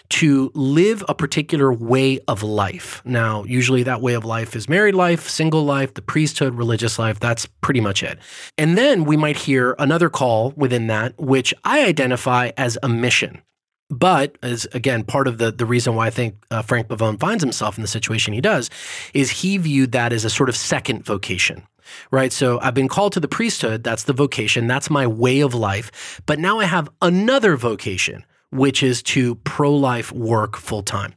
to 0.09 0.51
live 0.55 1.03
a 1.07 1.13
particular 1.13 1.71
way 1.71 2.19
of 2.27 2.41
life. 2.41 3.01
Now, 3.05 3.43
usually 3.43 3.83
that 3.83 4.01
way 4.01 4.13
of 4.13 4.25
life 4.25 4.55
is 4.55 4.67
married 4.67 4.95
life, 4.95 5.27
single 5.29 5.65
life, 5.65 5.93
the 5.93 6.01
priesthood, 6.01 6.55
religious 6.55 6.97
life. 6.97 7.19
That's 7.19 7.45
pretty 7.45 7.81
much 7.81 8.01
it. 8.01 8.17
And 8.57 8.77
then 8.77 9.03
we 9.03 9.17
might 9.17 9.37
hear 9.37 9.75
another 9.77 10.09
call 10.09 10.53
within 10.55 10.87
that, 10.87 11.19
which 11.19 11.53
I 11.63 11.85
identify 11.85 12.51
as 12.57 12.77
a 12.81 12.89
mission. 12.89 13.41
But 13.89 14.37
as 14.43 14.67
again, 14.73 15.03
part 15.03 15.27
of 15.27 15.39
the, 15.39 15.51
the 15.51 15.65
reason 15.65 15.95
why 15.95 16.07
I 16.07 16.09
think 16.09 16.35
uh, 16.51 16.61
Frank 16.61 16.87
Pavone 16.87 17.19
finds 17.19 17.43
himself 17.43 17.77
in 17.77 17.81
the 17.81 17.87
situation 17.87 18.33
he 18.33 18.41
does 18.41 18.69
is 19.13 19.31
he 19.31 19.57
viewed 19.57 19.91
that 19.93 20.13
as 20.13 20.25
a 20.25 20.29
sort 20.29 20.49
of 20.49 20.55
second 20.55 21.05
vocation 21.05 21.63
right? 22.11 22.31
So 22.31 22.59
I've 22.61 22.73
been 22.73 22.87
called 22.87 23.13
to 23.13 23.19
the 23.19 23.27
priesthood. 23.27 23.83
That's 23.83 24.03
the 24.03 24.13
vocation. 24.13 24.67
That's 24.67 24.89
my 24.89 25.07
way 25.07 25.39
of 25.39 25.53
life. 25.53 26.21
But 26.25 26.39
now 26.39 26.59
I 26.59 26.65
have 26.65 26.89
another 27.01 27.57
vocation, 27.57 28.25
which 28.51 28.83
is 28.83 29.01
to 29.03 29.35
pro 29.35 29.73
life 29.73 30.11
work 30.11 30.55
full 30.55 30.83
time. 30.83 31.13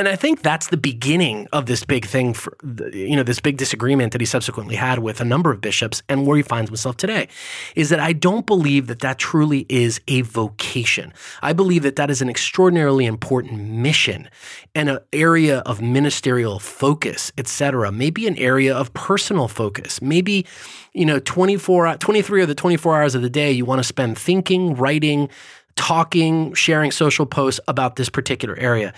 And 0.00 0.08
I 0.08 0.16
think 0.16 0.40
that's 0.40 0.68
the 0.68 0.78
beginning 0.78 1.46
of 1.52 1.66
this 1.66 1.84
big 1.84 2.06
thing 2.06 2.32
for 2.32 2.56
you 2.90 3.16
know 3.16 3.22
this 3.22 3.38
big 3.38 3.58
disagreement 3.58 4.12
that 4.12 4.20
he 4.22 4.24
subsequently 4.24 4.74
had 4.74 5.00
with 5.00 5.20
a 5.20 5.26
number 5.26 5.50
of 5.50 5.60
bishops 5.60 6.02
and 6.08 6.26
where 6.26 6.38
he 6.38 6.42
finds 6.42 6.70
himself 6.70 6.96
today 6.96 7.28
is 7.76 7.90
that 7.90 8.00
I 8.00 8.14
don't 8.14 8.46
believe 8.46 8.86
that 8.86 9.00
that 9.00 9.18
truly 9.18 9.66
is 9.68 10.00
a 10.08 10.22
vocation. 10.22 11.12
I 11.42 11.52
believe 11.52 11.82
that 11.82 11.96
that 11.96 12.10
is 12.10 12.22
an 12.22 12.30
extraordinarily 12.30 13.04
important 13.04 13.60
mission 13.60 14.30
and 14.74 14.88
an 14.88 15.00
area 15.12 15.58
of 15.66 15.82
ministerial 15.82 16.58
focus, 16.60 17.30
etc. 17.36 17.92
Maybe 17.92 18.26
an 18.26 18.38
area 18.38 18.74
of 18.74 18.94
personal 18.94 19.48
focus. 19.48 20.00
Maybe 20.00 20.46
you 20.94 21.04
know 21.04 21.18
24 21.18 21.96
23 21.98 22.40
of 22.40 22.48
the 22.48 22.54
24 22.54 23.02
hours 23.02 23.14
of 23.14 23.20
the 23.20 23.28
day 23.28 23.52
you 23.52 23.66
want 23.66 23.80
to 23.80 23.84
spend 23.84 24.16
thinking, 24.16 24.76
writing, 24.76 25.28
talking, 25.76 26.54
sharing 26.54 26.90
social 26.90 27.26
posts 27.26 27.60
about 27.68 27.96
this 27.96 28.08
particular 28.08 28.56
area. 28.56 28.94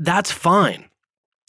That's 0.00 0.32
fine 0.32 0.90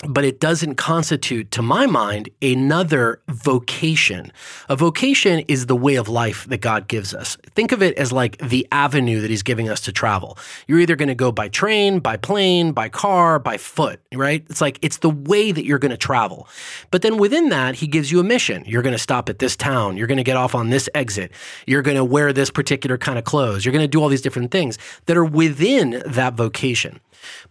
but 0.07 0.25
it 0.25 0.39
doesn't 0.39 0.75
constitute, 0.75 1.51
to 1.51 1.61
my 1.61 1.85
mind, 1.85 2.29
another 2.41 3.21
vocation. 3.27 4.31
A 4.67 4.75
vocation 4.75 5.39
is 5.47 5.67
the 5.67 5.75
way 5.75 5.95
of 5.95 6.07
life 6.07 6.45
that 6.47 6.57
God 6.57 6.87
gives 6.87 7.13
us. 7.13 7.37
Think 7.53 7.71
of 7.71 7.83
it 7.83 7.97
as 7.97 8.11
like 8.11 8.37
the 8.37 8.67
avenue 8.71 9.21
that 9.21 9.29
He's 9.29 9.43
giving 9.43 9.69
us 9.69 9.81
to 9.81 9.91
travel. 9.91 10.37
You're 10.67 10.79
either 10.79 10.95
going 10.95 11.09
to 11.09 11.15
go 11.15 11.31
by 11.31 11.49
train, 11.49 11.99
by 11.99 12.17
plane, 12.17 12.71
by 12.71 12.89
car, 12.89 13.37
by 13.37 13.57
foot, 13.57 14.01
right? 14.13 14.43
It's 14.49 14.61
like 14.61 14.79
it's 14.81 14.97
the 14.97 15.09
way 15.09 15.51
that 15.51 15.65
you're 15.65 15.79
going 15.79 15.91
to 15.91 15.97
travel. 15.97 16.47
But 16.89 17.01
then 17.03 17.17
within 17.17 17.49
that, 17.49 17.75
He 17.75 17.87
gives 17.87 18.11
you 18.11 18.19
a 18.19 18.23
mission. 18.23 18.63
You're 18.65 18.81
going 18.81 18.95
to 18.95 18.99
stop 18.99 19.29
at 19.29 19.39
this 19.39 19.55
town. 19.55 19.97
You're 19.97 20.07
going 20.07 20.17
to 20.17 20.23
get 20.23 20.37
off 20.37 20.55
on 20.55 20.69
this 20.69 20.89
exit. 20.95 21.31
You're 21.67 21.83
going 21.83 21.97
to 21.97 22.05
wear 22.05 22.33
this 22.33 22.49
particular 22.49 22.97
kind 22.97 23.19
of 23.19 23.25
clothes. 23.25 23.65
You're 23.65 23.73
going 23.73 23.83
to 23.83 23.87
do 23.87 24.01
all 24.01 24.09
these 24.09 24.21
different 24.21 24.51
things 24.51 24.77
that 25.05 25.15
are 25.15 25.25
within 25.25 26.01
that 26.07 26.33
vocation. 26.33 26.99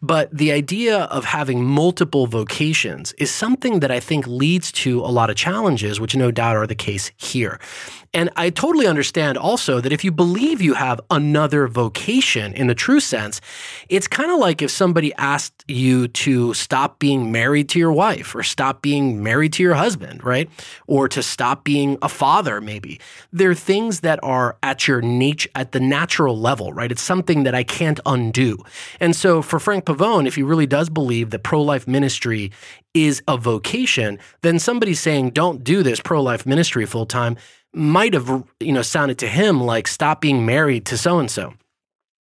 But 0.03 0.37
the 0.37 0.53
idea 0.53 1.01
of 1.05 1.25
having 1.25 1.65
multiple 1.65 2.27
vocations 2.27 3.13
is 3.15 3.31
something 3.31 3.81
that 3.81 3.91
I 3.91 4.01
think 4.01 4.27
leads 4.27 4.73
to 4.73 5.01
a 5.01 5.11
lot 5.11 5.31
of 5.31 5.37
challenges, 5.37 6.01
which 6.01 6.17
no 6.17 6.31
doubt 6.31 6.57
are 6.57 6.67
the 6.67 6.75
case 6.75 7.13
here. 7.17 7.59
And 8.13 8.29
I 8.35 8.51
totally 8.51 8.89
understand 8.89 9.39
also 9.39 9.81
that 9.81 9.93
if 9.93 10.03
you 10.03 10.11
believe 10.11 10.61
you 10.61 10.75
have 10.75 11.01
another 11.11 11.69
vocation 11.69 12.53
in 12.55 12.67
the 12.67 12.75
true 12.75 12.99
sense, 12.99 13.41
it's 13.89 14.09
kind 14.09 14.33
of 14.33 14.39
like 14.39 14.63
if 14.63 14.71
somebody 14.71 15.15
asked 15.15 15.65
you 15.69 16.09
to 16.09 16.53
stop 16.55 16.99
being 16.99 17.31
married 17.31 17.69
to 17.69 17.79
your 17.79 17.93
wife 17.93 18.35
or 18.35 18.43
stop 18.43 18.83
being 18.83 19.23
married 19.23 19.53
to 19.53 19.63
your 19.63 19.75
husband, 19.75 20.25
right? 20.25 20.51
Or 20.89 21.09
to 21.09 21.23
stop 21.23 21.63
being 21.63 21.99
a 22.03 22.09
father, 22.09 22.61
maybe. 22.61 23.01
There 23.33 23.51
are 23.51 23.55
things 23.55 24.01
that 24.01 24.19
are 24.25 24.57
at 24.61 24.89
your 24.89 25.01
nature, 25.01 25.49
at 25.55 25.71
the 25.71 25.81
natural 25.81 26.37
level, 26.37 26.73
right? 26.73 26.91
It's 26.91 27.03
something 27.03 27.45
that 27.45 27.55
I 27.55 27.63
can't 27.63 28.01
undo. 28.05 28.65
And 28.99 29.15
so 29.15 29.41
for 29.41 29.61
Frank 29.61 29.85
Pavone, 29.85 30.27
if 30.27 30.35
he 30.35 30.43
really 30.43 30.67
does 30.67 30.91
believe 30.91 31.31
that 31.31 31.45
pro 31.45 31.63
life 31.63 31.87
ministry 31.87 32.51
is 32.93 33.23
a 33.29 33.37
vocation, 33.37 34.19
then 34.43 34.59
somebody 34.59 34.95
saying, 34.95 35.31
don't 35.31 35.63
do 35.63 35.85
this 35.85 36.01
pro 36.01 36.21
life 36.21 36.45
ministry 36.45 36.85
full 36.87 37.07
time 37.07 37.37
might 37.73 38.15
have 38.15 38.45
you 38.59 38.73
know 38.73 38.83
sounded 38.83 39.19
to 39.19 39.29
him 39.29 39.61
like 39.63 39.87
stop 39.87 40.21
being 40.21 40.45
married 40.45 40.85
to 40.87 40.99
so 40.99 41.19
and 41.19 41.31
so 41.31 41.55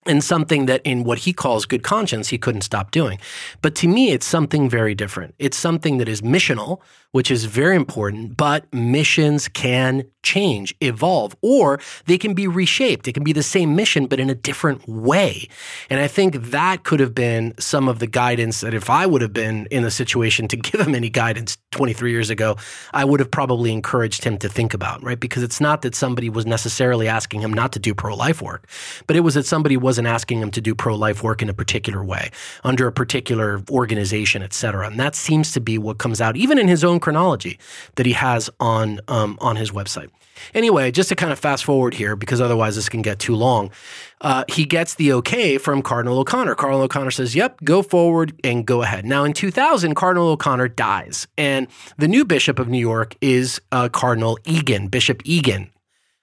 and 0.06 0.24
something 0.24 0.66
that 0.66 0.80
in 0.84 1.04
what 1.04 1.18
he 1.18 1.32
calls 1.32 1.66
good 1.66 1.82
conscience 1.82 2.28
he 2.28 2.38
couldn't 2.38 2.62
stop 2.62 2.90
doing. 2.90 3.18
But 3.60 3.74
to 3.76 3.88
me 3.88 4.12
it's 4.12 4.26
something 4.26 4.68
very 4.68 4.94
different. 4.94 5.34
It's 5.38 5.56
something 5.56 5.98
that 5.98 6.08
is 6.08 6.22
missional 6.22 6.80
which 7.12 7.30
is 7.30 7.44
very 7.44 7.76
important 7.76 8.36
but 8.36 8.72
missions 8.72 9.48
can 9.48 10.04
change, 10.22 10.74
evolve, 10.80 11.34
or 11.42 11.80
they 12.06 12.18
can 12.18 12.34
be 12.34 12.46
reshaped. 12.46 13.08
It 13.08 13.12
can 13.12 13.24
be 13.24 13.32
the 13.32 13.42
same 13.42 13.74
mission, 13.74 14.06
but 14.06 14.20
in 14.20 14.30
a 14.30 14.34
different 14.34 14.86
way. 14.88 15.48
And 15.88 16.00
I 16.00 16.06
think 16.06 16.36
that 16.50 16.84
could 16.84 17.00
have 17.00 17.14
been 17.14 17.54
some 17.58 17.88
of 17.88 17.98
the 17.98 18.06
guidance 18.06 18.60
that 18.60 18.74
if 18.74 18.90
I 18.90 19.06
would 19.06 19.22
have 19.22 19.32
been 19.32 19.66
in 19.70 19.82
the 19.82 19.90
situation 19.90 20.48
to 20.48 20.56
give 20.70 20.80
him 20.80 20.94
any 20.94 21.10
guidance 21.10 21.56
23 21.72 22.10
years 22.10 22.30
ago, 22.30 22.56
I 22.92 23.04
would 23.04 23.20
have 23.20 23.30
probably 23.30 23.72
encouraged 23.72 24.24
him 24.24 24.38
to 24.38 24.48
think 24.48 24.74
about, 24.74 25.02
right? 25.02 25.18
Because 25.18 25.42
it's 25.42 25.60
not 25.60 25.82
that 25.82 25.94
somebody 25.94 26.28
was 26.28 26.46
necessarily 26.46 27.08
asking 27.08 27.40
him 27.40 27.52
not 27.52 27.72
to 27.72 27.78
do 27.78 27.94
pro 27.94 28.14
life 28.14 28.42
work, 28.42 28.68
but 29.06 29.16
it 29.16 29.20
was 29.20 29.34
that 29.34 29.46
somebody 29.46 29.76
wasn't 29.76 30.06
asking 30.06 30.40
him 30.40 30.50
to 30.50 30.60
do 30.60 30.74
pro 30.74 30.94
life 30.94 31.22
work 31.22 31.42
in 31.42 31.48
a 31.48 31.54
particular 31.54 32.04
way, 32.04 32.30
under 32.64 32.86
a 32.86 32.92
particular 32.92 33.62
organization, 33.70 34.42
et 34.42 34.52
cetera. 34.52 34.86
And 34.86 35.00
that 35.00 35.14
seems 35.14 35.52
to 35.52 35.60
be 35.60 35.78
what 35.78 35.98
comes 35.98 36.20
out, 36.20 36.36
even 36.36 36.58
in 36.58 36.68
his 36.68 36.84
own 36.84 37.00
chronology 37.00 37.58
that 37.96 38.06
he 38.06 38.12
has 38.12 38.50
on, 38.60 39.00
um, 39.08 39.38
on 39.40 39.56
his 39.56 39.70
website. 39.70 40.09
Anyway, 40.54 40.90
just 40.90 41.08
to 41.10 41.16
kind 41.16 41.32
of 41.32 41.38
fast 41.38 41.64
forward 41.64 41.94
here, 41.94 42.16
because 42.16 42.40
otherwise 42.40 42.76
this 42.76 42.88
can 42.88 43.02
get 43.02 43.18
too 43.18 43.34
long, 43.34 43.70
uh, 44.20 44.44
he 44.48 44.64
gets 44.64 44.94
the 44.94 45.12
okay 45.12 45.58
from 45.58 45.82
Cardinal 45.82 46.18
O'Connor. 46.18 46.54
Cardinal 46.54 46.82
O'Connor 46.82 47.10
says, 47.10 47.34
yep, 47.34 47.62
go 47.62 47.82
forward 47.82 48.38
and 48.42 48.66
go 48.66 48.82
ahead. 48.82 49.04
Now, 49.04 49.24
in 49.24 49.32
2000, 49.32 49.94
Cardinal 49.94 50.28
O'Connor 50.28 50.68
dies, 50.68 51.28
and 51.36 51.68
the 51.98 52.08
new 52.08 52.24
bishop 52.24 52.58
of 52.58 52.68
New 52.68 52.78
York 52.78 53.14
is 53.20 53.60
uh, 53.72 53.88
Cardinal 53.88 54.38
Egan, 54.44 54.88
Bishop 54.88 55.22
Egan. 55.24 55.70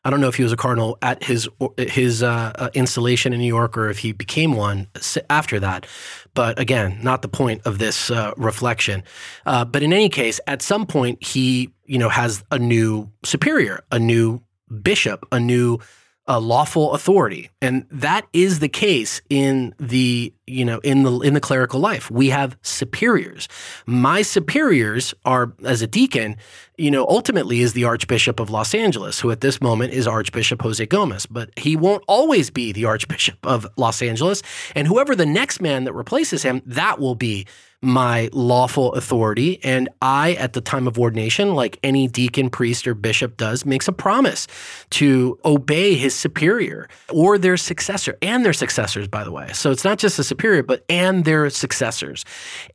I 0.07 0.09
don't 0.09 0.21
know 0.21 0.29
if 0.29 0.35
he 0.35 0.43
was 0.43 0.53
a 0.53 0.57
cardinal 0.57 0.97
at 1.01 1.21
his 1.21 1.49
his 1.77 2.23
uh, 2.23 2.53
uh, 2.55 2.69
installation 2.73 3.33
in 3.33 3.41
New 3.41 3.45
York 3.45 3.77
or 3.77 3.89
if 3.89 3.97
he 3.97 4.13
became 4.13 4.53
one 4.53 4.87
after 5.29 5.59
that. 5.59 5.85
But 6.33 6.57
again, 6.57 6.99
not 7.03 7.23
the 7.23 7.27
point 7.27 7.63
of 7.65 7.77
this 7.77 8.09
uh, 8.09 8.31
reflection. 8.37 9.03
Uh, 9.45 9.65
but 9.65 9.83
in 9.83 9.91
any 9.91 10.07
case, 10.07 10.39
at 10.47 10.61
some 10.61 10.85
point, 10.85 11.21
he 11.21 11.73
you 11.87 11.97
know 11.97 12.07
has 12.07 12.41
a 12.51 12.57
new 12.57 13.11
superior, 13.25 13.83
a 13.91 13.99
new 13.99 14.41
bishop, 14.81 15.27
a 15.33 15.41
new 15.41 15.79
a 16.27 16.39
lawful 16.39 16.93
authority. 16.93 17.49
And 17.61 17.85
that 17.89 18.27
is 18.33 18.59
the 18.59 18.67
case 18.67 19.21
in 19.29 19.73
the 19.79 20.33
you 20.45 20.65
know 20.65 20.79
in 20.79 21.03
the 21.03 21.19
in 21.19 21.33
the 21.33 21.39
clerical 21.39 21.79
life. 21.79 22.11
We 22.11 22.29
have 22.29 22.57
superiors. 22.61 23.47
My 23.85 24.21
superiors 24.21 25.13
are 25.25 25.53
as 25.63 25.81
a 25.81 25.87
deacon 25.87 26.35
you 26.77 26.91
know 26.91 27.05
ultimately 27.07 27.61
is 27.61 27.73
the 27.73 27.85
archbishop 27.85 28.39
of 28.39 28.49
los 28.49 28.75
angeles 28.75 29.19
who 29.19 29.31
at 29.31 29.41
this 29.41 29.61
moment 29.61 29.93
is 29.93 30.07
archbishop 30.07 30.61
jose 30.61 30.85
gomez. 30.85 31.25
But 31.25 31.49
he 31.57 31.75
won't 31.75 32.03
always 32.07 32.49
be 32.49 32.71
the 32.71 32.85
archbishop 32.85 33.37
of 33.45 33.67
los 33.77 34.01
angeles. 34.01 34.43
And 34.75 34.87
whoever 34.87 35.15
the 35.15 35.25
next 35.25 35.61
man 35.61 35.85
that 35.85 35.93
replaces 35.93 36.43
him 36.43 36.61
that 36.65 36.99
will 36.99 37.15
be 37.15 37.47
my 37.81 38.29
lawful 38.33 38.93
authority. 38.93 39.63
And 39.63 39.89
I, 40.01 40.33
at 40.33 40.53
the 40.53 40.61
time 40.61 40.87
of 40.87 40.97
ordination, 40.97 41.53
like 41.53 41.79
any 41.83 42.07
deacon, 42.07 42.49
priest, 42.49 42.87
or 42.87 42.95
bishop 42.95 43.37
does, 43.37 43.65
makes 43.65 43.87
a 43.87 43.91
promise 43.91 44.47
to 44.91 45.39
obey 45.45 45.95
his 45.95 46.15
superior 46.15 46.89
or 47.09 47.37
their 47.37 47.57
successor 47.57 48.17
and 48.21 48.43
their 48.43 48.53
successors, 48.53 49.07
by 49.07 49.23
the 49.23 49.31
way. 49.31 49.49
So 49.53 49.71
it's 49.71 49.83
not 49.83 49.99
just 49.99 50.17
a 50.17 50.23
superior, 50.23 50.63
but 50.63 50.83
and 50.89 51.23
their 51.23 51.49
successors. 51.49 52.25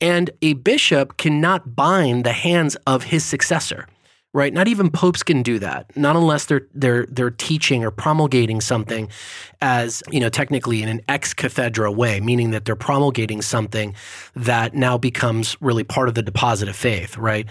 And 0.01 0.31
a 0.41 0.55
bishop 0.55 1.17
cannot 1.17 1.75
bind 1.75 2.25
the 2.25 2.33
hands 2.33 2.77
of 2.87 3.05
his 3.05 3.25
successor 3.25 3.87
right? 4.35 4.53
Not 4.53 4.67
even 4.67 4.91
popes 4.91 5.23
can 5.23 5.43
do 5.43 5.59
that, 5.59 5.95
not 5.97 6.17
unless 6.17 6.47
they're 6.47 6.67
they're 6.75 7.07
they're 7.07 7.31
teaching 7.31 7.85
or 7.85 7.91
promulgating 7.91 8.61
something 8.61 9.09
as 9.61 10.03
you 10.11 10.21
know 10.21 10.29
technically 10.29 10.83
in 10.83 10.89
an 10.89 11.01
ex 11.09 11.35
cathedra 11.35 11.93
way, 11.93 12.21
meaning 12.21 12.51
that 12.53 12.65
they're 12.65 12.77
promulgating 12.77 13.43
something 13.43 13.95
that 14.35 14.75
now 14.75 14.97
becomes 14.97 15.57
really 15.61 15.85
part 15.85 16.09
of 16.09 16.15
the 16.15 16.23
deposit 16.23 16.69
of 16.69 16.77
faith, 16.77 17.17
right? 17.19 17.47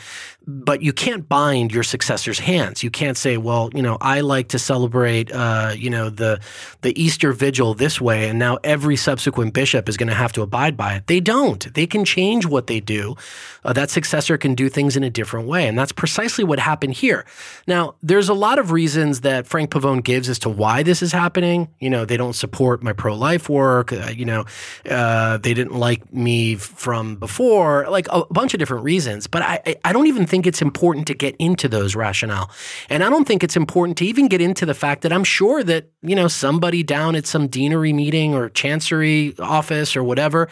But 0.48 0.82
you 0.82 0.92
can't 0.92 1.30
bind 1.30 1.72
your 1.72 1.84
successor's 1.84 2.40
hands. 2.40 2.82
You 2.82 2.90
can't 2.90 3.16
say, 3.16 3.38
well, 3.38 3.70
you 3.76 3.82
know, 3.84 3.98
I 4.02 4.22
like 4.22 4.48
to 4.50 4.60
celebrate, 4.60 5.32
uh, 5.32 5.74
you 5.78 5.92
know, 5.92 6.10
the 6.10 6.40
the 6.82 7.00
Easter 7.00 7.32
Vigil 7.32 7.76
this 7.76 8.02
way, 8.02 8.28
and 8.28 8.40
now 8.40 8.58
every 8.64 8.96
subsequent 8.96 9.54
bishop 9.54 9.88
is 9.88 9.98
going 9.98 10.10
to 10.10 10.16
have 10.16 10.34
to 10.34 10.42
abide 10.42 10.76
by 10.76 10.96
it. 10.96 11.06
They 11.06 11.20
don't. 11.20 11.72
They 11.76 11.86
can 11.86 12.06
change 12.06 12.48
what 12.48 12.66
they 12.66 12.80
do. 12.80 13.16
Uh, 13.64 13.74
that 13.74 13.92
successor 13.92 14.36
can 14.38 14.56
do 14.56 14.68
things 14.68 14.98
in 14.98 15.04
a 15.04 15.12
different 15.12 15.48
way, 15.48 15.68
and 15.68 15.78
that's 15.78 15.92
precisely 15.92 16.44
what 16.44 16.58
happened 16.60 16.96
here. 16.96 17.24
Now, 17.68 17.94
there's 18.02 18.28
a 18.30 18.34
lot 18.34 18.58
of 18.58 18.72
reasons 18.72 19.22
that 19.22 19.46
Frank 19.46 19.70
Pavone 19.70 20.04
gives 20.04 20.28
as 20.28 20.40
to 20.40 20.50
why 20.50 20.82
this 20.82 21.04
is 21.04 21.12
happening. 21.12 21.70
You 21.80 21.92
know, 21.92 22.04
they 22.04 22.18
don't 22.18 22.34
support 22.34 22.82
my 22.82 22.94
pro 22.94 23.16
life 23.16 23.48
work. 23.48 23.94
Uh, 23.94 24.10
you 24.16 24.26
know, 24.26 24.46
uh, 24.90 25.38
they 25.38 25.54
didn't 25.54 25.76
like 25.76 26.12
me 26.12 26.56
from 26.56 27.18
before, 27.18 27.86
like 27.90 28.08
a 28.10 28.26
bunch 28.32 28.56
of 28.56 28.60
different 28.60 28.84
reasons. 28.84 29.28
But 29.28 29.44
I, 29.44 29.76
I 29.86 29.94
don't 29.94 30.08
even 30.08 30.26
think 30.32 30.48
it's 30.48 30.62
important 30.62 31.06
to 31.08 31.14
get 31.14 31.36
into 31.38 31.68
those 31.68 31.96
rationale. 31.96 32.50
And 32.90 33.04
I 33.04 33.10
don't 33.10 33.28
think 33.28 33.44
it's 33.44 33.58
important 33.58 33.98
to 34.00 34.06
even 34.06 34.28
get 34.28 34.42
into 34.42 34.66
the 34.66 34.74
fact 34.74 35.04
that 35.04 35.14
I'm 35.14 35.24
sure 35.24 35.64
that, 35.64 35.92
you 36.02 36.16
know, 36.16 36.28
somebody 36.28 36.82
down 36.82 37.16
at 37.16 37.28
some 37.28 37.48
deanery 37.48 37.94
meeting 37.94 38.34
or 38.34 38.50
chancery 38.50 39.36
office 39.38 39.96
or 39.96 40.04
whatever 40.04 40.48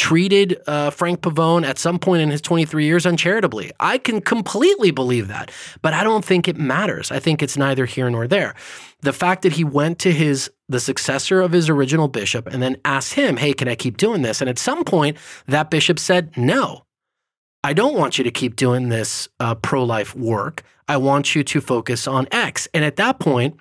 treated 0.00 0.58
uh, 0.66 0.88
Frank 0.88 1.20
Pavone 1.20 1.62
at 1.62 1.78
some 1.78 1.98
point 1.98 2.22
in 2.22 2.30
his 2.30 2.40
23 2.40 2.86
years 2.86 3.04
uncharitably. 3.04 3.70
I 3.78 3.98
can 3.98 4.22
completely 4.22 4.90
believe 4.90 5.28
that, 5.28 5.50
but 5.82 5.92
I 5.92 6.02
don't 6.02 6.24
think 6.24 6.48
it 6.48 6.56
matters. 6.56 7.10
I 7.10 7.18
think 7.18 7.42
it's 7.42 7.58
neither 7.58 7.84
here 7.84 8.08
nor 8.08 8.26
there. 8.26 8.54
The 9.02 9.12
fact 9.12 9.42
that 9.42 9.52
he 9.52 9.64
went 9.64 9.98
to 10.00 10.10
his 10.10 10.50
the 10.70 10.80
successor 10.80 11.42
of 11.42 11.52
his 11.52 11.68
original 11.68 12.08
bishop 12.08 12.46
and 12.46 12.62
then 12.62 12.78
asked 12.84 13.12
him, 13.12 13.36
"Hey, 13.36 13.52
can 13.52 13.68
I 13.68 13.74
keep 13.74 13.98
doing 13.98 14.22
this?" 14.22 14.40
And 14.40 14.48
at 14.48 14.58
some 14.58 14.84
point, 14.84 15.18
that 15.46 15.68
bishop 15.68 15.98
said, 15.98 16.34
"No." 16.34 16.86
I 17.62 17.72
don't 17.72 17.94
want 17.94 18.18
you 18.18 18.24
to 18.24 18.30
keep 18.30 18.56
doing 18.56 18.88
this 18.88 19.28
uh, 19.38 19.54
pro 19.54 19.84
life 19.84 20.14
work. 20.14 20.62
I 20.88 20.96
want 20.96 21.34
you 21.34 21.44
to 21.44 21.60
focus 21.60 22.08
on 22.08 22.26
X. 22.32 22.66
And 22.72 22.84
at 22.84 22.96
that 22.96 23.18
point, 23.18 23.58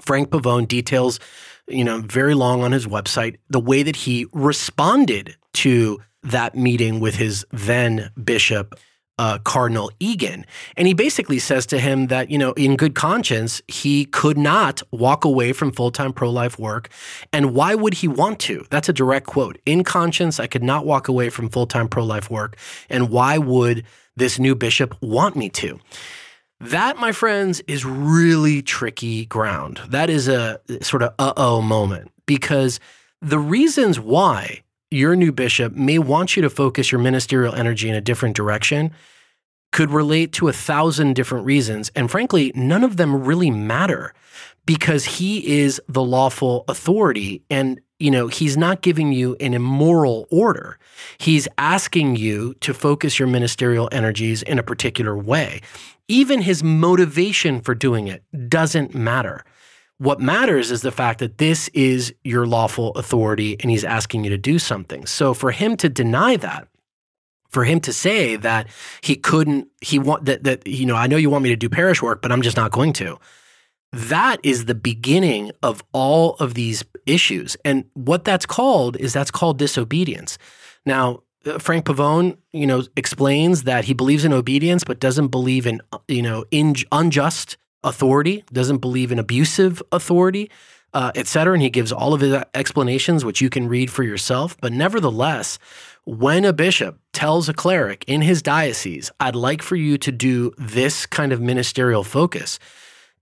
Frank 0.00 0.30
Pavone 0.30 0.68
details, 0.68 1.18
you 1.66 1.84
know, 1.84 2.00
very 2.00 2.34
long 2.34 2.62
on 2.62 2.72
his 2.72 2.86
website 2.86 3.36
the 3.48 3.60
way 3.60 3.82
that 3.82 3.96
he 3.96 4.26
responded 4.32 5.36
to 5.54 6.00
that 6.22 6.54
meeting 6.54 7.00
with 7.00 7.16
his 7.16 7.44
then 7.50 8.10
bishop, 8.22 8.78
uh, 9.22 9.38
Cardinal 9.38 9.92
Egan. 10.00 10.44
And 10.76 10.88
he 10.88 10.94
basically 10.94 11.38
says 11.38 11.64
to 11.66 11.78
him 11.78 12.08
that, 12.08 12.28
you 12.28 12.36
know, 12.36 12.52
in 12.54 12.74
good 12.74 12.96
conscience, 12.96 13.62
he 13.68 14.04
could 14.06 14.36
not 14.36 14.82
walk 14.90 15.24
away 15.24 15.52
from 15.52 15.70
full 15.70 15.92
time 15.92 16.12
pro 16.12 16.28
life 16.28 16.58
work. 16.58 16.88
And 17.32 17.54
why 17.54 17.76
would 17.76 17.94
he 17.94 18.08
want 18.08 18.40
to? 18.40 18.66
That's 18.68 18.88
a 18.88 18.92
direct 18.92 19.26
quote. 19.26 19.58
In 19.64 19.84
conscience, 19.84 20.40
I 20.40 20.48
could 20.48 20.64
not 20.64 20.84
walk 20.84 21.06
away 21.06 21.30
from 21.30 21.50
full 21.50 21.66
time 21.66 21.86
pro 21.86 22.04
life 22.04 22.30
work. 22.30 22.56
And 22.90 23.10
why 23.10 23.38
would 23.38 23.84
this 24.16 24.40
new 24.40 24.56
bishop 24.56 24.96
want 25.00 25.36
me 25.36 25.48
to? 25.50 25.78
That, 26.58 26.98
my 26.98 27.12
friends, 27.12 27.60
is 27.68 27.84
really 27.84 28.60
tricky 28.60 29.26
ground. 29.26 29.80
That 29.88 30.10
is 30.10 30.26
a 30.26 30.60
sort 30.80 31.04
of 31.04 31.14
uh 31.20 31.32
oh 31.36 31.62
moment 31.62 32.10
because 32.26 32.80
the 33.20 33.38
reasons 33.38 34.00
why 34.00 34.62
your 34.92 35.16
new 35.16 35.32
bishop 35.32 35.74
may 35.74 35.98
want 35.98 36.36
you 36.36 36.42
to 36.42 36.50
focus 36.50 36.92
your 36.92 37.00
ministerial 37.00 37.54
energy 37.54 37.88
in 37.88 37.94
a 37.94 38.00
different 38.00 38.36
direction 38.36 38.92
could 39.72 39.90
relate 39.90 40.32
to 40.34 40.48
a 40.48 40.52
thousand 40.52 41.14
different 41.14 41.46
reasons. 41.46 41.90
And 41.96 42.10
frankly, 42.10 42.52
none 42.54 42.84
of 42.84 42.98
them 42.98 43.24
really 43.24 43.50
matter 43.50 44.12
because 44.66 45.04
he 45.04 45.60
is 45.60 45.80
the 45.88 46.02
lawful 46.02 46.64
authority. 46.68 47.42
And 47.50 47.80
you 47.98 48.10
know 48.10 48.26
he's 48.26 48.56
not 48.56 48.82
giving 48.82 49.12
you 49.12 49.36
an 49.40 49.54
immoral 49.54 50.26
order. 50.30 50.78
He's 51.18 51.48
asking 51.56 52.16
you 52.16 52.54
to 52.54 52.74
focus 52.74 53.18
your 53.18 53.28
ministerial 53.28 53.88
energies 53.92 54.42
in 54.42 54.58
a 54.58 54.62
particular 54.62 55.16
way. 55.16 55.60
Even 56.08 56.42
his 56.42 56.62
motivation 56.62 57.60
for 57.60 57.74
doing 57.74 58.08
it 58.08 58.24
doesn't 58.48 58.94
matter 58.94 59.44
what 60.02 60.20
matters 60.20 60.70
is 60.70 60.82
the 60.82 60.90
fact 60.90 61.20
that 61.20 61.38
this 61.38 61.68
is 61.68 62.14
your 62.24 62.46
lawful 62.46 62.90
authority 62.92 63.56
and 63.60 63.70
he's 63.70 63.84
asking 63.84 64.24
you 64.24 64.30
to 64.30 64.38
do 64.38 64.58
something 64.58 65.06
so 65.06 65.34
for 65.34 65.50
him 65.50 65.76
to 65.76 65.88
deny 65.88 66.36
that 66.36 66.68
for 67.50 67.64
him 67.64 67.80
to 67.80 67.92
say 67.92 68.36
that 68.36 68.66
he 69.02 69.14
couldn't 69.14 69.68
he 69.80 69.98
want 69.98 70.24
that 70.24 70.44
that 70.44 70.66
you 70.66 70.86
know 70.86 70.96
I 70.96 71.06
know 71.06 71.16
you 71.16 71.30
want 71.30 71.44
me 71.44 71.50
to 71.50 71.56
do 71.56 71.68
parish 71.68 72.02
work 72.02 72.22
but 72.22 72.32
I'm 72.32 72.42
just 72.42 72.56
not 72.56 72.72
going 72.72 72.92
to 72.94 73.18
that 73.92 74.40
is 74.42 74.64
the 74.64 74.74
beginning 74.74 75.52
of 75.62 75.84
all 75.92 76.34
of 76.36 76.54
these 76.54 76.82
issues. 77.06 77.56
And 77.64 77.84
what 77.94 78.24
that's 78.24 78.46
called 78.46 78.96
is 78.96 79.12
that's 79.12 79.30
called 79.30 79.58
disobedience. 79.58 80.38
Now, 80.86 81.22
uh, 81.44 81.58
Frank 81.58 81.84
Pavone, 81.84 82.38
you 82.52 82.66
know, 82.66 82.84
explains 82.96 83.64
that 83.64 83.84
he 83.84 83.92
believes 83.92 84.24
in 84.24 84.32
obedience, 84.32 84.82
but 84.84 85.00
doesn't 85.00 85.28
believe 85.28 85.66
in, 85.66 85.82
you 86.08 86.22
know, 86.22 86.44
in 86.50 86.74
unjust 86.90 87.58
authority, 87.84 88.44
doesn't 88.52 88.78
believe 88.78 89.12
in 89.12 89.18
abusive 89.18 89.82
authority, 89.90 90.50
uh, 90.94 91.10
et 91.14 91.26
cetera. 91.26 91.54
And 91.54 91.62
he 91.62 91.70
gives 91.70 91.92
all 91.92 92.14
of 92.14 92.20
his 92.20 92.42
explanations, 92.54 93.24
which 93.24 93.40
you 93.40 93.50
can 93.50 93.68
read 93.68 93.90
for 93.90 94.02
yourself. 94.02 94.56
But 94.60 94.72
nevertheless, 94.72 95.58
when 96.04 96.44
a 96.44 96.52
bishop 96.52 96.98
tells 97.12 97.48
a 97.48 97.54
cleric 97.54 98.04
in 98.06 98.22
his 98.22 98.42
diocese, 98.42 99.10
I'd 99.20 99.36
like 99.36 99.62
for 99.62 99.76
you 99.76 99.98
to 99.98 100.12
do 100.12 100.52
this 100.58 101.06
kind 101.06 101.32
of 101.32 101.40
ministerial 101.40 102.04
focus, 102.04 102.58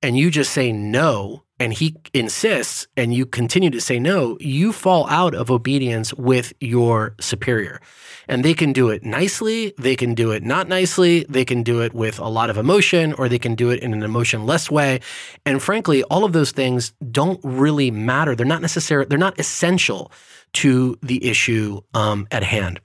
and 0.02 0.16
you 0.16 0.30
just 0.30 0.52
say 0.52 0.72
no 0.72 1.42
and 1.58 1.74
he 1.74 1.94
insists 2.14 2.88
and 2.96 3.12
you 3.12 3.26
continue 3.26 3.68
to 3.68 3.80
say 3.80 3.98
no, 3.98 4.38
you 4.40 4.72
fall 4.72 5.06
out 5.08 5.34
of 5.34 5.50
obedience 5.50 6.14
with 6.14 6.54
your 6.58 7.14
superior. 7.20 7.80
And 8.28 8.44
they 8.44 8.54
can 8.54 8.72
do 8.72 8.88
it 8.88 9.04
nicely, 9.04 9.74
they 9.76 9.94
can 9.94 10.14
do 10.14 10.30
it 10.30 10.42
not 10.42 10.68
nicely, 10.68 11.26
they 11.28 11.44
can 11.44 11.62
do 11.62 11.82
it 11.82 11.92
with 11.92 12.18
a 12.18 12.28
lot 12.28 12.48
of 12.48 12.56
emotion, 12.56 13.12
or 13.14 13.28
they 13.28 13.38
can 13.38 13.54
do 13.54 13.70
it 13.70 13.82
in 13.82 13.92
an 13.92 14.02
emotionless 14.02 14.70
way. 14.70 15.00
And 15.44 15.62
frankly, 15.62 16.02
all 16.04 16.24
of 16.24 16.32
those 16.32 16.52
things 16.52 16.94
don't 17.10 17.40
really 17.42 17.90
matter. 17.90 18.34
They're 18.34 18.46
not 18.46 18.62
necessary, 18.62 19.04
they're 19.04 19.18
not 19.18 19.38
essential 19.38 20.10
to 20.54 20.96
the 21.02 21.24
issue 21.28 21.80
um, 21.92 22.26
at 22.30 22.42
hand. 22.42 22.80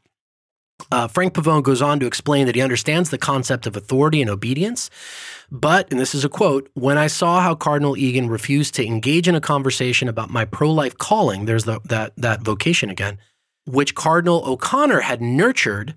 Uh, 0.92 1.08
Frank 1.08 1.34
Pavone 1.34 1.64
goes 1.64 1.82
on 1.82 2.00
to 2.00 2.06
explain 2.06 2.46
that 2.48 2.56
he 2.56 2.62
understands 2.62 3.10
the 3.10 3.18
concept 3.18 3.66
of 3.66 3.78
authority 3.78 4.22
and 4.22 4.30
obedience. 4.30 4.90
But, 5.56 5.90
and 5.90 6.00
this 6.00 6.14
is 6.14 6.26
a 6.26 6.30
quote, 6.30 6.70
when 6.74 6.98
I 6.98 7.08
saw 7.08 7.40
how 7.40 7.56
Cardinal 7.56 7.96
Egan 7.96 8.28
refused 8.28 8.74
to 8.74 8.86
engage 8.86 9.26
in 9.30 9.36
a 9.36 9.42
conversation 9.42 10.10
about 10.10 10.30
my 10.30 10.44
pro 10.44 10.70
life 10.70 10.98
calling, 10.98 11.46
there's 11.46 11.64
the, 11.64 11.80
that, 11.86 12.12
that 12.18 12.42
vocation 12.42 12.90
again, 12.90 13.18
which 13.66 13.96
Cardinal 13.96 14.44
O'Connor 14.46 15.00
had 15.00 15.22
nurtured 15.22 15.96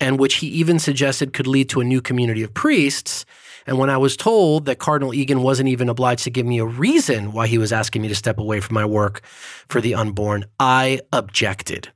and 0.00 0.18
which 0.18 0.36
he 0.36 0.48
even 0.48 0.80
suggested 0.80 1.32
could 1.32 1.46
lead 1.46 1.68
to 1.68 1.80
a 1.80 1.84
new 1.84 2.00
community 2.00 2.42
of 2.42 2.52
priests. 2.52 3.24
And 3.64 3.78
when 3.78 3.90
I 3.90 3.96
was 3.96 4.16
told 4.16 4.64
that 4.64 4.80
Cardinal 4.80 5.14
Egan 5.14 5.40
wasn't 5.40 5.68
even 5.68 5.88
obliged 5.88 6.24
to 6.24 6.30
give 6.30 6.44
me 6.44 6.58
a 6.58 6.66
reason 6.66 7.32
why 7.32 7.46
he 7.46 7.58
was 7.58 7.72
asking 7.72 8.02
me 8.02 8.08
to 8.08 8.14
step 8.16 8.38
away 8.38 8.58
from 8.58 8.74
my 8.74 8.84
work 8.84 9.22
for 9.68 9.80
the 9.80 9.94
unborn, 9.94 10.46
I 10.58 11.00
objected. 11.12 11.92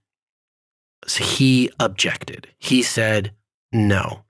So 1.09 1.25
he 1.25 1.73
objected. 1.81 2.47
He 2.59 2.83
said, 2.85 3.33
no. 3.73 4.23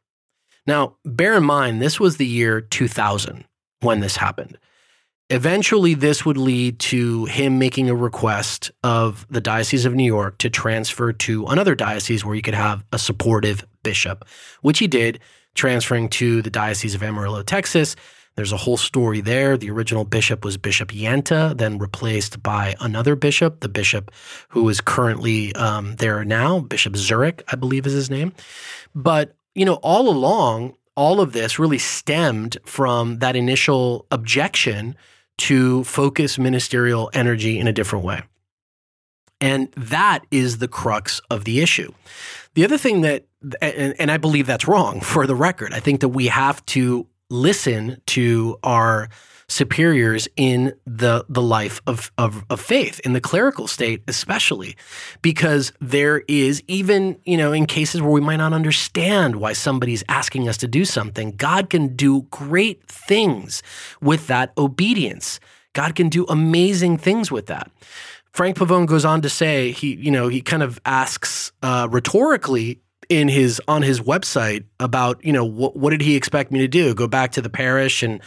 Now, 0.71 0.95
bear 1.05 1.37
in 1.37 1.43
mind, 1.43 1.83
this 1.83 1.99
was 1.99 2.17
the 2.17 2.25
year 2.25 2.61
2000 2.61 3.45
when 3.81 3.99
this 3.99 4.15
happened. 4.15 4.57
Eventually, 5.29 5.95
this 5.95 6.25
would 6.25 6.37
lead 6.37 6.79
to 6.79 7.25
him 7.25 7.59
making 7.59 7.91
a 7.91 7.95
request 7.97 8.71
of 8.85 9.27
the 9.29 9.41
Diocese 9.41 9.85
of 9.85 9.97
New 9.97 10.05
York 10.05 10.39
to 10.39 10.49
transfer 10.49 11.13
to 11.13 11.47
another 11.47 11.75
diocese 11.75 12.25
where 12.25 12.37
he 12.37 12.41
could 12.41 12.55
have 12.55 12.85
a 12.93 13.01
supportive 13.01 13.67
bishop, 13.83 14.25
which 14.61 14.79
he 14.79 14.87
did, 14.87 15.19
transferring 15.57 16.09
to 16.11 16.41
the 16.41 16.51
Diocese 16.51 16.95
of 16.95 17.03
Amarillo, 17.03 17.43
Texas. 17.43 17.97
There's 18.37 18.53
a 18.53 18.57
whole 18.57 18.77
story 18.77 19.21
there. 19.21 19.57
The 19.57 19.73
original 19.73 20.05
bishop 20.05 20.45
was 20.45 20.57
Bishop 20.57 20.91
Yanta, 20.93 21.59
then 21.59 21.79
replaced 21.79 22.45
by 22.45 22.77
another 22.79 23.17
bishop, 23.17 23.59
the 23.59 23.69
bishop 23.69 24.13
who 24.51 24.69
is 24.69 24.81
currently 24.81 25.53
um, 25.57 25.97
there 25.97 26.25
now, 26.25 26.61
Bishop 26.61 26.93
Zurek, 26.93 27.43
I 27.49 27.57
believe 27.57 27.89
is 27.89 27.93
his 27.93 28.09
name. 28.09 28.33
But 28.95 29.35
you 29.61 29.67
know, 29.67 29.75
all 29.83 30.09
along, 30.09 30.75
all 30.97 31.21
of 31.21 31.35
this 31.35 31.59
really 31.59 31.77
stemmed 31.77 32.57
from 32.65 33.19
that 33.19 33.37
initial 33.37 34.07
objection 34.11 34.97
to 35.37 35.85
focus 35.85 36.39
ministerial 36.39 37.11
energy 37.13 37.59
in 37.59 37.69
a 37.69 37.73
different 37.73 38.03
way. 38.03 38.23
And 39.39 39.71
that 39.73 40.21
is 40.31 40.59
the 40.59 40.69
crux 40.69 41.21
of 41.29 41.45
the 41.45 41.61
issue. 41.61 41.93
The 42.55 42.65
other 42.65 42.79
thing 42.79 43.03
that, 43.03 43.27
and, 43.61 43.95
and, 43.99 44.11
I 44.11 44.17
believe 44.17 44.47
that's 44.47 44.67
wrong 44.67 45.03
for 45.03 45.27
the 45.27 45.35
record, 45.35 45.75
I 45.75 45.81
think 45.81 46.01
that 46.01 46.09
we 46.09 46.29
have 46.29 46.65
to 46.67 47.07
listen 47.29 48.01
to 48.07 48.59
our 48.63 49.11
superiors 49.51 50.29
in 50.37 50.73
the 50.87 51.25
the 51.29 51.43
life 51.43 51.81
of, 51.87 52.11
of, 52.19 52.45
of 52.51 52.61
faith 52.61 53.01
in 53.01 53.13
the 53.13 53.21
clerical 53.21 53.67
state 53.67 54.03
especially 54.09 54.77
because 55.23 55.73
there 55.81 56.23
is 56.29 56.63
even 56.69 57.19
you 57.25 57.37
know 57.37 57.53
in 57.53 57.67
cases 57.67 58.01
where 58.01 58.11
we 58.11 58.21
might 58.21 58.37
not 58.37 58.53
understand 58.53 59.37
why 59.37 59.53
somebody's 59.53 60.05
asking 60.09 60.49
us 60.49 60.57
to 60.57 60.69
do 60.69 60.85
something 60.85 61.33
god 61.33 61.69
can 61.69 61.97
do 61.97 62.23
great 62.31 62.87
things 62.89 63.63
with 64.01 64.27
that 64.29 64.53
obedience. 64.57 65.41
God 65.73 65.95
can 65.95 66.09
do 66.09 66.25
amazing 66.27 66.99
things 66.99 67.31
with 67.31 67.47
that. 67.47 67.71
Frank 68.33 68.57
pavone 68.57 68.87
goes 68.87 69.05
on 69.05 69.23
to 69.23 69.29
say 69.29 69.73
he 69.73 69.95
you 69.95 70.11
know 70.11 70.29
he 70.29 70.41
kind 70.41 70.63
of 70.63 70.81
asks 70.85 71.53
uh, 71.63 71.89
rhetorically 71.91 72.81
in 73.11 73.27
his 73.27 73.61
on 73.67 73.83
his 73.83 74.01
website 74.01 74.65
about 74.79 75.23
you 75.23 75.33
know 75.33 75.45
what 75.45 75.77
what 75.77 75.91
did 75.91 76.01
he 76.01 76.15
expect 76.15 76.53
me 76.53 76.61
to 76.61 76.69
do? 76.69 76.95
Go 76.95 77.09
back 77.09 77.33
to 77.33 77.43
the 77.43 77.51
parish 77.51 78.05
and 78.05 78.23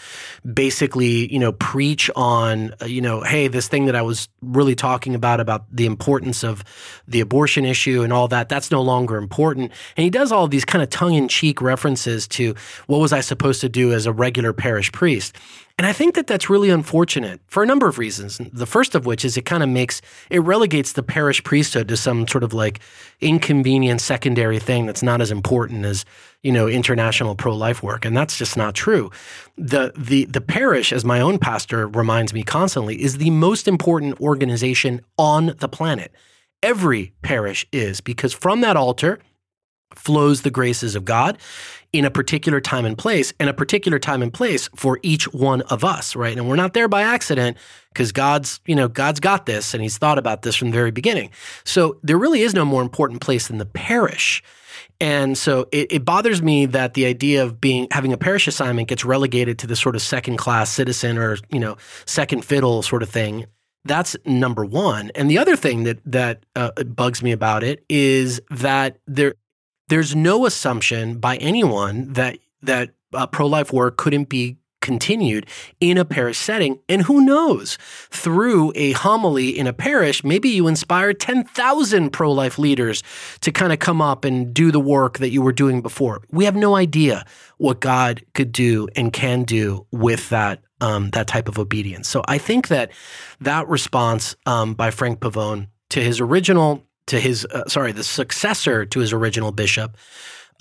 basically 0.53 1.31
you 1.33 1.39
know 1.39 1.53
preach 1.53 2.11
on 2.17 2.75
uh, 2.81 2.85
you 2.85 3.01
know 3.01 3.21
hey 3.21 3.47
this 3.47 3.69
thing 3.69 3.85
that 3.85 3.95
I 3.95 4.01
was 4.01 4.27
really 4.41 4.75
talking 4.75 5.15
about 5.15 5.39
about 5.39 5.65
the 5.73 5.85
importance 5.85 6.43
of 6.43 6.65
the 7.07 7.21
abortion 7.21 7.63
issue 7.63 8.03
and 8.03 8.11
all 8.11 8.27
that 8.27 8.49
that's 8.49 8.69
no 8.69 8.81
longer 8.81 9.15
important. 9.15 9.71
And 9.95 10.03
he 10.03 10.09
does 10.09 10.33
all 10.33 10.49
these 10.49 10.65
kind 10.65 10.83
of 10.83 10.89
tongue 10.89 11.13
in 11.13 11.29
cheek 11.29 11.61
references 11.61 12.27
to 12.29 12.53
what 12.87 12.99
was 12.99 13.13
I 13.13 13.21
supposed 13.21 13.61
to 13.61 13.69
do 13.69 13.93
as 13.93 14.05
a 14.05 14.11
regular 14.11 14.51
parish 14.51 14.91
priest 14.91 15.33
and 15.79 15.87
I 15.87 15.93
think 15.93 16.13
that 16.13 16.27
that's 16.27 16.51
really 16.51 16.69
unfortunate 16.69 17.41
for 17.47 17.63
a 17.63 17.65
number 17.65 17.87
of 17.87 17.97
reasons. 17.97 18.39
The 18.51 18.67
first 18.67 18.93
of 18.93 19.07
which 19.07 19.25
is 19.25 19.37
it 19.37 19.45
kind 19.45 19.63
of 19.63 19.69
makes 19.69 20.01
it 20.29 20.39
relegates 20.39 20.93
the 20.93 21.01
parish 21.01 21.43
priesthood 21.43 21.87
to 21.87 21.97
some 21.97 22.27
sort 22.27 22.43
of 22.43 22.53
like 22.53 22.79
inconvenient 23.21 23.99
secondary 23.99 24.59
thing 24.59 24.85
that's 24.85 25.01
not 25.01 25.19
as 25.19 25.31
important 25.31 25.83
as, 25.85 26.05
you 26.43 26.51
know, 26.51 26.67
international 26.67 27.35
pro-life 27.35 27.81
work. 27.81 28.05
And 28.05 28.15
that's 28.15 28.37
just 28.37 28.55
not 28.55 28.75
true. 28.75 29.09
The 29.57 29.91
the 29.97 30.25
the 30.25 30.41
parish, 30.41 30.93
as 30.93 31.03
my 31.03 31.19
own 31.19 31.39
pastor 31.39 31.87
reminds 31.87 32.33
me 32.33 32.43
constantly, 32.43 33.01
is 33.01 33.17
the 33.17 33.31
most 33.31 33.67
important 33.67 34.21
organization 34.21 35.01
on 35.17 35.55
the 35.57 35.67
planet. 35.67 36.11
Every 36.61 37.13
parish 37.23 37.65
is 37.71 37.99
because 37.99 38.31
from 38.31 38.61
that 38.61 38.77
altar 38.77 39.19
flows 39.95 40.41
the 40.41 40.51
graces 40.51 40.95
of 40.95 41.05
God 41.05 41.37
in 41.93 42.05
a 42.05 42.11
particular 42.11 42.59
time 42.59 42.85
and 42.85 42.97
place, 42.97 43.33
and 43.39 43.49
a 43.49 43.53
particular 43.53 43.99
time 43.99 44.23
and 44.23 44.33
place 44.33 44.67
for 44.75 44.99
each 45.03 45.31
one 45.31 45.61
of 45.63 45.83
us, 45.83 46.15
right? 46.15 46.35
And 46.35 46.49
we're 46.49 46.55
not 46.55 46.73
there 46.73 46.87
by 46.87 47.03
accident 47.03 47.55
because 47.89 48.11
God's, 48.11 48.59
you 48.65 48.75
know, 48.75 48.87
God's 48.87 49.19
got 49.19 49.45
this 49.45 49.75
and 49.75 49.83
He's 49.83 49.99
thought 49.99 50.17
about 50.17 50.41
this 50.41 50.55
from 50.55 50.71
the 50.71 50.75
very 50.75 50.89
beginning. 50.89 51.29
So 51.63 51.99
there 52.01 52.17
really 52.17 52.41
is 52.41 52.55
no 52.55 52.65
more 52.65 52.81
important 52.81 53.21
place 53.21 53.47
than 53.47 53.59
the 53.59 53.67
parish. 53.67 54.41
And 54.99 55.37
so 55.37 55.67
it, 55.71 55.91
it, 55.91 56.05
bothers 56.05 56.41
me 56.41 56.65
that 56.67 56.93
the 56.93 57.05
idea 57.05 57.43
of 57.43 57.59
being 57.59 57.87
having 57.91 58.13
a 58.13 58.17
parish 58.17 58.47
assignment 58.47 58.87
gets 58.87 59.03
relegated 59.03 59.59
to 59.59 59.67
this 59.67 59.79
sort 59.79 59.95
of 59.95 60.01
second 60.01 60.37
class 60.37 60.69
citizen 60.69 61.17
or 61.17 61.37
you 61.51 61.59
know 61.59 61.77
second 62.05 62.45
fiddle 62.45 62.81
sort 62.81 63.03
of 63.03 63.09
thing. 63.09 63.45
That's 63.85 64.15
number 64.25 64.63
one. 64.63 65.11
And 65.13 65.29
the 65.29 65.37
other 65.37 65.55
thing 65.55 65.83
that 65.83 65.99
that 66.05 66.45
uh, 66.55 66.71
bugs 66.83 67.21
me 67.21 67.31
about 67.31 67.63
it 67.63 67.83
is 67.89 68.39
that 68.49 68.97
there 69.05 69.35
there's 69.89 70.15
no 70.15 70.45
assumption 70.45 71.17
by 71.19 71.37
anyone 71.37 72.13
that 72.13 72.39
that 72.61 72.91
uh, 73.13 73.27
pro-life 73.27 73.71
work 73.73 73.97
couldn't 73.97 74.29
be 74.29 74.57
continued 74.83 75.47
in 75.79 75.97
a 75.97 76.05
parish 76.05 76.37
setting. 76.37 76.77
And 76.89 77.01
who 77.01 77.25
knows, 77.25 77.77
through 78.11 78.73
a 78.75 78.91
homily 78.91 79.57
in 79.57 79.65
a 79.65 79.73
parish, 79.73 80.23
maybe 80.23 80.49
you 80.49 80.67
inspire 80.67 81.13
10,000 81.13 82.11
pro 82.11 82.31
life 82.31 82.59
leaders 82.59 83.01
to 83.41 83.51
kind 83.51 83.71
of 83.71 83.79
come 83.79 84.01
up 84.01 84.25
and 84.25 84.53
do 84.53 84.71
the 84.71 84.81
work 84.81 85.19
that 85.19 85.29
you 85.29 85.41
were 85.41 85.53
doing 85.53 85.81
before. 85.81 86.21
We 86.31 86.45
have 86.45 86.55
no 86.55 86.75
idea 86.75 87.25
what 87.57 87.79
God 87.79 88.23
could 88.33 88.51
do 88.51 88.89
and 88.95 89.11
can 89.11 89.45
do 89.45 89.87
with 89.91 90.29
that. 90.29 90.61
Um, 90.81 91.11
that 91.11 91.27
type 91.27 91.47
of 91.47 91.57
obedience. 91.57 92.09
So 92.09 92.23
I 92.27 92.37
think 92.37 92.67
that 92.67 92.91
that 93.39 93.69
response 93.69 94.35
um, 94.45 94.73
by 94.73 94.91
Frank 94.91 95.21
Pavone 95.21 95.69
to 95.91 96.03
his 96.03 96.19
original 96.19 96.83
to 97.07 97.19
his 97.19 97.45
uh, 97.45 97.67
sorry 97.67 97.91
the 97.91 98.03
successor 98.03 98.85
to 98.85 98.99
his 98.99 99.13
original 99.13 99.51
bishop 99.51 99.97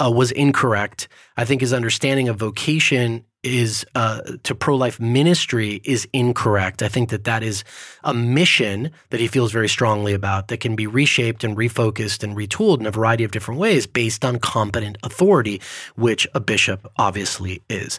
uh, 0.02 0.10
was 0.10 0.30
incorrect. 0.32 1.08
I 1.36 1.44
think 1.44 1.60
his 1.60 1.72
understanding 1.72 2.28
of 2.28 2.36
vocation 2.36 3.24
is 3.42 3.84
uh, 3.96 4.20
to 4.44 4.54
pro 4.54 4.76
life 4.76 5.00
ministry 5.00 5.80
is 5.84 6.06
incorrect. 6.12 6.82
I 6.82 6.88
think 6.88 7.10
that 7.10 7.24
that 7.24 7.42
is 7.42 7.64
a 8.04 8.14
mission 8.14 8.92
that 9.10 9.18
he 9.18 9.26
feels 9.26 9.50
very 9.50 9.68
strongly 9.68 10.12
about 10.12 10.48
that 10.48 10.58
can 10.58 10.76
be 10.76 10.86
reshaped 10.86 11.42
and 11.42 11.56
refocused 11.56 12.22
and 12.22 12.36
retooled 12.36 12.78
in 12.78 12.86
a 12.86 12.90
variety 12.90 13.24
of 13.24 13.32
different 13.32 13.58
ways 13.58 13.86
based 13.86 14.24
on 14.24 14.38
competent 14.38 14.96
authority, 15.02 15.60
which 15.96 16.26
a 16.34 16.40
bishop 16.40 16.90
obviously 16.98 17.62
is. 17.68 17.98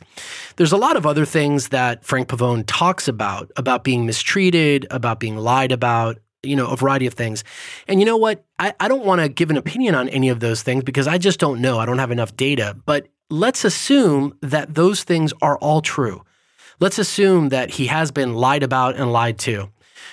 There's 0.55 0.71
a 0.71 0.77
lot 0.77 0.95
of 0.95 1.05
other 1.05 1.25
things 1.25 1.69
that 1.69 2.05
Frank 2.05 2.29
Pavone 2.29 2.63
talks 2.65 3.09
about, 3.09 3.51
about 3.57 3.83
being 3.83 4.05
mistreated, 4.05 4.87
about 4.91 5.19
being 5.19 5.35
lied 5.35 5.73
about, 5.73 6.19
you 6.43 6.55
know, 6.55 6.67
a 6.67 6.75
variety 6.75 7.07
of 7.07 7.13
things. 7.13 7.43
And 7.87 7.99
you 7.99 8.05
know 8.05 8.17
what? 8.17 8.43
I, 8.59 8.73
I 8.79 8.87
don't 8.87 9.05
want 9.05 9.21
to 9.21 9.29
give 9.29 9.49
an 9.49 9.57
opinion 9.57 9.95
on 9.95 10.09
any 10.09 10.29
of 10.29 10.41
those 10.41 10.61
things 10.61 10.83
because 10.83 11.07
I 11.07 11.17
just 11.17 11.39
don't 11.39 11.61
know. 11.61 11.79
I 11.79 11.85
don't 11.85 11.99
have 11.99 12.11
enough 12.11 12.35
data. 12.35 12.75
But 12.85 13.07
let's 13.29 13.63
assume 13.63 14.37
that 14.41 14.75
those 14.75 15.03
things 15.03 15.33
are 15.41 15.57
all 15.57 15.81
true. 15.81 16.23
Let's 16.79 16.99
assume 16.99 17.49
that 17.49 17.71
he 17.71 17.87
has 17.87 18.11
been 18.11 18.33
lied 18.33 18.61
about 18.61 18.95
and 18.95 19.11
lied 19.11 19.39
to. 19.39 19.69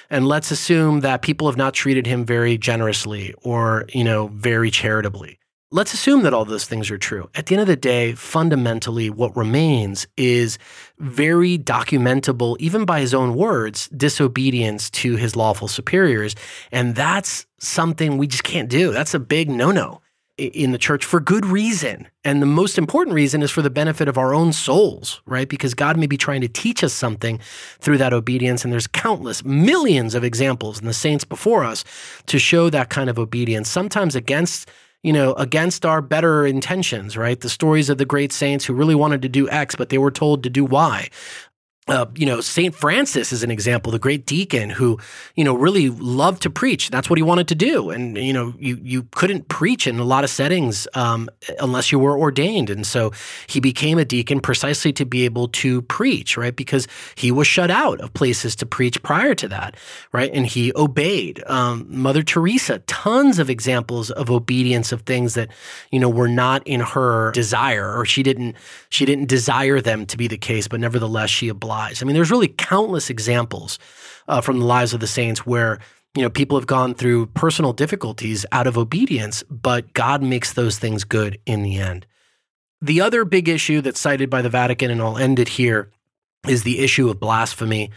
And 0.08 0.26
let's 0.26 0.50
assume 0.50 1.00
that 1.00 1.22
people 1.22 1.48
have 1.48 1.56
not 1.56 1.74
treated 1.74 2.06
him 2.06 2.24
very 2.24 2.56
generously 2.58 3.34
or, 3.42 3.86
you 3.92 4.04
know, 4.04 4.28
very 4.28 4.70
charitably. 4.70 5.39
Let's 5.72 5.94
assume 5.94 6.24
that 6.24 6.34
all 6.34 6.44
those 6.44 6.64
things 6.64 6.90
are 6.90 6.98
true. 6.98 7.30
At 7.36 7.46
the 7.46 7.54
end 7.54 7.62
of 7.62 7.68
the 7.68 7.76
day, 7.76 8.14
fundamentally, 8.14 9.08
what 9.08 9.36
remains 9.36 10.04
is 10.16 10.58
very 10.98 11.56
documentable, 11.58 12.56
even 12.58 12.84
by 12.84 12.98
his 12.98 13.14
own 13.14 13.36
words, 13.36 13.86
disobedience 13.96 14.90
to 14.90 15.14
his 15.14 15.36
lawful 15.36 15.68
superiors. 15.68 16.34
And 16.72 16.96
that's 16.96 17.46
something 17.58 18.18
we 18.18 18.26
just 18.26 18.42
can't 18.42 18.68
do. 18.68 18.90
That's 18.90 19.14
a 19.14 19.20
big 19.20 19.48
no 19.48 19.70
no 19.70 20.00
in 20.38 20.72
the 20.72 20.78
church 20.78 21.04
for 21.04 21.20
good 21.20 21.46
reason. 21.46 22.08
And 22.24 22.42
the 22.42 22.46
most 22.46 22.76
important 22.76 23.14
reason 23.14 23.40
is 23.40 23.52
for 23.52 23.62
the 23.62 23.70
benefit 23.70 24.08
of 24.08 24.18
our 24.18 24.34
own 24.34 24.52
souls, 24.52 25.20
right? 25.24 25.48
Because 25.48 25.74
God 25.74 25.96
may 25.96 26.08
be 26.08 26.16
trying 26.16 26.40
to 26.40 26.48
teach 26.48 26.82
us 26.82 26.92
something 26.92 27.38
through 27.78 27.98
that 27.98 28.12
obedience. 28.12 28.64
And 28.64 28.72
there's 28.72 28.88
countless, 28.88 29.44
millions 29.44 30.16
of 30.16 30.24
examples 30.24 30.80
in 30.80 30.86
the 30.86 30.92
saints 30.94 31.22
before 31.22 31.62
us 31.62 31.84
to 32.26 32.40
show 32.40 32.70
that 32.70 32.88
kind 32.88 33.08
of 33.08 33.20
obedience, 33.20 33.68
sometimes 33.68 34.16
against 34.16 34.68
you 35.02 35.12
know, 35.12 35.32
against 35.34 35.86
our 35.86 36.02
better 36.02 36.46
intentions, 36.46 37.16
right? 37.16 37.40
The 37.40 37.48
stories 37.48 37.88
of 37.88 37.98
the 37.98 38.04
great 38.04 38.32
saints 38.32 38.64
who 38.64 38.74
really 38.74 38.94
wanted 38.94 39.22
to 39.22 39.28
do 39.28 39.48
X, 39.48 39.74
but 39.74 39.88
they 39.88 39.98
were 39.98 40.10
told 40.10 40.42
to 40.42 40.50
do 40.50 40.64
Y 40.64 41.08
uh, 41.90 42.06
you 42.14 42.24
know, 42.24 42.40
St. 42.40 42.72
Francis 42.72 43.32
is 43.32 43.42
an 43.42 43.50
example, 43.50 43.90
the 43.90 43.98
great 43.98 44.24
deacon 44.24 44.70
who, 44.70 44.96
you 45.34 45.42
know, 45.42 45.56
really 45.56 45.90
loved 45.90 46.40
to 46.42 46.50
preach. 46.50 46.88
That's 46.88 47.10
what 47.10 47.18
he 47.18 47.22
wanted 47.24 47.48
to 47.48 47.56
do. 47.56 47.90
And, 47.90 48.16
you 48.16 48.32
know, 48.32 48.54
you, 48.60 48.78
you 48.80 49.02
couldn't 49.16 49.48
preach 49.48 49.88
in 49.88 49.98
a 49.98 50.04
lot 50.04 50.22
of 50.22 50.30
settings 50.30 50.86
um, 50.94 51.28
unless 51.58 51.90
you 51.90 51.98
were 51.98 52.16
ordained. 52.16 52.70
And 52.70 52.86
so 52.86 53.10
he 53.48 53.58
became 53.58 53.98
a 53.98 54.04
deacon 54.04 54.38
precisely 54.38 54.92
to 54.92 55.04
be 55.04 55.24
able 55.24 55.48
to 55.48 55.82
preach, 55.82 56.36
right? 56.36 56.54
Because 56.54 56.86
he 57.16 57.32
was 57.32 57.48
shut 57.48 57.72
out 57.72 58.00
of 58.00 58.14
places 58.14 58.54
to 58.56 58.66
preach 58.66 59.02
prior 59.02 59.34
to 59.34 59.48
that, 59.48 59.76
right? 60.12 60.30
And 60.32 60.46
he 60.46 60.72
obeyed. 60.76 61.42
Um, 61.48 61.86
Mother 61.88 62.22
Teresa, 62.22 62.78
tons 62.86 63.40
of 63.40 63.50
examples 63.50 64.12
of 64.12 64.30
obedience 64.30 64.92
of 64.92 65.02
things 65.02 65.34
that, 65.34 65.48
you 65.90 65.98
know, 65.98 66.08
were 66.08 66.28
not 66.28 66.64
in 66.68 66.78
her 66.78 67.32
desire 67.32 67.98
or 67.98 68.04
she 68.04 68.22
didn't, 68.22 68.54
she 68.90 69.04
didn't 69.04 69.26
desire 69.26 69.80
them 69.80 70.06
to 70.06 70.16
be 70.16 70.28
the 70.28 70.38
case, 70.38 70.68
but 70.68 70.78
nevertheless 70.78 71.30
she 71.30 71.48
obliged 71.48 71.79
lives. 71.80 72.02
I 72.02 72.06
mean, 72.06 72.14
there's 72.14 72.30
really 72.30 72.48
countless 72.48 73.10
examples 73.10 73.78
uh, 74.28 74.40
from 74.40 74.58
the 74.58 74.66
lives 74.66 74.92
of 74.92 75.00
the 75.00 75.06
saints 75.06 75.46
where 75.46 75.78
you 76.14 76.22
know 76.22 76.30
people 76.30 76.58
have 76.58 76.66
gone 76.66 76.94
through 76.94 77.26
personal 77.26 77.72
difficulties 77.72 78.44
out 78.52 78.66
of 78.66 78.76
obedience, 78.76 79.42
but 79.48 79.92
God 79.92 80.22
makes 80.22 80.52
those 80.52 80.78
things 80.78 81.04
good 81.04 81.38
in 81.46 81.62
the 81.62 81.78
end. 81.78 82.06
The 82.82 83.00
other 83.00 83.24
big 83.24 83.48
issue 83.48 83.80
that's 83.80 84.00
cited 84.00 84.28
by 84.30 84.42
the 84.42 84.48
Vatican, 84.48 84.90
and 84.90 85.00
I'll 85.00 85.18
end 85.18 85.38
it 85.38 85.48
here, 85.48 85.90
is 86.48 86.62
the 86.62 86.78
issue 86.80 87.08
of 87.08 87.20
blasphemy. 87.20 87.90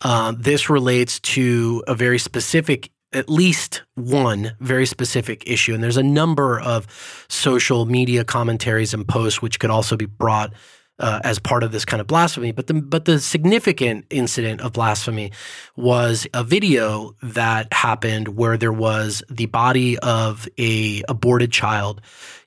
Uh, 0.00 0.34
this 0.38 0.68
relates 0.68 1.20
to 1.20 1.82
a 1.86 1.94
very 1.94 2.18
specific 2.18 2.90
at 3.14 3.30
least 3.30 3.82
one 3.94 4.56
very 4.58 4.86
specific 4.86 5.44
issue. 5.46 5.72
And 5.72 5.82
there's 5.82 5.96
a 5.96 6.02
number 6.02 6.58
of 6.58 6.86
social 7.28 7.86
media 7.86 8.24
commentaries 8.24 8.92
and 8.92 9.06
posts 9.06 9.40
which 9.40 9.60
could 9.60 9.70
also 9.70 9.96
be 9.96 10.06
brought 10.06 10.52
uh, 10.98 11.20
as 11.24 11.38
part 11.38 11.62
of 11.62 11.72
this 11.72 11.84
kind 11.84 12.00
of 12.00 12.06
blasphemy. 12.06 12.52
But 12.52 12.66
the 12.66 12.74
but 12.74 13.04
the 13.04 13.18
significant 13.18 14.06
incident 14.10 14.60
of 14.60 14.72
blasphemy 14.72 15.32
was 15.76 16.26
a 16.34 16.44
video 16.44 17.16
that 17.22 17.72
happened 17.72 18.36
where 18.36 18.56
there 18.56 18.72
was 18.72 19.22
the 19.30 19.46
body 19.46 19.98
of 19.98 20.48
a 20.58 21.02
aborted 21.08 21.52
child 21.52 22.00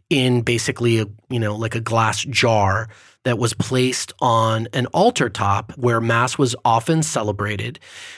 in 0.09 0.41
basically 0.41 0.99
a 0.99 1.05
you 1.29 1.39
know 1.39 1.55
like 1.55 1.75
a 1.75 1.81
glass 1.81 2.23
jar 2.23 2.87
that 3.23 3.37
was 3.37 3.53
placed 3.53 4.13
on 4.21 4.69
an 4.71 4.85
altar 4.87 5.27
top 5.27 5.73
where 5.75 5.99
mass 5.99 6.37
was 6.37 6.55
often 6.63 7.03
celebrated 7.03 7.77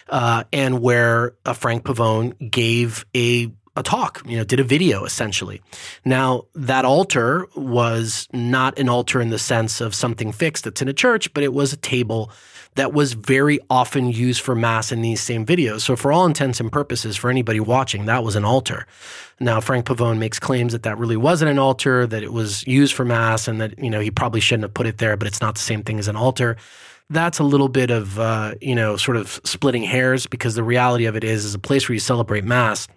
uh, 0.09 0.43
and 0.53 0.81
where 0.81 1.33
uh, 1.45 1.53
Frank 1.53 1.83
Pavone 1.83 2.51
gave 2.51 3.07
a 3.15 3.51
a 3.79 3.83
talk, 3.83 4.21
you 4.25 4.37
know, 4.37 4.43
did 4.43 4.59
a 4.59 4.63
video 4.63 5.05
essentially. 5.05 5.61
Now, 6.05 6.45
that 6.53 6.85
altar 6.85 7.47
was 7.55 8.27
not 8.33 8.77
an 8.77 8.89
altar 8.89 9.21
in 9.21 9.29
the 9.29 9.39
sense 9.39 9.81
of 9.81 9.95
something 9.95 10.31
fixed 10.31 10.65
that's 10.65 10.81
in 10.81 10.87
a 10.87 10.93
church, 10.93 11.33
but 11.33 11.43
it 11.43 11.53
was 11.53 11.73
a 11.73 11.77
table 11.77 12.31
that 12.75 12.93
was 12.93 13.13
very 13.13 13.59
often 13.69 14.09
used 14.09 14.41
for 14.41 14.55
mass 14.55 14.91
in 14.91 15.01
these 15.01 15.21
same 15.21 15.45
videos. 15.45 15.81
So, 15.81 15.95
for 15.95 16.11
all 16.11 16.25
intents 16.25 16.59
and 16.59 16.71
purposes, 16.71 17.17
for 17.17 17.29
anybody 17.29 17.59
watching, 17.59 18.05
that 18.05 18.23
was 18.23 18.35
an 18.35 18.45
altar. 18.45 18.85
Now, 19.39 19.59
Frank 19.59 19.85
Pavone 19.85 20.17
makes 20.17 20.39
claims 20.39 20.73
that 20.73 20.83
that 20.83 20.97
really 20.97 21.17
wasn't 21.17 21.49
an 21.49 21.59
altar, 21.59 22.05
that 22.05 22.23
it 22.23 22.31
was 22.31 22.65
used 22.67 22.93
for 22.93 23.05
mass, 23.05 23.47
and 23.47 23.59
that 23.59 23.79
you 23.79 23.89
know 23.89 23.99
he 23.99 24.11
probably 24.11 24.39
shouldn't 24.39 24.63
have 24.63 24.73
put 24.73 24.87
it 24.87 24.97
there, 24.97 25.17
but 25.17 25.27
it's 25.27 25.41
not 25.41 25.55
the 25.55 25.61
same 25.61 25.83
thing 25.83 25.99
as 25.99 26.07
an 26.07 26.15
altar. 26.15 26.57
That's 27.09 27.39
a 27.39 27.43
little 27.43 27.69
bit 27.69 27.89
of 27.89 28.19
uh, 28.19 28.55
you 28.61 28.75
know 28.75 28.97
sort 28.97 29.17
of 29.17 29.41
splitting 29.43 29.83
hairs 29.83 30.27
because 30.27 30.55
the 30.55 30.63
reality 30.63 31.05
of 31.05 31.15
it 31.15 31.23
is, 31.23 31.45
is 31.45 31.55
a 31.55 31.59
place 31.59 31.89
where 31.89 31.95
you 31.95 31.99
celebrate 31.99 32.43
mass 32.43 32.87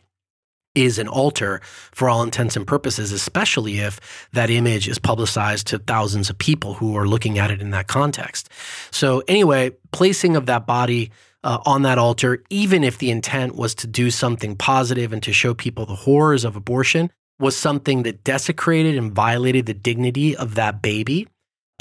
is 0.75 0.99
an 0.99 1.09
altar 1.09 1.61
for 1.64 2.09
all 2.09 2.23
intents 2.23 2.57
and 2.57 2.66
purposes, 2.66 3.12
especially 3.12 3.79
if 3.79 4.29
that 4.33 4.51
image 4.51 4.89
is 4.89 4.99
publicized 4.99 5.66
to 5.68 5.79
thousands 5.79 6.31
of 6.31 6.39
people 6.39 6.75
who 6.75 6.97
are 6.97 7.07
looking 7.07 7.39
at 7.39 7.51
it 7.51 7.61
in 7.61 7.70
that 7.70 7.89
context. 7.89 8.49
So, 8.91 9.23
anyway, 9.29 9.73
placing 9.93 10.37
of 10.37 10.47
that 10.47 10.66
body 10.66 11.11
uh, 11.45 11.59
on 11.66 11.83
that 11.83 11.99
altar, 11.99 12.43
even 12.51 12.85
if 12.85 12.99
the 12.99 13.11
intent 13.11 13.57
was 13.57 13.75
to 13.77 13.87
do 13.87 14.11
something 14.11 14.57
positive 14.57 15.12
and 15.12 15.23
to 15.23 15.33
show 15.33 15.55
people 15.55 15.87
the 15.87 15.95
horrors 15.95 16.45
of 16.45 16.57
abortion, 16.57 17.11
was 17.39 17.57
something 17.57 18.05
that 18.05 18.23
desecrated 18.25 18.97
and 18.97 19.12
violated 19.12 19.66
the 19.66 19.75
dignity 19.75 20.37
of 20.37 20.55
that 20.55 20.81
baby 20.81 21.27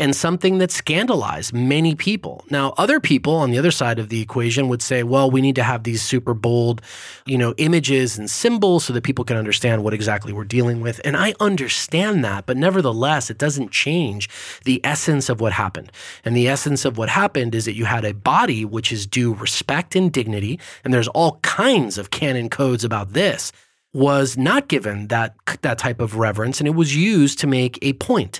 and 0.01 0.15
something 0.15 0.57
that 0.57 0.71
scandalized 0.71 1.53
many 1.53 1.93
people. 1.93 2.43
Now, 2.49 2.73
other 2.75 2.99
people 2.99 3.35
on 3.35 3.51
the 3.51 3.59
other 3.59 3.69
side 3.69 3.99
of 3.99 4.09
the 4.09 4.19
equation 4.19 4.67
would 4.67 4.81
say, 4.81 5.03
well, 5.03 5.29
we 5.29 5.41
need 5.41 5.53
to 5.57 5.63
have 5.63 5.83
these 5.83 6.01
super 6.01 6.33
bold, 6.33 6.81
you 7.27 7.37
know, 7.37 7.53
images 7.57 8.17
and 8.17 8.27
symbols 8.27 8.83
so 8.83 8.93
that 8.93 9.03
people 9.03 9.23
can 9.23 9.37
understand 9.37 9.83
what 9.83 9.93
exactly 9.93 10.33
we're 10.33 10.43
dealing 10.43 10.81
with. 10.81 10.99
And 11.05 11.15
I 11.15 11.35
understand 11.39 12.25
that, 12.25 12.47
but 12.47 12.57
nevertheless, 12.57 13.29
it 13.29 13.37
doesn't 13.37 13.69
change 13.69 14.27
the 14.65 14.81
essence 14.83 15.29
of 15.29 15.39
what 15.39 15.53
happened. 15.53 15.91
And 16.25 16.35
the 16.35 16.47
essence 16.47 16.83
of 16.83 16.97
what 16.97 17.09
happened 17.09 17.53
is 17.53 17.65
that 17.65 17.75
you 17.75 17.85
had 17.85 18.03
a 18.03 18.15
body 18.15 18.65
which 18.65 18.91
is 18.91 19.05
due 19.05 19.35
respect 19.35 19.95
and 19.95 20.11
dignity, 20.11 20.59
and 20.83 20.91
there's 20.91 21.09
all 21.09 21.37
kinds 21.43 21.99
of 21.99 22.09
canon 22.09 22.49
codes 22.49 22.83
about 22.83 23.13
this 23.13 23.51
was 23.93 24.35
not 24.35 24.67
given 24.67 25.09
that 25.09 25.35
that 25.61 25.77
type 25.77 25.99
of 25.99 26.15
reverence 26.15 26.61
and 26.61 26.67
it 26.67 26.71
was 26.71 26.95
used 26.95 27.37
to 27.37 27.45
make 27.45 27.77
a 27.81 27.91
point 27.93 28.39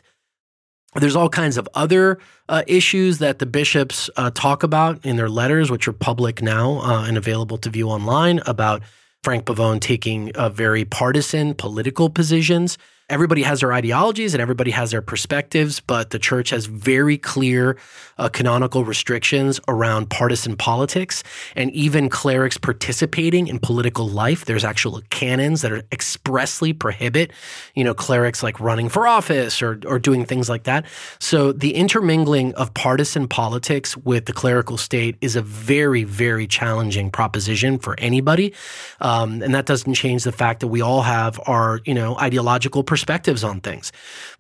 there's 0.96 1.16
all 1.16 1.30
kinds 1.30 1.58
of 1.58 1.70
other 1.74 2.20
uh, 2.50 2.64
issues 2.68 3.20
that 3.20 3.39
the 3.39 3.46
bishops 3.46 4.10
uh, 4.18 4.30
talk 4.32 4.64
about 4.64 5.04
in 5.06 5.16
their 5.16 5.30
letters, 5.30 5.72
which 5.72 5.88
are 5.88 5.94
public 5.94 6.42
now 6.42 6.80
uh, 6.82 7.06
and 7.08 7.18
available 7.18 7.58
to 7.60 7.70
view 7.70 7.89
online, 7.89 8.42
about 8.46 8.82
Frank 9.24 9.46
Pavone 9.46 9.80
taking 9.80 10.32
very 10.52 10.84
partisan 10.84 11.54
political 11.54 12.10
positions 12.10 12.78
everybody 13.12 13.43
has 13.43 13.59
their 13.59 13.74
ideologies 13.74 14.34
and 14.34 14.41
everybody 14.41 14.72
has 14.72 14.91
their 14.91 15.01
perspectives, 15.01 15.82
but 15.82 16.12
the 16.12 16.18
church 16.18 16.49
has 16.49 16.66
very 16.66 17.18
clear 17.18 17.78
uh, 18.18 18.30
canonical 18.30 18.86
restrictions 18.86 19.59
around 19.68 20.09
partisan 20.09 20.55
politics 20.55 21.22
and 21.55 21.70
even 21.72 22.07
clerics 22.07 22.57
participating 22.57 23.47
in 23.47 23.59
political 23.59 24.07
life. 24.07 24.45
There's 24.45 24.64
actual 24.64 25.01
canons 25.09 25.62
that 25.62 25.74
are 25.74 25.84
expressly 25.91 26.72
prohibit, 26.72 27.32
you 27.76 27.84
know, 27.84 27.93
clerics 27.93 28.41
like 28.41 28.59
running 28.62 28.88
for 28.88 29.05
office 29.05 29.62
or, 29.62 29.80
or 29.86 29.99
doing 29.99 30.24
things 30.24 30.47
like 30.47 30.64
that. 30.64 30.86
So 31.20 31.51
the 31.51 31.76
intermingling 31.76 32.53
of 32.55 32.74
partisan 32.74 33.28
politics 33.28 33.97
with 33.97 34.26
the 34.26 34.34
clerical 34.34 34.78
state 34.78 35.18
is 35.20 35.36
a 35.36 35.41
very, 35.41 36.05
very 36.05 36.47
challenging 36.47 37.12
proposition 37.12 37.78
for 37.78 37.95
anybody. 37.99 38.53
Um, 39.01 39.41
and 39.43 39.53
that 39.53 39.66
doesn't 39.66 39.95
change 39.95 40.24
the 40.24 40.32
fact 40.32 40.62
that 40.62 40.68
we 40.68 40.80
all 40.80 41.01
have 41.01 41.41
our, 41.45 41.82
you 41.84 41.93
know, 41.93 42.18
ideological 42.18 42.84
perspectives 42.84 43.01
perspectives 43.02 43.43
on 43.43 43.60
things. 43.62 43.91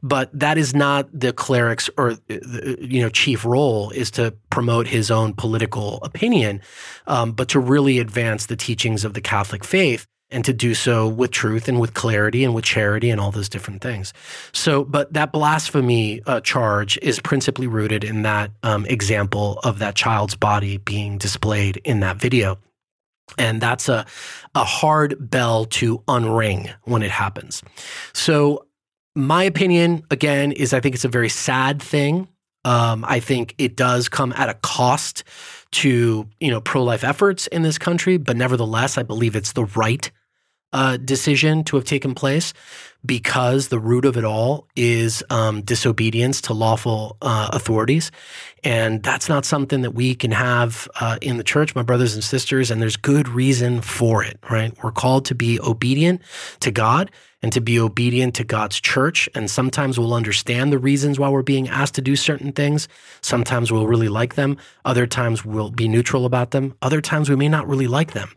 But 0.03 0.29
that 0.39 0.57
is 0.57 0.75
not 0.75 1.09
the 1.11 1.33
cleric's 1.33 1.89
or 1.97 2.15
you 2.29 3.01
know 3.01 3.09
chief 3.09 3.43
role 3.43 3.89
is 3.89 4.11
to 4.11 4.33
promote 4.51 4.87
his 4.87 5.09
own 5.09 5.33
political 5.33 5.97
opinion, 6.03 6.61
um, 7.07 7.31
but 7.31 7.47
to 7.49 7.59
really 7.59 7.97
advance 7.97 8.45
the 8.45 8.55
teachings 8.55 9.03
of 9.03 9.13
the 9.13 9.21
Catholic 9.21 9.63
faith. 9.63 10.05
and 10.33 10.45
to 10.45 10.53
do 10.53 10.73
so 10.73 11.09
with 11.09 11.29
truth 11.29 11.67
and 11.67 11.77
with 11.77 11.93
clarity 11.93 12.45
and 12.45 12.55
with 12.55 12.63
charity 12.63 13.09
and 13.11 13.19
all 13.19 13.31
those 13.31 13.49
different 13.49 13.81
things. 13.81 14.13
So, 14.53 14.85
but 14.85 15.11
that 15.11 15.33
blasphemy 15.33 16.21
uh, 16.25 16.39
charge 16.39 16.97
is 17.01 17.19
principally 17.19 17.67
rooted 17.67 18.05
in 18.05 18.21
that 18.21 18.49
um, 18.63 18.85
example 18.85 19.59
of 19.65 19.79
that 19.79 19.95
child's 19.95 20.37
body 20.37 20.77
being 20.77 21.17
displayed 21.17 21.81
in 21.83 21.99
that 21.99 22.15
video. 22.15 22.57
And 23.37 23.61
that's 23.61 23.89
a, 23.89 24.05
a 24.55 24.63
hard 24.63 25.29
bell 25.29 25.65
to 25.65 25.99
unring 25.99 26.73
when 26.83 27.01
it 27.01 27.11
happens. 27.11 27.63
So, 28.13 28.65
my 29.13 29.43
opinion, 29.43 30.03
again, 30.09 30.53
is 30.53 30.73
I 30.73 30.79
think 30.79 30.95
it's 30.95 31.05
a 31.05 31.09
very 31.09 31.29
sad 31.29 31.81
thing. 31.81 32.29
Um, 32.63 33.03
I 33.07 33.19
think 33.19 33.55
it 33.57 33.75
does 33.75 34.07
come 34.07 34.33
at 34.37 34.47
a 34.47 34.53
cost 34.53 35.23
to 35.71 36.27
you 36.39 36.51
know 36.51 36.61
pro 36.61 36.83
life 36.83 37.03
efforts 37.03 37.47
in 37.47 37.61
this 37.61 37.77
country, 37.77 38.17
but 38.17 38.37
nevertheless, 38.37 38.97
I 38.97 39.03
believe 39.03 39.35
it's 39.35 39.53
the 39.53 39.65
right 39.65 40.09
uh, 40.73 40.97
decision 40.97 41.63
to 41.65 41.75
have 41.75 41.85
taken 41.85 42.15
place 42.15 42.53
because 43.05 43.69
the 43.69 43.79
root 43.79 44.05
of 44.05 44.17
it 44.17 44.23
all 44.23 44.67
is 44.75 45.23
um, 45.29 45.61
disobedience 45.61 46.41
to 46.41 46.53
lawful 46.53 47.17
uh, 47.21 47.49
authorities. 47.51 48.11
And 48.63 49.01
that's 49.01 49.27
not 49.27 49.43
something 49.43 49.81
that 49.81 49.91
we 49.91 50.13
can 50.13 50.31
have 50.31 50.87
uh, 50.99 51.17
in 51.21 51.37
the 51.37 51.43
church, 51.43 51.73
my 51.73 51.81
brothers 51.81 52.13
and 52.13 52.23
sisters. 52.23 52.69
And 52.69 52.81
there's 52.81 52.97
good 52.97 53.27
reason 53.27 53.81
for 53.81 54.23
it, 54.23 54.37
right? 54.49 54.71
We're 54.83 54.91
called 54.91 55.25
to 55.25 55.35
be 55.35 55.59
obedient 55.59 56.21
to 56.59 56.71
God 56.71 57.09
and 57.41 57.51
to 57.53 57.61
be 57.61 57.79
obedient 57.79 58.35
to 58.35 58.43
God's 58.43 58.79
church. 58.79 59.27
And 59.33 59.49
sometimes 59.49 59.97
we'll 59.97 60.13
understand 60.13 60.71
the 60.71 60.77
reasons 60.77 61.19
why 61.19 61.29
we're 61.29 61.41
being 61.41 61.67
asked 61.67 61.95
to 61.95 62.01
do 62.01 62.15
certain 62.15 62.51
things. 62.51 62.87
Sometimes 63.21 63.71
we'll 63.71 63.87
really 63.87 64.09
like 64.09 64.35
them. 64.35 64.57
Other 64.85 65.07
times 65.07 65.43
we'll 65.43 65.71
be 65.71 65.87
neutral 65.87 66.25
about 66.25 66.51
them. 66.51 66.75
Other 66.83 67.01
times 67.01 67.29
we 67.29 67.35
may 67.35 67.49
not 67.49 67.67
really 67.67 67.87
like 67.87 68.13
them. 68.13 68.29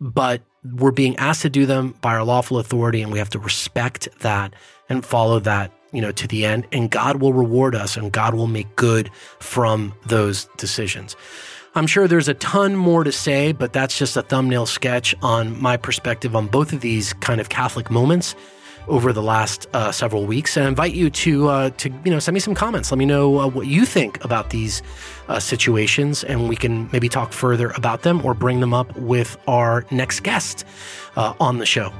But 0.00 0.42
we're 0.64 0.92
being 0.92 1.16
asked 1.16 1.42
to 1.42 1.50
do 1.50 1.66
them 1.66 1.94
by 2.00 2.14
our 2.14 2.24
lawful 2.24 2.58
authority, 2.58 3.02
and 3.02 3.12
we 3.12 3.18
have 3.18 3.30
to 3.30 3.38
respect 3.38 4.08
that 4.20 4.54
and 4.88 5.04
follow 5.04 5.38
that 5.40 5.72
you 5.92 6.00
know 6.00 6.12
to 6.12 6.28
the 6.28 6.44
end. 6.44 6.66
And 6.72 6.90
god 6.90 7.20
will 7.20 7.32
reward 7.32 7.74
us 7.74 7.96
and 7.96 8.12
god 8.12 8.34
will 8.34 8.46
make 8.46 8.74
good 8.76 9.10
from 9.38 9.94
those 10.06 10.46
decisions. 10.56 11.16
I'm 11.76 11.88
sure 11.88 12.06
there's 12.06 12.28
a 12.28 12.34
ton 12.34 12.76
more 12.76 13.04
to 13.04 13.12
say 13.12 13.52
but 13.52 13.72
that's 13.72 13.98
just 13.98 14.16
a 14.16 14.22
thumbnail 14.22 14.66
sketch 14.66 15.14
on 15.22 15.60
my 15.60 15.76
perspective 15.76 16.36
on 16.36 16.46
both 16.46 16.72
of 16.72 16.80
these 16.80 17.12
kind 17.14 17.40
of 17.40 17.48
catholic 17.48 17.90
moments 17.90 18.34
over 18.88 19.12
the 19.12 19.22
last 19.22 19.66
uh, 19.72 19.90
several 19.92 20.26
weeks, 20.26 20.56
and 20.56 20.66
I 20.66 20.68
invite 20.68 20.94
you 20.94 21.10
to 21.10 21.48
uh, 21.48 21.70
to 21.70 21.90
you 22.04 22.10
know 22.10 22.18
send 22.18 22.34
me 22.34 22.40
some 22.40 22.54
comments. 22.54 22.90
Let 22.90 22.98
me 22.98 23.06
know 23.06 23.40
uh, 23.40 23.48
what 23.48 23.66
you 23.66 23.84
think 23.84 24.22
about 24.24 24.50
these 24.50 24.82
uh, 25.28 25.40
situations, 25.40 26.24
and 26.24 26.48
we 26.48 26.56
can 26.56 26.88
maybe 26.92 27.08
talk 27.08 27.32
further 27.32 27.70
about 27.70 28.02
them 28.02 28.24
or 28.24 28.34
bring 28.34 28.60
them 28.60 28.74
up 28.74 28.94
with 28.96 29.36
our 29.48 29.84
next 29.90 30.20
guest 30.20 30.64
uh, 31.16 31.34
on 31.40 31.58
the 31.58 31.66
show. 31.66 31.92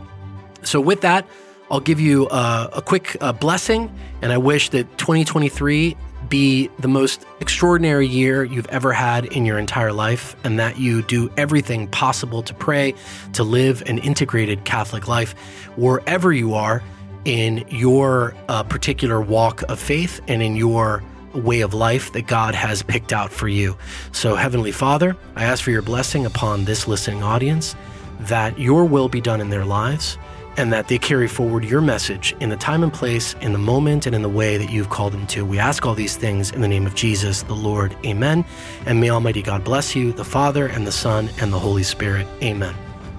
So, 0.63 0.81
with 0.81 1.01
that, 1.03 1.27
I'll 1.71 1.81
give 1.81 2.01
you 2.01 2.29
uh, 2.29 2.69
a 2.73 2.83
quick 2.83 3.17
blessing, 3.41 3.93
and 4.23 4.33
I 4.33 4.39
wish 4.39 4.71
that 4.71 4.99
2023 4.99 5.97
be 6.29 6.69
the 6.79 6.89
most 6.89 7.25
extraordinary 7.41 8.07
year 8.07 8.45
you've 8.45 8.67
ever 8.67 8.93
had 8.93 9.27
in 9.27 9.45
your 9.45 9.59
entire 9.59 9.93
life, 9.93 10.37
and 10.45 10.59
that 10.59 10.79
you 10.79 11.03
do 11.03 11.31
everything 11.37 11.89
possible 11.89 12.43
to 12.43 12.55
pray, 12.55 12.95
to 13.33 13.43
live 13.43 13.83
an 13.87 13.99
integrated 13.99 14.65
Catholic 14.65 15.09
life 15.09 15.33
wherever 15.77 16.33
you 16.33 16.55
are 16.55 16.83
in 17.25 17.65
your 17.69 18.35
uh, 18.49 18.63
particular 18.63 19.21
walk 19.21 19.63
of 19.69 19.79
faith 19.79 20.21
and 20.29 20.43
in 20.43 20.57
your 20.57 21.03
way 21.35 21.63
of 21.63 21.75
life 21.75 22.13
that 22.13 22.27
God 22.27 22.55
has 22.55 22.83
picked 22.83 23.13
out 23.13 23.33
for 23.33 23.49
you. 23.49 23.77
So, 24.13 24.37
Heavenly 24.37 24.73
Father, 24.73 25.17
I 25.35 25.45
ask 25.45 25.65
for 25.65 25.71
your 25.71 25.83
blessing 25.83 26.27
upon 26.27 26.65
this 26.65 26.87
listening 26.87 27.23
audience, 27.23 27.75
that 28.21 28.59
your 28.59 28.85
will 28.85 29.09
be 29.09 29.21
done 29.21 29.41
in 29.41 29.51
their 29.51 29.65
lives 29.65 30.17
and 30.57 30.73
that 30.73 30.89
they 30.89 30.99
carry 30.99 31.29
forward 31.29 31.65
your 31.65 31.81
message 31.81 32.35
in 32.41 32.49
the 32.49 32.57
time 32.57 32.83
and 32.83 32.93
place, 32.93 33.35
in 33.41 33.53
the 33.53 33.59
moment, 33.59 34.07
and 34.07 34.15
in 34.15 34.23
the 34.23 34.29
way 34.29 34.57
that 34.57 34.71
you've 34.71 34.91
called 34.91 35.13
them 35.13 35.27
to. 35.29 35.45
We 35.45 35.59
ask 35.59 35.85
all 35.87 35.95
these 35.95 36.17
things 36.17 36.51
in 36.53 36.61
the 36.61 36.69
name 36.69 36.87
of 36.87 36.95
Jesus, 36.95 37.43
the 37.43 37.55
Lord. 37.55 37.97
Amen. 38.05 38.45
And 38.87 39.01
may 39.01 39.11
Almighty 39.11 39.43
God 39.43 39.65
bless 39.65 39.95
you, 39.95 40.13
the 40.13 40.25
Father, 40.25 40.67
and 40.67 40.87
the 40.87 40.93
Son, 40.93 41.29
and 41.41 41.53
the 41.53 41.59
Holy 41.59 41.83
Spirit. 41.83 42.27
Amen. 42.43 42.75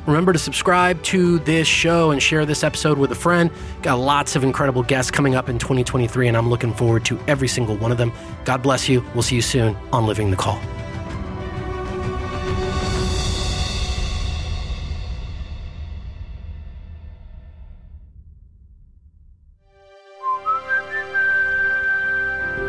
Remember 0.05 0.33
to 0.33 0.39
subscribe 0.39 1.01
to 1.03 1.39
this 1.39 1.67
show 1.67 2.11
and 2.11 2.21
share 2.21 2.45
this 2.45 2.63
episode 2.63 2.99
with 2.99 3.11
a 3.11 3.15
friend. 3.15 3.49
Got 3.81 3.95
lots 3.95 4.35
of 4.35 4.43
incredible 4.43 4.83
guests 4.83 5.09
coming 5.09 5.33
up 5.33 5.49
in 5.49 5.57
2023, 5.57 6.27
and 6.27 6.37
I'm 6.37 6.49
looking 6.49 6.73
forward 6.73 7.05
to 7.05 7.19
every 7.27 7.47
single 7.47 7.75
one 7.77 7.91
of 7.91 7.97
them. 7.97 8.11
God 8.43 8.61
bless 8.61 8.87
you. 8.87 9.03
We'll 9.13 9.23
see 9.23 9.35
you 9.35 9.41
soon 9.41 9.75
on 9.91 10.05
Living 10.05 10.29
the 10.29 10.37
Call. 10.37 10.61